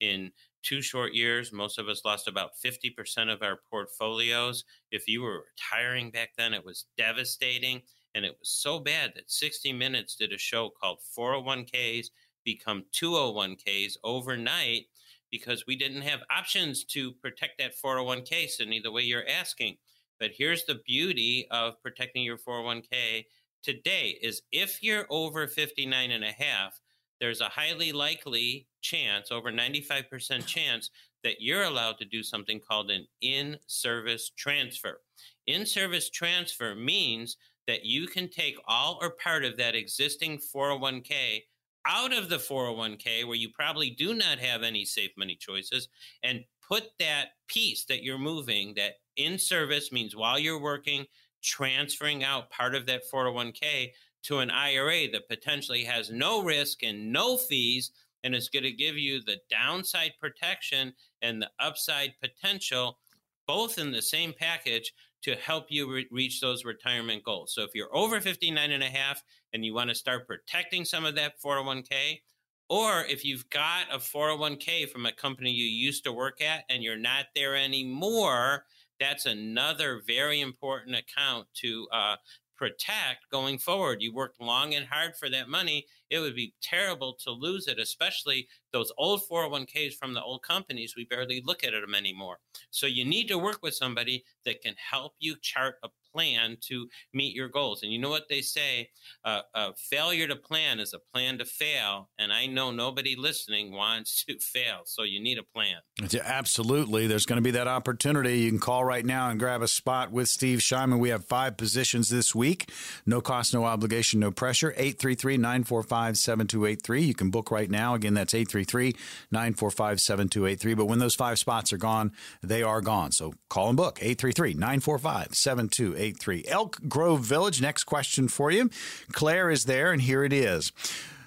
In 0.00 0.30
two 0.68 0.82
short 0.82 1.14
years, 1.14 1.50
most 1.50 1.78
of 1.78 1.88
us 1.88 2.04
lost 2.04 2.28
about 2.28 2.50
50% 2.62 3.32
of 3.32 3.42
our 3.42 3.60
portfolios. 3.70 4.64
If 4.90 5.08
you 5.08 5.22
were 5.22 5.44
retiring 5.50 6.10
back 6.10 6.30
then, 6.36 6.52
it 6.52 6.64
was 6.64 6.84
devastating. 6.98 7.80
And 8.14 8.24
it 8.24 8.36
was 8.38 8.50
so 8.50 8.78
bad 8.78 9.12
that 9.14 9.30
60 9.30 9.72
Minutes 9.72 10.16
did 10.16 10.32
a 10.32 10.38
show 10.38 10.70
called 10.70 10.98
401ks 11.16 12.08
Become 12.44 12.84
201ks 12.94 13.94
overnight 14.04 14.86
because 15.30 15.66
we 15.66 15.76
didn't 15.76 16.02
have 16.02 16.20
options 16.30 16.84
to 16.84 17.12
protect 17.12 17.58
that 17.58 17.72
401k, 17.76 18.48
Sydney, 18.48 18.80
the 18.80 18.92
way 18.92 19.02
you're 19.02 19.28
asking. 19.28 19.76
But 20.18 20.30
here's 20.36 20.64
the 20.64 20.80
beauty 20.86 21.46
of 21.50 21.80
protecting 21.82 22.22
your 22.22 22.38
401k 22.38 23.24
today 23.62 24.18
is 24.22 24.42
if 24.52 24.82
you're 24.82 25.06
over 25.10 25.46
59 25.46 26.10
and 26.10 26.24
a 26.24 26.32
half, 26.32 26.80
there's 27.20 27.40
a 27.40 27.48
highly 27.48 27.92
likely 27.92 28.66
chance, 28.80 29.30
over 29.30 29.50
95% 29.50 30.46
chance, 30.46 30.90
that 31.24 31.40
you're 31.40 31.64
allowed 31.64 31.98
to 31.98 32.04
do 32.04 32.22
something 32.22 32.60
called 32.60 32.90
an 32.90 33.06
in 33.20 33.58
service 33.66 34.30
transfer. 34.36 35.00
In 35.46 35.66
service 35.66 36.10
transfer 36.10 36.74
means 36.74 37.36
that 37.66 37.84
you 37.84 38.06
can 38.06 38.28
take 38.28 38.56
all 38.66 38.98
or 39.02 39.10
part 39.10 39.44
of 39.44 39.56
that 39.56 39.74
existing 39.74 40.38
401k 40.38 41.42
out 41.86 42.12
of 42.12 42.28
the 42.28 42.36
401k 42.36 43.26
where 43.26 43.36
you 43.36 43.48
probably 43.50 43.90
do 43.90 44.14
not 44.14 44.38
have 44.38 44.62
any 44.62 44.84
safe 44.84 45.10
money 45.16 45.36
choices 45.38 45.88
and 46.22 46.44
put 46.66 46.84
that 46.98 47.28
piece 47.46 47.84
that 47.86 48.02
you're 48.02 48.18
moving 48.18 48.74
that 48.74 48.94
in 49.16 49.38
service 49.38 49.90
means 49.90 50.14
while 50.14 50.38
you're 50.38 50.60
working 50.60 51.06
transferring 51.42 52.24
out 52.24 52.50
part 52.50 52.74
of 52.74 52.86
that 52.86 53.02
401k 53.12 53.90
to 54.28 54.40
an 54.40 54.50
IRA 54.50 55.10
that 55.10 55.26
potentially 55.26 55.84
has 55.84 56.10
no 56.10 56.42
risk 56.42 56.82
and 56.82 57.10
no 57.10 57.38
fees 57.38 57.92
and 58.22 58.34
is 58.34 58.50
going 58.50 58.62
to 58.62 58.72
give 58.72 58.94
you 58.94 59.22
the 59.22 59.38
downside 59.50 60.12
protection 60.20 60.92
and 61.22 61.40
the 61.40 61.50
upside 61.58 62.12
potential 62.20 62.98
both 63.46 63.78
in 63.78 63.90
the 63.90 64.02
same 64.02 64.34
package 64.38 64.92
to 65.22 65.34
help 65.36 65.64
you 65.70 65.90
re- 65.90 66.06
reach 66.10 66.42
those 66.42 66.66
retirement 66.66 67.24
goals. 67.24 67.54
So 67.54 67.62
if 67.62 67.70
you're 67.74 67.94
over 67.96 68.20
59 68.20 68.70
and 68.70 68.82
a 68.82 68.86
half 68.86 69.22
and 69.54 69.64
you 69.64 69.72
want 69.72 69.88
to 69.88 69.94
start 69.94 70.26
protecting 70.26 70.84
some 70.84 71.06
of 71.06 71.14
that 71.14 71.40
401k 71.40 72.20
or 72.68 73.06
if 73.06 73.24
you've 73.24 73.48
got 73.48 73.86
a 73.90 73.96
401k 73.96 74.90
from 74.90 75.06
a 75.06 75.12
company 75.12 75.50
you 75.50 75.64
used 75.64 76.04
to 76.04 76.12
work 76.12 76.42
at 76.42 76.64
and 76.68 76.82
you're 76.82 76.98
not 76.98 77.26
there 77.34 77.56
anymore, 77.56 78.66
that's 79.00 79.24
another 79.24 80.02
very 80.06 80.42
important 80.42 80.96
account 80.96 81.46
to 81.54 81.88
uh, 81.90 82.16
protect 82.58 83.30
going 83.30 83.58
forward. 83.58 84.02
You 84.02 84.12
worked 84.12 84.40
long 84.40 84.74
and 84.74 84.86
hard 84.86 85.16
for 85.16 85.30
that 85.30 85.48
money. 85.48 85.86
It 86.10 86.20
would 86.20 86.34
be 86.34 86.54
terrible 86.62 87.14
to 87.24 87.30
lose 87.30 87.66
it, 87.68 87.78
especially 87.78 88.48
those 88.72 88.92
old 88.98 89.22
401ks 89.30 89.94
from 89.94 90.14
the 90.14 90.22
old 90.22 90.42
companies. 90.42 90.94
We 90.96 91.04
barely 91.04 91.42
look 91.44 91.64
at 91.64 91.72
them 91.72 91.94
anymore. 91.94 92.38
So 92.70 92.86
you 92.86 93.04
need 93.04 93.28
to 93.28 93.38
work 93.38 93.60
with 93.62 93.74
somebody 93.74 94.24
that 94.44 94.62
can 94.62 94.74
help 94.90 95.14
you 95.18 95.36
chart 95.40 95.76
a 95.82 95.88
plan 96.12 96.56
to 96.62 96.88
meet 97.12 97.34
your 97.34 97.48
goals. 97.48 97.82
And 97.82 97.92
you 97.92 97.98
know 97.98 98.08
what 98.08 98.28
they 98.28 98.40
say? 98.40 98.88
Uh, 99.24 99.42
a 99.54 99.74
failure 99.74 100.26
to 100.26 100.36
plan 100.36 100.80
is 100.80 100.94
a 100.94 100.98
plan 100.98 101.38
to 101.38 101.44
fail. 101.44 102.10
And 102.18 102.32
I 102.32 102.46
know 102.46 102.70
nobody 102.70 103.14
listening 103.16 103.72
wants 103.72 104.24
to 104.24 104.38
fail. 104.40 104.80
So 104.84 105.02
you 105.02 105.22
need 105.22 105.38
a 105.38 105.42
plan. 105.42 105.76
Absolutely. 106.24 107.06
There's 107.06 107.26
going 107.26 107.36
to 107.36 107.42
be 107.42 107.50
that 107.52 107.68
opportunity. 107.68 108.40
You 108.40 108.50
can 108.50 108.58
call 108.58 108.84
right 108.84 109.04
now 109.04 109.30
and 109.30 109.38
grab 109.38 109.62
a 109.62 109.68
spot 109.68 110.10
with 110.10 110.28
Steve 110.28 110.60
Shyman. 110.60 110.98
We 110.98 111.10
have 111.10 111.24
five 111.24 111.56
positions 111.56 112.08
this 112.08 112.34
week. 112.34 112.70
No 113.06 113.20
cost, 113.20 113.54
no 113.54 113.64
obligation, 113.64 114.20
no 114.20 114.30
pressure. 114.30 114.70
833 114.76 115.36
945 115.36 115.97
7283. 116.16 117.02
You 117.02 117.14
can 117.14 117.30
book 117.30 117.50
right 117.50 117.70
now. 117.70 117.94
Again, 117.94 118.14
that's 118.14 118.34
833 118.34 118.94
945 119.30 120.00
7283. 120.00 120.74
But 120.74 120.86
when 120.86 120.98
those 120.98 121.14
five 121.14 121.38
spots 121.38 121.72
are 121.72 121.78
gone, 121.78 122.12
they 122.42 122.62
are 122.62 122.80
gone. 122.80 123.12
So 123.12 123.34
call 123.48 123.68
and 123.68 123.76
book 123.76 123.98
833 124.00 124.54
945 124.54 125.34
7283. 125.34 126.44
Elk 126.48 126.78
Grove 126.88 127.20
Village, 127.20 127.60
next 127.60 127.84
question 127.84 128.28
for 128.28 128.50
you. 128.50 128.70
Claire 129.12 129.50
is 129.50 129.64
there, 129.64 129.92
and 129.92 130.02
here 130.02 130.24
it 130.24 130.32
is. 130.32 130.72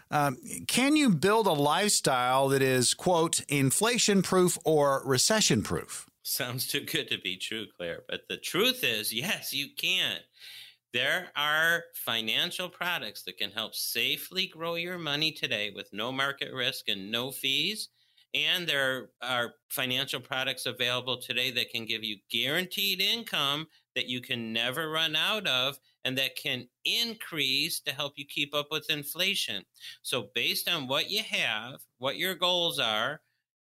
Um, 0.09 0.37
can 0.67 0.97
you 0.97 1.09
build 1.09 1.47
a 1.47 1.53
lifestyle 1.53 2.49
that 2.49 2.61
is, 2.61 2.93
quote, 2.93 3.39
inflation 3.47 4.21
proof 4.21 4.57
or 4.65 5.01
recession 5.05 5.63
proof? 5.63 6.09
Sounds 6.23 6.67
too 6.67 6.81
good 6.81 7.09
to 7.09 7.17
be 7.17 7.37
true, 7.37 7.65
Claire. 7.77 8.03
But 8.07 8.27
the 8.27 8.37
truth 8.37 8.83
is, 8.83 9.13
yes, 9.13 9.53
you 9.53 9.67
can. 9.75 10.17
There 10.93 11.31
are 11.35 11.85
financial 11.93 12.69
products 12.69 13.23
that 13.23 13.37
can 13.37 13.51
help 13.51 13.75
safely 13.75 14.47
grow 14.47 14.75
your 14.75 14.97
money 14.97 15.31
today 15.31 15.69
with 15.69 15.93
no 15.93 16.11
market 16.11 16.53
risk 16.53 16.89
and 16.89 17.11
no 17.11 17.31
fees. 17.31 17.89
And 18.33 18.67
there 18.67 19.09
are 19.21 19.55
financial 19.69 20.21
products 20.21 20.65
available 20.65 21.17
today 21.17 21.51
that 21.51 21.69
can 21.69 21.85
give 21.85 22.03
you 22.03 22.17
guaranteed 22.29 23.01
income 23.01 23.67
that 23.95 24.07
you 24.07 24.21
can 24.21 24.53
never 24.53 24.89
run 24.89 25.15
out 25.17 25.47
of 25.47 25.77
and 26.05 26.17
that 26.17 26.37
can 26.37 26.69
increase 26.85 27.79
to 27.81 27.91
help 27.93 28.13
you 28.17 28.25
keep 28.25 28.53
up 28.55 28.67
with 28.71 28.89
inflation. 28.89 29.65
So, 30.01 30.29
based 30.33 30.69
on 30.69 30.87
what 30.87 31.09
you 31.09 31.23
have, 31.23 31.81
what 31.97 32.17
your 32.17 32.35
goals 32.35 32.79
are, 32.79 33.21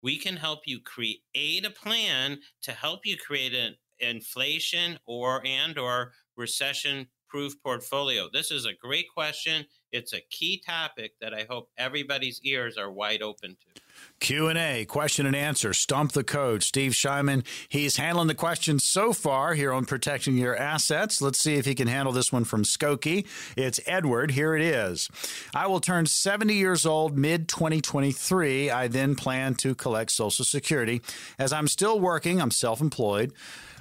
we 0.03 0.18
can 0.18 0.37
help 0.37 0.61
you 0.66 0.81
create 0.81 1.23
a 1.35 1.70
plan 1.70 2.41
to 2.62 2.73
help 2.73 3.05
you 3.07 3.16
create 3.16 3.55
an 3.55 3.77
inflation 4.01 4.99
or 5.07 5.45
and 5.47 5.79
or 5.79 6.12
recession 6.37 7.09
proof 7.33 7.55
portfolio. 7.62 8.28
This 8.30 8.51
is 8.51 8.66
a 8.66 8.74
great 8.74 9.07
question. 9.12 9.64
It's 9.91 10.12
a 10.12 10.20
key 10.30 10.62
topic 10.64 11.12
that 11.20 11.33
I 11.33 11.47
hope 11.49 11.70
everybody's 11.78 12.41
ears 12.45 12.76
are 12.76 12.93
wide 12.93 13.22
open 13.22 13.57
to. 13.57 13.80
Q&A, 14.20 14.85
question 14.85 15.26
and 15.26 15.35
answer, 15.35 15.72
Stump 15.72 16.12
the 16.12 16.24
Coach. 16.24 16.64
Steve 16.64 16.93
Shyman, 16.93 17.45
he's 17.68 17.97
handling 17.97 18.28
the 18.28 18.35
questions 18.35 18.85
so 18.85 19.12
far 19.12 19.55
here 19.55 19.72
on 19.72 19.85
Protecting 19.85 20.37
Your 20.37 20.57
Assets. 20.57 21.20
Let's 21.20 21.39
see 21.39 21.55
if 21.55 21.64
he 21.64 21.74
can 21.74 21.89
handle 21.89 22.12
this 22.12 22.33
one 22.33 22.45
from 22.45 22.64
Skokie. 22.64 23.26
It's 23.57 23.80
Edward. 23.87 24.33
Here 24.33 24.55
it 24.55 24.62
is. 24.62 25.09
I 25.55 25.66
will 25.66 25.80
turn 25.80 26.07
70 26.07 26.55
years 26.55 26.87
old 26.87 27.18
mid 27.18 27.49
2023. 27.49 28.70
I 28.70 28.89
then 28.89 29.14
plan 29.14 29.55
to 29.57 29.74
collect 29.74 30.11
Social 30.11 30.45
Security. 30.45 31.01
As 31.39 31.53
I'm 31.53 31.68
still 31.68 31.99
working, 31.99 32.41
I'm 32.41 32.51
self 32.51 32.80
employed. 32.80 33.33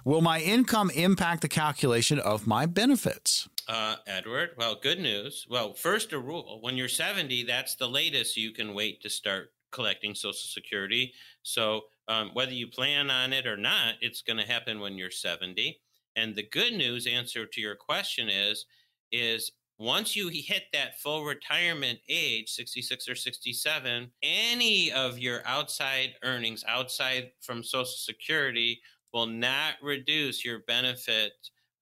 Will 0.03 0.21
my 0.21 0.39
income 0.39 0.89
impact 0.95 1.41
the 1.41 1.47
calculation 1.47 2.17
of 2.19 2.47
my 2.47 2.65
benefits? 2.65 3.47
Uh, 3.67 3.97
Edward, 4.07 4.51
well, 4.57 4.75
good 4.81 4.99
news. 4.99 5.45
Well, 5.49 5.73
first, 5.73 6.11
a 6.13 6.19
rule 6.19 6.57
when 6.61 6.75
you're 6.75 6.87
70, 6.87 7.43
that's 7.43 7.75
the 7.75 7.87
latest 7.87 8.35
you 8.35 8.51
can 8.51 8.73
wait 8.73 9.01
to 9.01 9.09
start 9.09 9.53
collecting 9.71 10.15
Social 10.15 10.33
Security. 10.33 11.13
So 11.43 11.81
um, 12.07 12.31
whether 12.33 12.51
you 12.51 12.67
plan 12.67 13.11
on 13.11 13.31
it 13.31 13.45
or 13.45 13.57
not, 13.57 13.95
it's 14.01 14.21
going 14.23 14.37
to 14.37 14.51
happen 14.51 14.79
when 14.79 14.97
you're 14.97 15.11
70. 15.11 15.79
And 16.15 16.35
the 16.35 16.43
good 16.43 16.73
news 16.73 17.05
answer 17.05 17.45
to 17.45 17.61
your 17.61 17.75
question 17.75 18.27
is 18.27 18.65
is 19.11 19.51
once 19.77 20.15
you 20.15 20.29
hit 20.29 20.63
that 20.73 20.99
full 20.99 21.25
retirement 21.25 21.99
age, 22.07 22.49
66 22.49 23.09
or 23.09 23.15
67, 23.15 24.11
any 24.21 24.91
of 24.91 25.19
your 25.19 25.41
outside 25.45 26.11
earnings 26.23 26.63
outside 26.67 27.31
from 27.41 27.63
Social 27.63 27.85
Security 27.85 28.79
will 29.13 29.27
not 29.27 29.75
reduce 29.81 30.43
your 30.45 30.59
benefit 30.67 31.33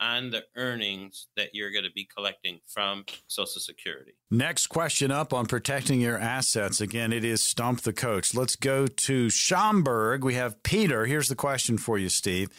on 0.01 0.29
the 0.29 0.43
earnings 0.55 1.27
that 1.35 1.49
you're 1.53 1.71
going 1.71 1.83
to 1.83 1.91
be 1.91 2.07
collecting 2.15 2.59
from 2.67 3.03
Social 3.27 3.59
Security. 3.59 4.13
Next 4.31 4.67
question 4.67 5.11
up 5.11 5.33
on 5.33 5.45
protecting 5.45 5.99
your 5.99 6.17
assets. 6.17 6.79
Again, 6.79 7.11
it 7.11 7.25
is 7.25 7.45
Stump 7.45 7.81
the 7.81 7.93
Coach. 7.93 8.33
Let's 8.33 8.55
go 8.55 8.87
to 8.87 9.29
Schaumburg. 9.29 10.23
We 10.23 10.35
have 10.35 10.63
Peter. 10.63 11.05
Here's 11.05 11.27
the 11.27 11.35
question 11.35 11.77
for 11.77 11.97
you, 11.97 12.09
Steve. 12.09 12.49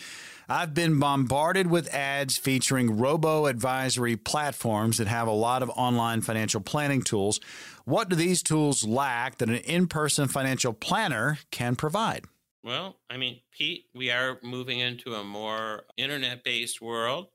I've 0.49 0.75
been 0.75 0.99
bombarded 0.99 1.69
with 1.69 1.95
ads 1.95 2.37
featuring 2.37 2.99
robo 2.99 3.47
advisory 3.47 4.17
platforms 4.17 4.99
that 4.99 5.07
have 5.07 5.29
a 5.29 5.33
lot 5.33 5.63
of 5.63 5.71
online 5.71 6.23
financial 6.23 6.61
planning 6.61 7.03
tools. 7.03 7.39
What 7.85 8.09
do 8.09 8.17
these 8.17 8.43
tools 8.43 8.85
lack 8.85 9.39
that 9.39 9.49
an 9.49 9.55
in 9.57 9.87
person 9.87 10.27
financial 10.27 10.73
planner 10.73 11.39
can 11.53 11.77
provide? 11.77 12.25
Well, 12.63 13.01
I 13.09 13.17
mean, 13.17 13.41
Pete, 13.53 13.87
we 13.95 14.11
are 14.11 14.39
moving 14.43 14.81
into 14.81 15.15
a 15.15 15.25
more 15.25 15.85
internet 15.97 16.45
based 16.45 16.81
world, 16.81 17.29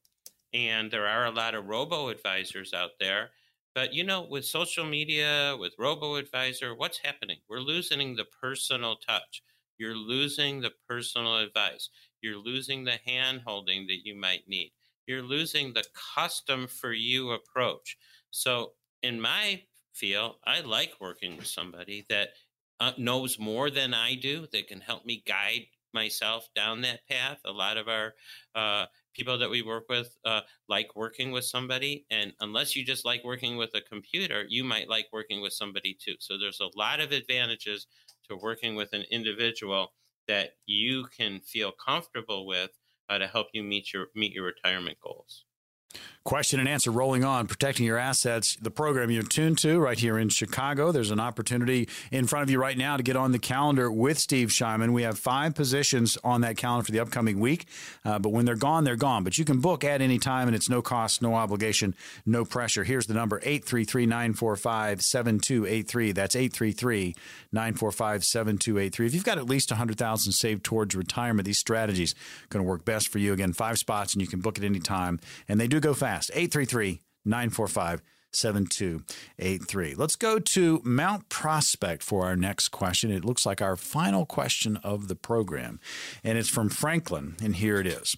and 0.53 0.91
there 0.91 1.07
are 1.07 1.25
a 1.25 1.31
lot 1.31 1.55
of 1.55 1.65
robo 1.65 2.09
advisors 2.09 2.73
out 2.73 2.91
there. 2.99 3.31
But 3.73 3.93
you 3.93 4.03
know, 4.03 4.21
with 4.21 4.45
social 4.45 4.85
media, 4.85 5.55
with 5.59 5.73
robo 5.79 6.15
advisor, 6.15 6.75
what's 6.75 6.99
happening? 6.99 7.39
We're 7.49 7.59
losing 7.59 8.15
the 8.15 8.25
personal 8.25 8.97
touch. 8.97 9.41
You're 9.77 9.95
losing 9.95 10.61
the 10.61 10.71
personal 10.87 11.37
advice. 11.39 11.89
You're 12.21 12.37
losing 12.37 12.83
the 12.85 12.99
hand 13.05 13.41
holding 13.45 13.87
that 13.87 14.05
you 14.05 14.15
might 14.15 14.47
need. 14.47 14.71
You're 15.07 15.23
losing 15.23 15.73
the 15.73 15.83
custom 16.15 16.67
for 16.67 16.93
you 16.93 17.31
approach. 17.31 17.97
So, 18.31 18.73
in 19.03 19.19
my 19.21 19.63
feel, 19.93 20.39
I 20.45 20.61
like 20.61 20.93
working 21.01 21.37
with 21.37 21.47
somebody 21.47 22.05
that 22.09 22.29
uh, 22.79 22.91
knows 22.97 23.39
more 23.39 23.69
than 23.69 23.93
I 23.93 24.15
do 24.15 24.47
that 24.51 24.67
can 24.67 24.81
help 24.81 25.05
me 25.05 25.23
guide 25.25 25.67
myself 25.93 26.49
down 26.55 26.81
that 26.81 27.07
path. 27.07 27.39
A 27.45 27.51
lot 27.51 27.77
of 27.77 27.87
our 27.87 28.13
uh, 28.53 28.85
people 29.13 29.37
that 29.37 29.49
we 29.49 29.61
work 29.61 29.85
with 29.89 30.17
uh, 30.25 30.41
like 30.67 30.95
working 30.95 31.31
with 31.31 31.45
somebody. 31.45 32.05
And 32.11 32.33
unless 32.41 32.75
you 32.75 32.85
just 32.85 33.05
like 33.05 33.23
working 33.23 33.57
with 33.57 33.71
a 33.73 33.81
computer, 33.81 34.45
you 34.47 34.63
might 34.63 34.89
like 34.89 35.07
working 35.13 35.41
with 35.41 35.53
somebody 35.53 35.97
too. 35.99 36.15
So 36.19 36.37
there's 36.37 36.59
a 36.59 36.77
lot 36.77 36.99
of 36.99 37.11
advantages 37.11 37.87
to 38.29 38.37
working 38.37 38.75
with 38.75 38.93
an 38.93 39.05
individual 39.09 39.93
that 40.27 40.51
you 40.65 41.05
can 41.17 41.39
feel 41.39 41.71
comfortable 41.71 42.45
with 42.45 42.71
uh, 43.09 43.17
to 43.17 43.27
help 43.27 43.47
you 43.53 43.63
meet 43.63 43.93
your 43.93 44.07
meet 44.15 44.33
your 44.33 44.45
retirement 44.45 44.97
goals. 45.01 45.45
Question 46.25 46.59
and 46.59 46.67
answer 46.67 46.89
rolling 46.89 47.23
on, 47.23 47.45
protecting 47.45 47.85
your 47.85 47.99
assets. 47.99 48.57
The 48.59 48.71
program 48.71 49.11
you're 49.11 49.21
tuned 49.21 49.59
to 49.59 49.79
right 49.79 49.99
here 49.99 50.17
in 50.17 50.29
Chicago. 50.29 50.91
There's 50.91 51.11
an 51.11 51.19
opportunity 51.19 51.87
in 52.11 52.25
front 52.25 52.41
of 52.41 52.49
you 52.49 52.59
right 52.59 52.75
now 52.75 52.97
to 52.97 53.03
get 53.03 53.15
on 53.15 53.31
the 53.31 53.37
calendar 53.37 53.91
with 53.91 54.17
Steve 54.17 54.47
Shyman. 54.47 54.91
We 54.91 55.03
have 55.03 55.19
five 55.19 55.53
positions 55.53 56.17
on 56.23 56.41
that 56.41 56.57
calendar 56.57 56.83
for 56.83 56.91
the 56.91 56.99
upcoming 56.99 57.39
week, 57.39 57.67
uh, 58.03 58.17
but 58.17 58.29
when 58.29 58.45
they're 58.45 58.55
gone, 58.55 58.85
they're 58.85 58.95
gone. 58.95 59.23
But 59.23 59.37
you 59.37 59.45
can 59.45 59.59
book 59.61 59.83
at 59.83 60.01
any 60.01 60.17
time, 60.17 60.47
and 60.47 60.55
it's 60.55 60.67
no 60.67 60.81
cost, 60.81 61.21
no 61.21 61.35
obligation, 61.35 61.93
no 62.25 62.43
pressure. 62.43 62.83
Here's 62.83 63.05
the 63.05 63.13
number 63.13 63.37
833 63.43 64.07
945 64.07 65.03
7283. 65.03 66.11
That's 66.11 66.35
833 66.35 67.15
945 67.51 68.25
7283. 68.25 69.05
If 69.05 69.13
you've 69.13 69.23
got 69.23 69.37
at 69.37 69.45
least 69.45 69.69
100000 69.69 70.31
saved 70.31 70.63
towards 70.63 70.95
retirement, 70.95 71.45
these 71.45 71.59
strategies 71.59 72.15
going 72.49 72.65
to 72.65 72.67
work 72.67 72.83
best 72.83 73.09
for 73.09 73.19
you. 73.19 73.31
Again, 73.31 73.53
five 73.53 73.77
spots, 73.77 74.13
and 74.13 74.23
you 74.23 74.27
can 74.27 74.39
book 74.39 74.57
at 74.57 74.63
any 74.63 74.79
time. 74.79 75.19
And 75.47 75.59
they 75.59 75.67
do 75.67 75.79
go 75.85 75.93
fast. 75.93 76.31
833 76.33 77.01
945 77.25 78.01
7283. 78.31 79.95
Let's 79.95 80.15
go 80.15 80.39
to 80.39 80.81
Mount 80.83 81.29
Prospect 81.29 82.03
for 82.03 82.25
our 82.25 82.35
next 82.35 82.69
question. 82.69 83.11
It 83.11 83.23
looks 83.23 83.45
like 83.45 83.61
our 83.61 83.75
final 83.77 84.25
question 84.25 84.77
of 84.77 85.07
the 85.07 85.15
program, 85.15 85.79
and 86.23 86.37
it's 86.37 86.49
from 86.49 86.69
Franklin, 86.69 87.35
and 87.41 87.55
here 87.55 87.79
it 87.79 87.87
is. 87.87 88.17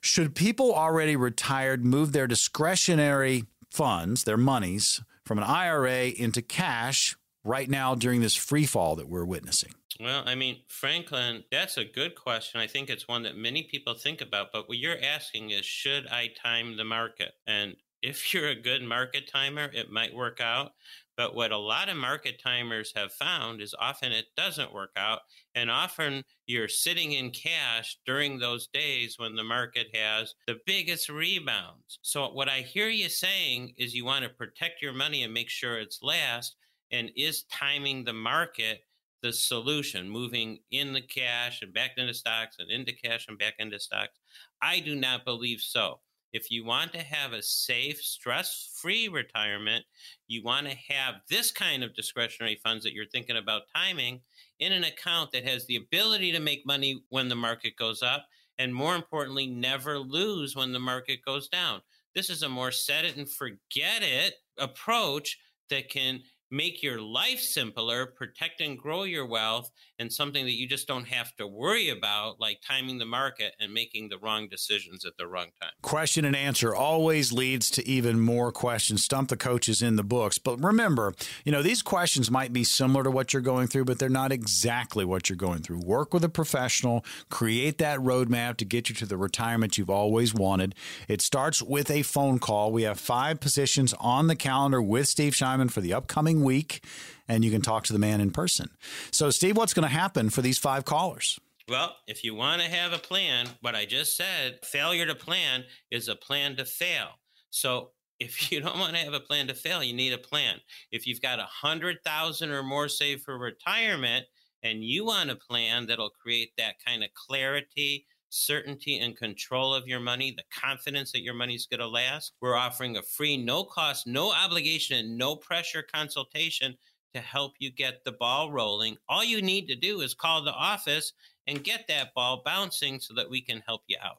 Should 0.00 0.36
people 0.36 0.72
already 0.72 1.16
retired 1.16 1.84
move 1.84 2.12
their 2.12 2.26
discretionary 2.26 3.44
funds, 3.70 4.24
their 4.24 4.36
monies, 4.36 5.02
from 5.24 5.38
an 5.38 5.44
IRA 5.44 6.08
into 6.08 6.42
cash 6.42 7.16
right 7.42 7.68
now 7.68 7.94
during 7.94 8.20
this 8.20 8.36
free 8.36 8.66
fall 8.66 8.94
that 8.96 9.08
we're 9.08 9.24
witnessing? 9.24 9.72
Well, 10.00 10.24
I 10.26 10.34
mean, 10.34 10.62
Franklin, 10.66 11.44
that's 11.52 11.76
a 11.76 11.84
good 11.84 12.16
question. 12.16 12.60
I 12.60 12.66
think 12.66 12.90
it's 12.90 13.06
one 13.06 13.22
that 13.22 13.36
many 13.36 13.62
people 13.62 13.94
think 13.94 14.20
about. 14.20 14.48
But 14.52 14.68
what 14.68 14.78
you're 14.78 15.00
asking 15.00 15.50
is, 15.50 15.64
should 15.64 16.06
I 16.08 16.30
time 16.42 16.76
the 16.76 16.84
market? 16.84 17.32
And 17.46 17.76
if 18.02 18.34
you're 18.34 18.48
a 18.48 18.60
good 18.60 18.82
market 18.82 19.30
timer, 19.30 19.70
it 19.72 19.90
might 19.90 20.14
work 20.14 20.40
out. 20.40 20.72
But 21.16 21.36
what 21.36 21.52
a 21.52 21.58
lot 21.58 21.88
of 21.88 21.96
market 21.96 22.40
timers 22.42 22.92
have 22.96 23.12
found 23.12 23.60
is 23.60 23.72
often 23.78 24.10
it 24.10 24.26
doesn't 24.36 24.74
work 24.74 24.90
out. 24.96 25.20
And 25.54 25.70
often 25.70 26.24
you're 26.46 26.66
sitting 26.66 27.12
in 27.12 27.30
cash 27.30 27.98
during 28.04 28.38
those 28.38 28.66
days 28.66 29.16
when 29.16 29.36
the 29.36 29.44
market 29.44 29.94
has 29.94 30.34
the 30.48 30.58
biggest 30.66 31.08
rebounds. 31.08 32.00
So, 32.02 32.28
what 32.30 32.48
I 32.48 32.60
hear 32.60 32.88
you 32.88 33.08
saying 33.08 33.74
is 33.78 33.94
you 33.94 34.04
want 34.04 34.24
to 34.24 34.28
protect 34.28 34.82
your 34.82 34.92
money 34.92 35.22
and 35.22 35.32
make 35.32 35.50
sure 35.50 35.78
it's 35.78 36.02
last. 36.02 36.56
And 36.90 37.10
is 37.16 37.44
timing 37.44 38.04
the 38.04 38.12
market 38.12 38.80
the 39.24 39.32
solution, 39.32 40.06
moving 40.06 40.58
in 40.70 40.92
the 40.92 41.00
cash 41.00 41.62
and 41.62 41.72
back 41.72 41.92
into 41.96 42.12
stocks 42.12 42.56
and 42.58 42.70
into 42.70 42.92
cash 42.92 43.24
and 43.26 43.38
back 43.38 43.54
into 43.58 43.80
stocks? 43.80 44.20
I 44.60 44.80
do 44.80 44.94
not 44.94 45.24
believe 45.24 45.60
so. 45.60 46.00
If 46.34 46.50
you 46.50 46.62
want 46.62 46.92
to 46.92 46.98
have 46.98 47.32
a 47.32 47.42
safe, 47.42 48.02
stress 48.02 48.76
free 48.82 49.08
retirement, 49.08 49.86
you 50.26 50.42
want 50.42 50.68
to 50.68 50.76
have 50.92 51.14
this 51.30 51.50
kind 51.50 51.82
of 51.82 51.94
discretionary 51.94 52.60
funds 52.62 52.84
that 52.84 52.92
you're 52.92 53.06
thinking 53.06 53.38
about 53.38 53.62
timing 53.74 54.20
in 54.58 54.72
an 54.72 54.84
account 54.84 55.32
that 55.32 55.48
has 55.48 55.64
the 55.66 55.76
ability 55.76 56.30
to 56.32 56.40
make 56.40 56.66
money 56.66 57.02
when 57.08 57.30
the 57.30 57.34
market 57.34 57.76
goes 57.76 58.02
up, 58.02 58.26
and 58.58 58.74
more 58.74 58.94
importantly, 58.94 59.46
never 59.46 59.98
lose 59.98 60.54
when 60.54 60.72
the 60.72 60.78
market 60.78 61.20
goes 61.24 61.48
down. 61.48 61.80
This 62.14 62.28
is 62.28 62.42
a 62.42 62.48
more 62.48 62.72
set 62.72 63.06
it 63.06 63.16
and 63.16 63.30
forget 63.30 64.02
it 64.02 64.34
approach 64.58 65.38
that 65.70 65.88
can 65.88 66.20
make 66.50 66.82
your 66.82 67.00
life 67.00 67.40
simpler, 67.40 68.06
protect 68.06 68.60
and 68.60 68.78
grow 68.78 69.04
your 69.04 69.26
wealth, 69.26 69.70
and 69.98 70.12
something 70.12 70.44
that 70.44 70.54
you 70.54 70.68
just 70.68 70.86
don't 70.86 71.08
have 71.08 71.34
to 71.36 71.46
worry 71.46 71.90
about, 71.90 72.40
like 72.40 72.58
timing 72.66 72.98
the 72.98 73.04
market 73.04 73.54
and 73.60 73.72
making 73.72 74.08
the 74.08 74.18
wrong 74.18 74.48
decisions 74.48 75.04
at 75.04 75.16
the 75.18 75.26
wrong 75.26 75.48
time. 75.60 75.72
Question 75.82 76.24
and 76.24 76.36
answer 76.36 76.74
always 76.74 77.32
leads 77.32 77.70
to 77.70 77.86
even 77.86 78.20
more 78.20 78.52
questions. 78.52 79.04
Stump 79.04 79.28
the 79.28 79.36
coaches 79.36 79.82
in 79.82 79.96
the 79.96 80.04
books. 80.04 80.38
But 80.38 80.62
remember, 80.62 81.14
you 81.44 81.52
know, 81.52 81.62
these 81.62 81.82
questions 81.82 82.30
might 82.30 82.52
be 82.52 82.64
similar 82.64 83.04
to 83.04 83.10
what 83.10 83.32
you're 83.32 83.42
going 83.42 83.66
through, 83.66 83.84
but 83.84 83.98
they're 83.98 84.08
not 84.08 84.32
exactly 84.32 85.04
what 85.04 85.28
you're 85.28 85.36
going 85.36 85.62
through. 85.62 85.80
Work 85.80 86.14
with 86.14 86.24
a 86.24 86.28
professional, 86.28 87.04
create 87.30 87.78
that 87.78 87.98
roadmap 87.98 88.56
to 88.58 88.64
get 88.64 88.88
you 88.88 88.94
to 88.96 89.06
the 89.06 89.16
retirement 89.16 89.78
you've 89.78 89.90
always 89.90 90.34
wanted. 90.34 90.74
It 91.08 91.20
starts 91.20 91.62
with 91.62 91.90
a 91.90 92.02
phone 92.02 92.38
call. 92.38 92.72
We 92.72 92.82
have 92.82 93.00
five 93.00 93.40
positions 93.40 93.94
on 94.00 94.26
the 94.26 94.36
calendar 94.36 94.80
with 94.82 95.08
Steve 95.08 95.32
Shyman 95.32 95.70
for 95.70 95.80
the 95.80 95.94
upcoming 95.94 96.43
week 96.44 96.84
and 97.26 97.44
you 97.44 97.50
can 97.50 97.62
talk 97.62 97.84
to 97.84 97.92
the 97.92 97.98
man 97.98 98.20
in 98.20 98.30
person. 98.30 98.68
So, 99.10 99.30
Steve, 99.30 99.56
what's 99.56 99.74
going 99.74 99.88
to 99.88 99.94
happen 99.94 100.30
for 100.30 100.42
these 100.42 100.58
five 100.58 100.84
callers? 100.84 101.38
Well, 101.68 101.96
if 102.06 102.22
you 102.22 102.34
want 102.34 102.60
to 102.62 102.68
have 102.68 102.92
a 102.92 102.98
plan, 102.98 103.48
what 103.62 103.74
I 103.74 103.86
just 103.86 104.16
said, 104.16 104.58
failure 104.62 105.06
to 105.06 105.14
plan 105.14 105.64
is 105.90 106.08
a 106.08 106.14
plan 106.14 106.56
to 106.56 106.64
fail. 106.64 107.08
So, 107.50 107.90
if 108.20 108.52
you 108.52 108.60
don't 108.60 108.78
want 108.78 108.94
to 108.94 109.02
have 109.02 109.14
a 109.14 109.20
plan 109.20 109.48
to 109.48 109.54
fail, 109.54 109.82
you 109.82 109.94
need 109.94 110.12
a 110.12 110.18
plan. 110.18 110.58
If 110.92 111.06
you've 111.06 111.22
got 111.22 111.38
a 111.38 111.48
hundred 111.50 111.98
thousand 112.04 112.50
or 112.50 112.62
more 112.62 112.88
saved 112.88 113.22
for 113.22 113.38
retirement, 113.38 114.26
and 114.62 114.82
you 114.82 115.04
want 115.04 115.30
a 115.30 115.36
plan 115.36 115.86
that'll 115.86 116.10
create 116.10 116.52
that 116.56 116.76
kind 116.84 117.04
of 117.04 117.10
clarity, 117.14 118.06
certainty, 118.34 118.98
and 118.98 119.16
control 119.16 119.74
of 119.74 119.86
your 119.86 120.00
money, 120.00 120.34
the 120.36 120.42
confidence 120.52 121.12
that 121.12 121.22
your 121.22 121.34
money's 121.34 121.66
going 121.66 121.80
to 121.80 121.88
last, 121.88 122.32
we're 122.40 122.56
offering 122.56 122.96
a 122.96 123.02
free, 123.02 123.36
no 123.36 123.64
cost, 123.64 124.06
no 124.06 124.32
obligation, 124.32 124.98
and 124.98 125.16
no 125.16 125.36
pressure 125.36 125.84
consultation 125.94 126.76
to 127.14 127.20
help 127.20 127.52
you 127.60 127.70
get 127.70 128.04
the 128.04 128.12
ball 128.12 128.50
rolling. 128.50 128.96
All 129.08 129.24
you 129.24 129.40
need 129.40 129.68
to 129.68 129.76
do 129.76 130.00
is 130.00 130.14
call 130.14 130.42
the 130.42 130.52
office 130.52 131.12
and 131.46 131.62
get 131.62 131.86
that 131.88 132.12
ball 132.14 132.42
bouncing 132.44 132.98
so 132.98 133.14
that 133.14 133.30
we 133.30 133.40
can 133.40 133.62
help 133.66 133.82
you 133.86 133.96
out. 134.02 134.18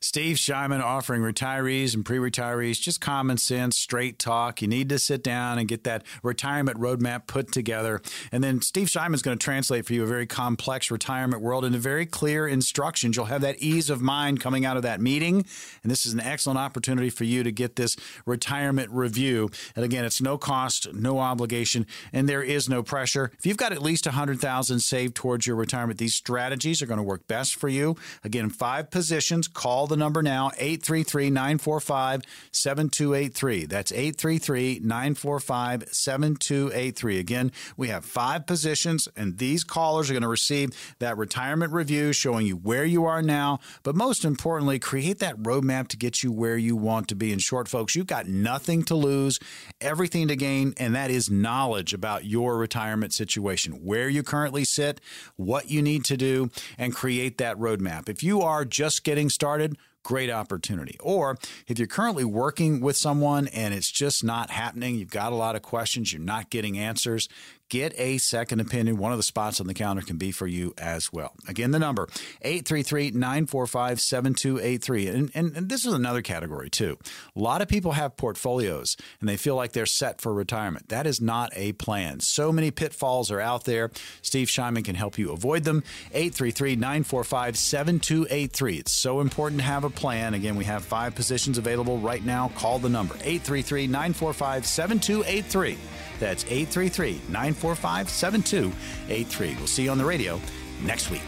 Steve 0.00 0.36
Shyman 0.36 0.82
offering 0.82 1.22
retirees 1.22 1.94
and 1.94 2.04
pre 2.04 2.18
retirees 2.18 2.80
just 2.80 3.00
common 3.00 3.38
sense, 3.38 3.76
straight 3.76 4.18
talk. 4.18 4.62
You 4.62 4.68
need 4.68 4.88
to 4.90 4.98
sit 4.98 5.22
down 5.22 5.58
and 5.58 5.68
get 5.68 5.84
that 5.84 6.04
retirement 6.22 6.78
roadmap 6.78 7.26
put 7.26 7.52
together. 7.52 8.00
And 8.32 8.42
then 8.42 8.60
Steve 8.60 8.88
Shyman's 8.88 9.22
going 9.22 9.38
to 9.38 9.44
translate 9.44 9.86
for 9.86 9.94
you 9.94 10.02
a 10.02 10.06
very 10.06 10.26
complex 10.26 10.90
retirement 10.90 11.42
world 11.42 11.64
into 11.64 11.78
very 11.78 12.06
clear 12.06 12.46
instructions. 12.46 13.16
You'll 13.16 13.26
have 13.26 13.40
that 13.42 13.58
ease 13.58 13.90
of 13.90 14.00
mind 14.00 14.40
coming 14.40 14.64
out 14.64 14.76
of 14.76 14.82
that 14.82 15.00
meeting. 15.00 15.44
And 15.82 15.90
this 15.90 16.06
is 16.06 16.12
an 16.12 16.20
excellent 16.20 16.58
opportunity 16.58 17.10
for 17.10 17.24
you 17.24 17.42
to 17.42 17.52
get 17.52 17.76
this 17.76 17.96
retirement 18.24 18.90
review. 18.90 19.50
And 19.74 19.84
again, 19.84 20.04
it's 20.04 20.20
no 20.20 20.38
cost, 20.38 20.92
no 20.92 21.18
obligation, 21.18 21.86
and 22.12 22.28
there 22.28 22.42
is 22.42 22.68
no 22.68 22.82
pressure. 22.82 23.30
If 23.38 23.46
you've 23.46 23.56
got 23.56 23.72
at 23.72 23.82
least 23.82 24.06
100000 24.06 24.80
saved 24.80 25.14
towards 25.14 25.46
your 25.46 25.56
retirement, 25.56 25.98
these 25.98 26.14
strategies 26.14 26.82
are 26.82 26.86
going 26.86 26.98
to 26.98 27.02
work 27.02 27.26
best 27.26 27.56
for 27.56 27.68
you. 27.68 27.96
Again, 28.24 28.50
five 28.50 28.90
positions 28.90 29.45
questions, 29.46 29.66
call 29.66 29.86
the 29.86 29.96
number 29.96 30.22
now 30.22 30.50
833 30.58 31.30
945 31.30 32.22
7283. 32.52 33.66
That's 33.66 33.92
833 33.92 34.80
945 34.82 35.88
7283. 35.90 37.18
Again, 37.18 37.52
we 37.76 37.88
have 37.88 38.04
five 38.04 38.46
positions, 38.46 39.08
and 39.16 39.38
these 39.38 39.64
callers 39.64 40.10
are 40.10 40.14
going 40.14 40.22
to 40.22 40.28
receive 40.28 40.70
that 40.98 41.16
retirement 41.16 41.72
review 41.72 42.12
showing 42.12 42.46
you 42.46 42.56
where 42.56 42.84
you 42.84 43.04
are 43.04 43.22
now, 43.22 43.60
but 43.82 43.94
most 43.94 44.24
importantly, 44.24 44.78
create 44.78 45.18
that 45.18 45.36
roadmap 45.38 45.88
to 45.88 45.96
get 45.96 46.22
you 46.22 46.32
where 46.32 46.56
you 46.56 46.76
want 46.76 47.08
to 47.08 47.14
be. 47.14 47.32
In 47.32 47.38
short, 47.38 47.68
folks, 47.68 47.94
you've 47.94 48.06
got 48.06 48.26
nothing 48.26 48.82
to 48.84 48.94
lose, 48.94 49.38
everything 49.80 50.28
to 50.28 50.36
gain, 50.36 50.74
and 50.78 50.94
that 50.94 51.10
is 51.10 51.30
knowledge 51.30 51.92
about 51.92 52.24
your 52.24 52.56
retirement 52.56 53.12
situation, 53.12 53.84
where 53.84 54.08
you 54.08 54.22
currently 54.22 54.64
sit, 54.64 55.00
what 55.36 55.70
you 55.70 55.82
need 55.82 56.04
to 56.04 56.16
do, 56.16 56.50
and 56.78 56.94
create 56.94 57.38
that 57.38 57.56
roadmap. 57.56 58.08
If 58.08 58.22
you 58.22 58.42
are 58.42 58.64
just 58.64 59.04
getting 59.04 59.30
started, 59.36 59.76
great 60.02 60.30
opportunity. 60.30 60.96
Or 61.00 61.36
if 61.68 61.78
you're 61.78 61.86
currently 61.86 62.24
working 62.24 62.80
with 62.80 62.96
someone 62.96 63.48
and 63.48 63.74
it's 63.74 63.90
just 63.90 64.24
not 64.24 64.50
happening, 64.50 64.94
you've 64.94 65.10
got 65.10 65.32
a 65.32 65.36
lot 65.36 65.56
of 65.56 65.62
questions, 65.62 66.12
you're 66.12 66.22
not 66.22 66.48
getting 66.48 66.78
answers, 66.78 67.28
get 67.68 67.92
a 67.98 68.18
second 68.18 68.60
opinion. 68.60 68.96
One 68.96 69.10
of 69.12 69.18
the 69.18 69.22
spots 69.22 69.60
on 69.60 69.66
the 69.66 69.74
counter 69.74 70.02
can 70.02 70.16
be 70.18 70.32
for 70.32 70.46
you 70.46 70.74
as 70.78 71.12
well. 71.12 71.34
Again, 71.48 71.72
the 71.72 71.78
number 71.78 72.08
833-945-7283. 72.44 75.14
And, 75.14 75.30
and, 75.34 75.56
and 75.56 75.68
this 75.68 75.84
is 75.84 75.92
another 75.92 76.22
category 76.22 76.70
too. 76.70 76.96
A 77.34 77.40
lot 77.40 77.60
of 77.62 77.68
people 77.68 77.92
have 77.92 78.16
portfolios 78.16 78.96
and 79.20 79.28
they 79.28 79.36
feel 79.36 79.54
like 79.56 79.72
they're 79.72 79.86
set 79.86 80.20
for 80.20 80.32
retirement. 80.32 80.88
That 80.88 81.06
is 81.06 81.20
not 81.20 81.52
a 81.54 81.72
plan. 81.72 82.20
So 82.20 82.52
many 82.52 82.70
pitfalls 82.70 83.30
are 83.30 83.40
out 83.40 83.64
there. 83.64 83.90
Steve 84.22 84.48
Shyman 84.48 84.84
can 84.84 84.94
help 84.94 85.18
you 85.18 85.32
avoid 85.32 85.64
them. 85.64 85.82
833-945-7283. 86.14 88.78
It's 88.78 88.92
so 88.92 89.20
important 89.20 89.60
to 89.60 89.66
have 89.66 89.84
a 89.84 89.90
plan. 89.90 90.32
Again, 90.34 90.56
we 90.56 90.64
have 90.64 90.84
five 90.84 91.14
positions 91.14 91.58
available 91.58 91.98
right 91.98 92.24
now. 92.24 92.48
Call 92.56 92.78
the 92.78 92.88
number 92.88 93.14
833-945-7283. 93.14 95.76
That's 96.18 96.44
833 96.44 97.20
945 97.28 98.08
7283. 98.08 99.54
We'll 99.56 99.66
see 99.66 99.84
you 99.84 99.90
on 99.90 99.98
the 99.98 100.04
radio 100.04 100.40
next 100.82 101.10
week. 101.10 101.22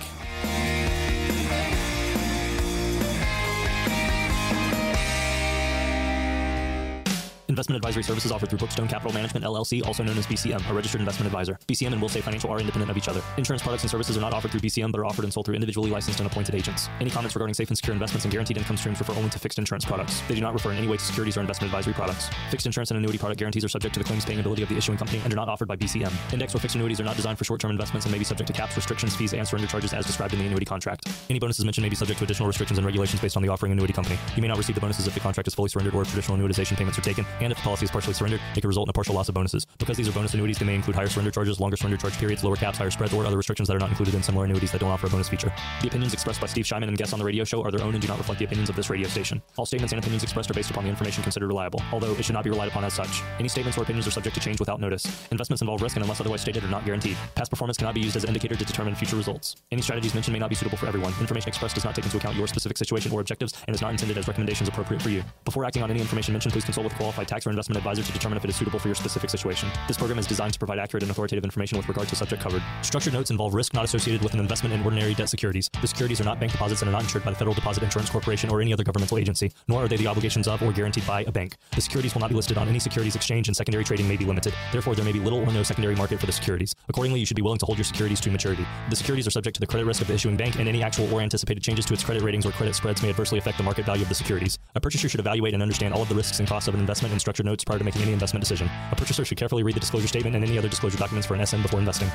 Investment 7.58 7.78
advisory 7.78 8.04
services 8.04 8.30
offered 8.30 8.50
through 8.50 8.60
Brookstone 8.60 8.88
Capital 8.88 9.12
Management 9.12 9.44
LLC, 9.44 9.84
also 9.84 10.04
known 10.04 10.16
as 10.16 10.28
BCM, 10.28 10.70
a 10.70 10.72
registered 10.72 11.00
investment 11.00 11.26
advisor. 11.26 11.58
BCM 11.66 11.92
and 11.92 12.00
Wilsave 12.00 12.22
Financial 12.22 12.48
are 12.52 12.60
independent 12.60 12.88
of 12.88 12.96
each 12.96 13.08
other. 13.08 13.20
Insurance 13.36 13.64
products 13.64 13.82
and 13.82 13.90
services 13.90 14.16
are 14.16 14.20
not 14.20 14.32
offered 14.32 14.52
through 14.52 14.60
BCM, 14.60 14.92
but 14.92 15.00
are 15.00 15.04
offered 15.04 15.24
and 15.24 15.32
sold 15.32 15.44
through 15.44 15.56
individually 15.56 15.90
licensed 15.90 16.20
and 16.20 16.30
appointed 16.30 16.54
agents. 16.54 16.88
Any 17.00 17.10
comments 17.10 17.34
regarding 17.34 17.54
safe 17.54 17.66
and 17.66 17.76
secure 17.76 17.94
investments 17.94 18.24
and 18.24 18.30
guaranteed 18.30 18.58
income 18.58 18.76
streams 18.76 19.00
refer 19.00 19.12
only 19.14 19.28
to 19.30 19.40
fixed 19.40 19.58
insurance 19.58 19.84
products. 19.84 20.20
They 20.28 20.36
do 20.36 20.40
not 20.40 20.52
refer 20.52 20.70
in 20.70 20.78
any 20.78 20.86
way 20.86 20.98
to 20.98 21.02
securities 21.02 21.36
or 21.36 21.40
investment 21.40 21.72
advisory 21.72 21.94
products. 21.94 22.30
Fixed 22.52 22.64
insurance 22.64 22.92
and 22.92 22.98
annuity 22.98 23.18
product 23.18 23.40
guarantees 23.40 23.64
are 23.64 23.68
subject 23.68 23.92
to 23.94 23.98
the 23.98 24.04
claims 24.04 24.24
paying 24.24 24.38
ability 24.38 24.62
of 24.62 24.68
the 24.68 24.76
issuing 24.76 24.96
company 24.96 25.20
and 25.24 25.32
are 25.32 25.36
not 25.36 25.48
offered 25.48 25.66
by 25.66 25.74
BCM. 25.74 26.12
Index 26.32 26.54
or 26.54 26.60
fixed 26.60 26.76
annuities 26.76 27.00
are 27.00 27.04
not 27.04 27.16
designed 27.16 27.38
for 27.38 27.44
short-term 27.44 27.72
investments 27.72 28.06
and 28.06 28.12
may 28.12 28.18
be 28.18 28.24
subject 28.24 28.46
to 28.46 28.52
caps, 28.52 28.76
restrictions, 28.76 29.16
fees, 29.16 29.34
and 29.34 29.48
surrender 29.48 29.66
charges 29.66 29.92
as 29.92 30.06
described 30.06 30.32
in 30.32 30.38
the 30.38 30.46
annuity 30.46 30.64
contract. 30.64 31.08
Any 31.28 31.40
bonuses 31.40 31.64
mentioned 31.64 31.82
may 31.82 31.88
be 31.88 31.96
subject 31.96 32.18
to 32.18 32.24
additional 32.24 32.46
restrictions 32.46 32.78
and 32.78 32.86
regulations 32.86 33.20
based 33.20 33.36
on 33.36 33.42
the 33.42 33.48
offering 33.48 33.72
annuity 33.72 33.94
company. 33.94 34.16
You 34.36 34.42
may 34.42 34.48
not 34.48 34.58
receive 34.58 34.76
the 34.76 34.80
bonuses 34.80 35.08
if 35.08 35.14
the 35.14 35.18
contract 35.18 35.48
is 35.48 35.56
fully 35.56 35.70
surrendered 35.70 35.96
or 35.96 36.02
if 36.02 36.08
traditional 36.08 36.38
annuitization 36.38 36.76
payments 36.76 36.96
are 36.96 37.02
taken, 37.02 37.26
and 37.40 37.47
if 37.50 37.58
the 37.58 37.64
policy 37.64 37.84
is 37.84 37.90
partially 37.90 38.14
surrendered 38.14 38.28
surrendered, 38.28 38.56
it 38.56 38.60
could 38.60 38.68
result 38.68 38.86
in 38.88 38.90
a 38.90 38.92
partial 38.92 39.14
loss 39.14 39.28
of 39.28 39.34
bonuses. 39.34 39.66
Because 39.78 39.96
these 39.96 40.08
are 40.08 40.12
bonus 40.12 40.34
annuities, 40.34 40.58
they 40.58 40.64
may 40.64 40.74
include 40.74 40.96
higher 40.96 41.08
surrender 41.08 41.30
charges, 41.30 41.60
longer 41.60 41.76
surrender 41.76 41.96
charge 41.96 42.16
periods, 42.18 42.44
lower 42.44 42.56
caps, 42.56 42.78
higher 42.78 42.90
spreads, 42.90 43.12
or 43.12 43.24
other 43.26 43.36
restrictions 43.36 43.68
that 43.68 43.76
are 43.76 43.78
not 43.78 43.90
included 43.90 44.14
in 44.14 44.22
similar 44.22 44.44
annuities 44.44 44.72
that 44.72 44.80
don't 44.80 44.90
offer 44.90 45.06
a 45.06 45.10
bonus 45.10 45.28
feature. 45.28 45.52
The 45.82 45.88
opinions 45.88 46.12
expressed 46.12 46.40
by 46.40 46.46
Steve 46.46 46.64
Shyman 46.64 46.88
and 46.88 46.96
guests 46.96 47.12
on 47.12 47.18
the 47.18 47.24
radio 47.24 47.44
show 47.44 47.62
are 47.62 47.70
their 47.70 47.82
own 47.82 47.94
and 47.94 48.02
do 48.02 48.08
not 48.08 48.18
reflect 48.18 48.38
the 48.38 48.44
opinions 48.44 48.68
of 48.68 48.76
this 48.76 48.90
radio 48.90 49.08
station. 49.08 49.42
All 49.56 49.66
statements 49.66 49.92
and 49.92 50.00
opinions 50.00 50.22
expressed 50.22 50.50
are 50.50 50.54
based 50.54 50.70
upon 50.70 50.84
the 50.84 50.90
information 50.90 51.22
considered 51.22 51.48
reliable, 51.48 51.82
although 51.92 52.12
it 52.12 52.24
should 52.24 52.34
not 52.34 52.44
be 52.44 52.50
relied 52.50 52.68
upon 52.68 52.84
as 52.84 52.94
such. 52.94 53.22
Any 53.38 53.48
statements 53.48 53.78
or 53.78 53.82
opinions 53.82 54.06
are 54.06 54.10
subject 54.10 54.34
to 54.34 54.40
change 54.40 54.60
without 54.60 54.80
notice. 54.80 55.04
Investments 55.30 55.62
involve 55.62 55.82
risk 55.82 55.96
and 55.96 56.04
unless 56.04 56.20
otherwise 56.20 56.40
stated 56.40 56.64
are 56.64 56.68
not 56.68 56.84
guaranteed. 56.84 57.16
Past 57.34 57.50
performance 57.50 57.76
cannot 57.76 57.94
be 57.94 58.00
used 58.00 58.16
as 58.16 58.24
an 58.24 58.28
indicator 58.28 58.54
to 58.54 58.64
determine 58.64 58.94
future 58.94 59.16
results. 59.16 59.56
Any 59.70 59.82
strategies 59.82 60.14
mentioned 60.14 60.32
may 60.32 60.38
not 60.38 60.48
be 60.48 60.54
suitable 60.54 60.78
for 60.78 60.86
everyone. 60.86 61.12
Information 61.20 61.48
expressed 61.48 61.74
does 61.74 61.84
not 61.84 61.94
take 61.94 62.04
into 62.04 62.16
account 62.16 62.36
your 62.36 62.46
specific 62.46 62.76
situation 62.76 63.12
or 63.12 63.20
objectives 63.20 63.54
and 63.66 63.74
is 63.74 63.80
not 63.80 63.90
intended 63.90 64.18
as 64.18 64.28
recommendations 64.28 64.68
appropriate 64.68 65.02
for 65.02 65.10
you. 65.10 65.22
Before 65.44 65.64
acting 65.64 65.82
on 65.82 65.90
any 65.90 66.00
information 66.00 66.32
mentioned, 66.34 66.52
please 66.52 66.64
consult 66.64 66.84
with 66.84 66.94
qualified 66.94 67.28
tax 67.28 67.37
tax 67.38 67.46
or 67.46 67.50
investment 67.50 67.76
advisor 67.76 68.02
to 68.02 68.12
determine 68.12 68.36
if 68.36 68.44
it 68.44 68.50
is 68.50 68.56
suitable 68.56 68.78
for 68.78 68.88
your 68.88 68.94
specific 68.96 69.30
situation. 69.30 69.70
This 69.86 69.96
program 69.96 70.18
is 70.18 70.26
designed 70.26 70.52
to 70.54 70.58
provide 70.58 70.78
accurate 70.78 71.04
and 71.04 71.10
authoritative 71.10 71.44
information 71.44 71.78
with 71.78 71.86
regard 71.88 72.08
to 72.08 72.16
subject 72.16 72.42
covered. 72.42 72.62
Structured 72.82 73.12
notes 73.12 73.30
involve 73.30 73.54
risk 73.54 73.74
not 73.74 73.84
associated 73.84 74.22
with 74.22 74.34
an 74.34 74.40
investment 74.40 74.74
in 74.74 74.82
ordinary 74.82 75.14
debt 75.14 75.28
securities. 75.28 75.70
The 75.80 75.86
securities 75.86 76.20
are 76.20 76.24
not 76.24 76.40
bank 76.40 76.52
deposits 76.52 76.82
and 76.82 76.88
are 76.88 76.92
not 76.92 77.02
insured 77.02 77.24
by 77.24 77.30
the 77.30 77.36
Federal 77.36 77.54
Deposit 77.54 77.82
Insurance 77.84 78.10
Corporation 78.10 78.50
or 78.50 78.60
any 78.60 78.72
other 78.72 78.82
governmental 78.82 79.18
agency, 79.18 79.52
nor 79.68 79.84
are 79.84 79.88
they 79.88 79.96
the 79.96 80.08
obligations 80.08 80.48
of 80.48 80.62
or 80.62 80.72
guaranteed 80.72 81.06
by 81.06 81.22
a 81.22 81.32
bank. 81.32 81.54
The 81.74 81.80
securities 81.80 82.14
will 82.14 82.20
not 82.20 82.30
be 82.30 82.36
listed 82.36 82.58
on 82.58 82.68
any 82.68 82.80
securities 82.80 83.14
exchange 83.14 83.48
and 83.48 83.56
secondary 83.56 83.84
trading 83.84 84.08
may 84.08 84.16
be 84.16 84.24
limited. 84.24 84.52
Therefore, 84.72 84.96
there 84.96 85.04
may 85.04 85.12
be 85.12 85.20
little 85.20 85.40
or 85.40 85.52
no 85.52 85.62
secondary 85.62 85.94
market 85.94 86.18
for 86.18 86.26
the 86.26 86.32
securities. 86.32 86.74
Accordingly, 86.88 87.20
you 87.20 87.26
should 87.26 87.36
be 87.36 87.42
willing 87.42 87.58
to 87.58 87.66
hold 87.66 87.78
your 87.78 87.84
securities 87.84 88.20
to 88.20 88.30
maturity. 88.30 88.66
The 88.90 88.96
securities 88.96 89.26
are 89.26 89.30
subject 89.30 89.54
to 89.54 89.60
the 89.60 89.66
credit 89.66 89.86
risk 89.86 90.02
of 90.02 90.08
the 90.08 90.14
issuing 90.14 90.36
bank, 90.36 90.58
and 90.58 90.68
any 90.68 90.82
actual 90.82 91.12
or 91.12 91.20
anticipated 91.20 91.62
changes 91.62 91.86
to 91.86 91.94
its 91.94 92.02
credit 92.02 92.22
ratings 92.22 92.44
or 92.44 92.50
credit 92.50 92.74
spreads 92.74 93.02
may 93.02 93.10
adversely 93.10 93.38
affect 93.38 93.58
the 93.58 93.64
market 93.64 93.86
value 93.86 94.02
of 94.02 94.08
the 94.08 94.14
securities. 94.14 94.58
A 94.74 94.80
purchaser 94.80 95.08
should 95.08 95.20
evaluate 95.20 95.54
and 95.54 95.62
understand 95.62 95.94
all 95.94 96.02
of 96.02 96.08
the 96.08 96.14
risks 96.14 96.40
and 96.40 96.48
costs 96.48 96.68
of 96.68 96.74
an 96.74 96.80
investment 96.80 97.12
in 97.18 97.20
structured 97.20 97.46
notes 97.46 97.64
prior 97.64 97.78
to 97.78 97.84
making 97.84 98.02
any 98.02 98.12
investment 98.12 98.42
decision. 98.42 98.70
A 98.92 98.96
purchaser 98.96 99.24
should 99.24 99.38
carefully 99.38 99.64
read 99.64 99.74
the 99.74 99.80
disclosure 99.80 100.08
statement 100.08 100.36
and 100.36 100.44
any 100.44 100.56
other 100.56 100.68
disclosure 100.68 100.98
documents 100.98 101.26
for 101.26 101.34
an 101.34 101.44
SM 101.44 101.62
before 101.62 101.80
investing. 101.80 102.08